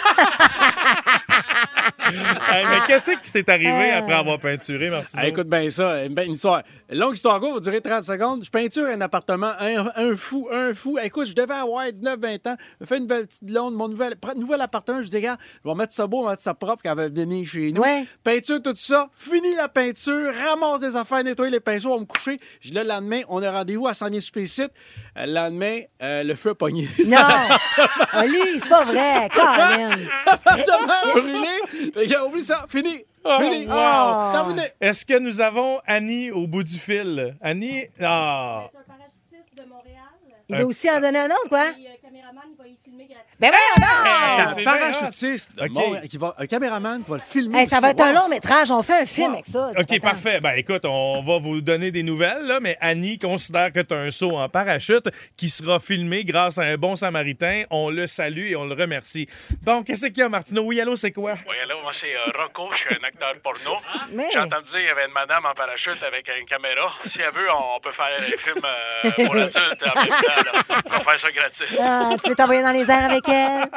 Hey, 2.55 2.65
mais 2.69 2.79
qu'est-ce 2.87 3.11
qui 3.23 3.33
t'est 3.33 3.49
arrivé 3.49 3.91
Ah. 3.93 3.99
après 3.99 4.15
avoir 4.15 4.39
peinturé, 4.39 4.91
Martino? 4.91 5.23
Ah, 5.23 5.27
écoute 5.29 5.49
bien 5.49 5.69
ça, 5.71 6.05
une 6.05 6.15
belle 6.15 6.31
histoire. 6.31 6.63
Longue 6.91 7.15
histoire 7.15 7.41
courte, 7.41 7.55
va 7.55 7.61
durer 7.61 7.81
30 7.81 8.05
secondes. 8.05 8.45
Je 8.45 8.51
peinture 8.51 8.87
un 8.87 9.01
appartement, 9.01 9.53
un, 9.59 9.91
un 9.97 10.17
fou, 10.17 10.49
un 10.53 10.75
fou. 10.75 10.99
Écoute, 11.03 11.27
je 11.27 11.35
devais 11.35 11.55
avoir 11.55 11.87
19-20 11.87 12.49
ans. 12.51 12.57
Je 12.81 12.87
fais 12.87 12.99
une 12.99 13.07
belle 13.07 13.27
petite 13.27 13.45
blonde, 13.45 13.75
mon 13.75 13.89
nouvel, 13.89 14.15
nouvel 14.37 14.61
appartement. 14.61 15.03
Je 15.03 15.09
dis, 15.09 15.17
regarde, 15.17 15.39
je 15.65 15.69
vais 15.69 15.75
mettre 15.75 15.93
ça 15.93 16.07
beau, 16.07 16.21
on 16.21 16.25
va 16.25 16.31
mettre 16.33 16.43
ça 16.43 16.55
propre 16.55 16.83
quand 16.83 16.91
elle 16.91 16.97
va 16.97 17.09
venir 17.09 17.47
chez 17.49 17.73
nous. 17.73 17.81
Ouais. 17.83 18.05
Peinture, 18.23 18.61
tout 18.63 18.75
ça. 18.77 19.09
Fini 19.17 19.55
la 19.57 19.69
peinture, 19.69 20.33
ramasse 20.49 20.81
des 20.81 20.97
affaires, 20.97 21.25
nettoyer 21.25 21.51
les 21.51 21.61
pinceaux, 21.61 21.91
on 21.91 21.95
va 21.97 22.01
me 22.01 22.07
coucher. 22.07 22.39
Je 22.61 22.69
dis, 22.69 22.75
le 22.75 22.83
lendemain, 22.83 23.23
on 23.29 23.43
a 23.43 23.51
rendez-vous 23.51 23.87
à 23.89 23.95
100 23.95 24.09
000 24.09 24.21
spécites. 24.21 24.73
Le 25.17 25.33
lendemain, 25.33 25.81
euh, 26.03 26.23
le 26.23 26.35
feu 26.35 26.51
a 26.51 26.55
pogné. 26.55 26.89
Non! 27.07 27.19
Oli, 28.19 28.59
c'est 28.61 28.69
pas 28.69 28.85
vrai, 28.85 29.29
Caroline. 29.35 30.09
L'appartement 30.27 31.13
brûlé. 31.13 31.94
Fait 31.95 32.07
que, 32.09 32.27
oublie 32.27 32.43
ça, 32.43 32.67
fini. 32.69 33.05
Oh, 33.25 33.37
Fini. 33.41 33.67
wow. 33.67 34.33
Terminé. 34.33 34.73
Est-ce 34.81 35.07
que 35.07 35.19
nous 35.19 35.41
avons 35.41 35.79
Annie 35.87 36.31
au 36.31 36.47
bout 36.47 36.63
du 36.63 36.77
fil? 36.79 37.37
Annie? 37.41 37.85
Ah! 38.01 38.67
C'est 38.71 38.79
un 38.79 38.83
parachutiste 38.83 39.57
de 39.57 39.65
Montréal. 39.69 40.03
Il 40.49 40.57
va 40.57 40.67
aussi 40.67 40.91
en 40.91 41.01
donner 41.01 41.21
un 41.21 41.27
autre, 41.31 41.49
quoi? 41.49 41.73
Puis, 41.73 41.87
euh, 41.87 41.91
caméraman, 42.15 42.45
il 42.53 42.57
va 42.57 42.69
y 42.69 42.77
filmer 42.85 43.07
gratuitement. 43.07 43.39
Ben 43.41 43.51
voyons 43.51 43.89
donc! 43.89 44.07
Hey, 44.07 44.41
Un 44.41 44.47
c'est 44.47 44.65
parachutiste, 44.65 45.51
bien 45.57 45.65
hot. 45.67 45.69
Montréal, 45.87 46.09
qui 46.09 46.19
va, 46.19 46.35
un 46.39 46.47
caméraman 46.47 47.03
qui 47.05 47.11
va 47.11 47.17
le 47.17 47.23
filmer. 47.23 47.59
Hey, 47.59 47.67
ça 47.67 47.81
va 47.81 47.91
être 47.91 48.01
un 48.01 48.13
long 48.13 48.29
métrage. 48.29 48.71
On 48.71 48.83
fait 48.83 49.03
un 49.03 49.07
film 49.07 49.33
avec 49.33 49.47
ça. 49.47 49.71
OK, 49.77 50.01
parfait. 50.01 50.41
Ben 50.41 50.53
écoute, 50.53 50.85
on 50.85 51.23
va 51.23 51.39
vous 51.39 51.61
donner 51.61 51.91
des 51.91 52.03
nouvelles, 52.03 52.43
là, 52.47 52.61
mais 52.61 52.77
Annie 52.81 53.19
considère 53.19 53.73
que 53.73 53.81
tu 53.81 53.95
as 53.95 53.99
un 53.99 54.11
saut 54.11 54.37
en 54.37 54.49
parachute 54.49 55.09
qui 55.37 55.49
sera 55.49 55.81
filmé 55.81 56.25
grâce 56.25 56.59
à 56.59 56.63
un 56.63 56.77
bon 56.77 56.95
samaritain. 56.97 57.65
On 57.71 57.91
le 57.91 58.07
salue 58.07 58.53
et 58.53 58.57
on 58.57 58.65
le 58.65 58.75
remercie. 58.75 59.27
Bon, 59.63 59.83
qu'est-ce 59.83 60.07
qu'il 60.07 60.19
y 60.19 60.23
a, 60.23 60.29
Martino? 60.29 60.63
Oui, 60.63 60.81
allô, 60.81 60.95
c'est 60.97 61.13
quoi? 61.13 61.33
Oui, 61.49 61.57
allô, 61.65 61.81
moi, 61.83 61.93
c'est 61.93 62.15
euh, 62.15 62.31
Rocco, 62.41 62.69
je 62.73 62.79
suis 62.79 62.95
un 62.95 63.05
acteur 63.07 63.35
porno. 63.43 63.77
Mais- 64.13 64.29
J'ai 64.33 64.39
entendu 64.39 64.65
dire 64.71 64.79
qu'il 64.79 64.87
y 64.87 64.91
avait 64.91 65.07
une 65.07 65.13
madame 65.13 65.45
en 65.47 65.55
parachute 65.55 66.03
avec 66.07 66.31
une 66.41 66.47
caméra. 66.47 66.93
Si 67.07 67.21
elle 67.21 67.33
veut, 67.35 67.49
on 67.53 67.81
peut 67.81 67.93
faire 67.93 68.07
un 68.19 68.23
film 68.23 68.63
euh, 68.65 69.11
pour 69.27 69.35
l'adulte 69.35 69.83
en 69.83 70.01
même 70.01 70.09
temps. 70.09 70.45
là. 70.45 70.81
On 70.87 70.99
va 70.99 71.05
faire 71.05 71.19
ça 71.19 71.31
gratis. 71.33 71.79
Ah, 71.81 72.04
tu 72.23 72.29
veux 72.31 72.35
t'envoyer 72.35 72.63
dans 72.63 72.71
les 72.73 72.91
airs 72.91 73.11
avec 73.11 73.29
elle? 73.29 73.69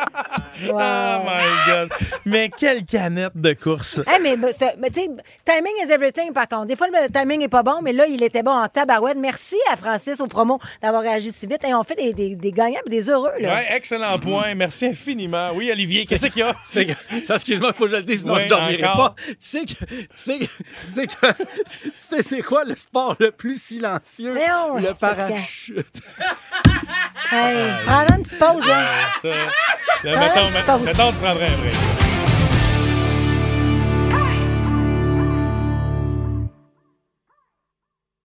Wow. 0.72 0.80
Oh 0.88 1.20
my 1.24 1.72
God! 1.72 1.90
Mais 2.26 2.50
quelle 2.56 2.84
canette 2.84 3.34
de 3.36 3.54
course! 3.54 4.00
Hey, 4.08 4.20
mais 4.22 4.36
mais 4.38 4.52
tu 4.54 4.58
sais, 5.02 5.10
timing 5.46 5.74
is 5.86 5.92
everything, 5.92 6.34
par 6.34 6.48
contre. 6.48 6.66
Des 6.66 6.76
fois, 6.76 6.88
le 6.88 7.12
timing 7.12 7.42
est 7.44 7.48
pas 7.48 7.62
bon, 7.64 7.80
mais 7.84 7.94
là, 7.94 8.06
il 8.08 8.24
était 8.24 8.42
bon 8.44 8.52
en 8.52 8.68
tabarouette. 8.68 9.18
Merci 9.18 9.56
à 9.72 9.78
Francis 9.78 10.20
au 10.20 10.26
promo 10.28 10.60
d'avoir 10.82 11.02
réagi 11.04 11.32
si 11.32 11.46
vite. 11.46 11.64
Et 11.68 11.74
on 11.76 11.84
fait 11.84 11.96
des, 11.96 12.14
des, 12.14 12.36
des 12.36 12.52
gagnants 12.52 12.80
et 12.86 12.90
des 12.90 13.10
heureux, 13.10 13.32
là. 13.40 13.56
Ouais, 13.56 13.68
excellent 13.76 14.18
point. 14.20 14.56
Merci 14.56 14.88
infiniment. 14.88 15.52
Oui, 15.54 15.70
Olivier, 15.72 16.06
qu'est-ce 16.06 16.28
qu'il 16.28 16.40
y 16.40 16.44
a? 16.44 16.56
Ça, 16.64 16.82
excuse-moi, 17.36 17.70
il 17.74 17.78
faut 17.78 17.86
que 17.86 17.92
je 17.92 17.96
le 17.98 18.04
dise, 18.04 18.22
sinon 18.22 18.34
Ouais, 18.36 18.44
je 18.44 18.48
dormirai 18.48 18.86
encore. 18.88 19.16
pas. 19.16 19.22
Tu 19.28 19.36
sais 19.40 19.62
que, 19.66 19.86
tu 19.86 20.08
sais 20.14 20.40
que, 20.40 20.46
tu 20.46 20.92
sais 20.92 21.08
que, 21.08 21.14
tu 21.84 21.92
sais 21.96 22.22
c'est 22.24 22.42
quoi 22.42 22.64
le 22.64 22.76
sport 22.76 23.16
le 23.20 23.32
plus 23.32 23.62
silencieux? 23.62 24.34
Le 24.34 24.94
parachute. 25.00 25.86
Hey, 27.32 27.74
prends 27.86 28.06
une 28.16 28.24
petite 28.24 28.40
pause, 28.40 28.66
là. 28.68 28.84
Ça, 29.22 29.28
là, 29.30 29.36
Ah, 30.04 30.20
mettons, 30.20 30.80
mettons, 30.80 31.12
tu 31.12 31.18
prendrais 31.20 31.48
un 31.48 31.58
break. 31.58 32.17